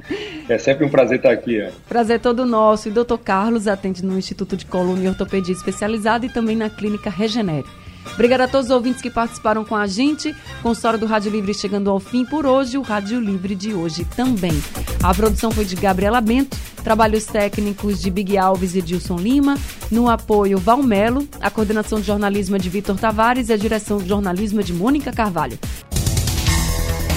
É 0.50 0.58
sempre 0.58 0.86
um 0.86 0.90
prazer 0.90 1.18
estar 1.18 1.32
aqui. 1.32 1.62
Anne. 1.62 1.74
Prazer 1.88 2.20
todo 2.20 2.46
nosso. 2.46 2.90
E 2.90 2.92
doutor 2.92 3.20
Carlos 3.20 3.68
atende 3.68 4.04
no 4.04 4.18
Instituto 4.18 4.58
de 4.58 4.66
Coluna 4.66 5.04
e 5.04 5.08
Ortopedia 5.08 5.54
Especializada 5.54 6.26
e 6.26 6.30
também 6.30 6.56
na 6.56 6.70
Clínica 6.70 7.10
Regenere. 7.10 7.68
Obrigada 8.14 8.44
a 8.44 8.48
todos 8.48 8.68
os 8.68 8.76
ouvintes 8.76 9.02
que 9.02 9.10
participaram 9.10 9.64
com 9.64 9.76
a 9.76 9.88
gente. 9.88 10.36
Consultório 10.62 11.00
do 11.00 11.06
Rádio 11.06 11.32
Livre 11.32 11.54
chegando 11.54 11.90
ao 11.90 12.00
fim 12.00 12.26
por 12.26 12.46
hoje, 12.46 12.78
o 12.78 12.82
Rádio 12.82 13.20
Livre 13.20 13.56
de 13.56 13.74
hoje 13.74 14.06
também. 14.16 14.62
A 15.02 15.14
produção 15.14 15.52
foi 15.52 15.66
de 15.66 15.76
Gabriela 15.76 16.22
Bento, 16.22 16.58
trabalhos 16.84 17.26
técnicos 17.26 18.02
de 18.02 18.12
Big 18.12 18.38
Alves 18.38 18.76
e 18.76 18.82
Dilson 18.82 19.18
Lima, 19.18 19.58
no 19.90 20.10
apoio 20.10 20.58
Valmelo, 20.58 21.28
a 21.40 21.50
coordenação 21.50 22.00
de 22.00 22.08
jornalismo 22.08 22.56
é 22.56 22.60
de 22.60 22.70
Vitor 22.70 22.98
Tavares 22.98 23.50
e 23.50 23.54
a 23.54 23.58
direção 23.58 23.98
de 23.98 24.08
jornalismo 24.08 24.60
é 24.60 24.64
de 24.64 24.74
Mônica 24.74 25.12
Carvalho. 25.12 25.58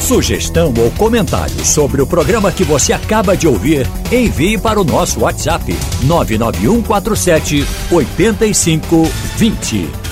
Sugestão 0.01 0.75
ou 0.77 0.91
comentário 0.93 1.65
sobre 1.65 2.03
o 2.03 2.07
programa 2.07 2.53
que 2.53 2.63
você 2.63 2.93
acaba 2.93 3.35
de 3.35 3.49
ouvir, 3.49 3.87
envie 4.13 4.59
para 4.59 4.79
o 4.79 4.85
nosso 4.85 5.21
WhatsApp 5.21 5.75
99147 6.03 7.67
8520. 7.91 10.04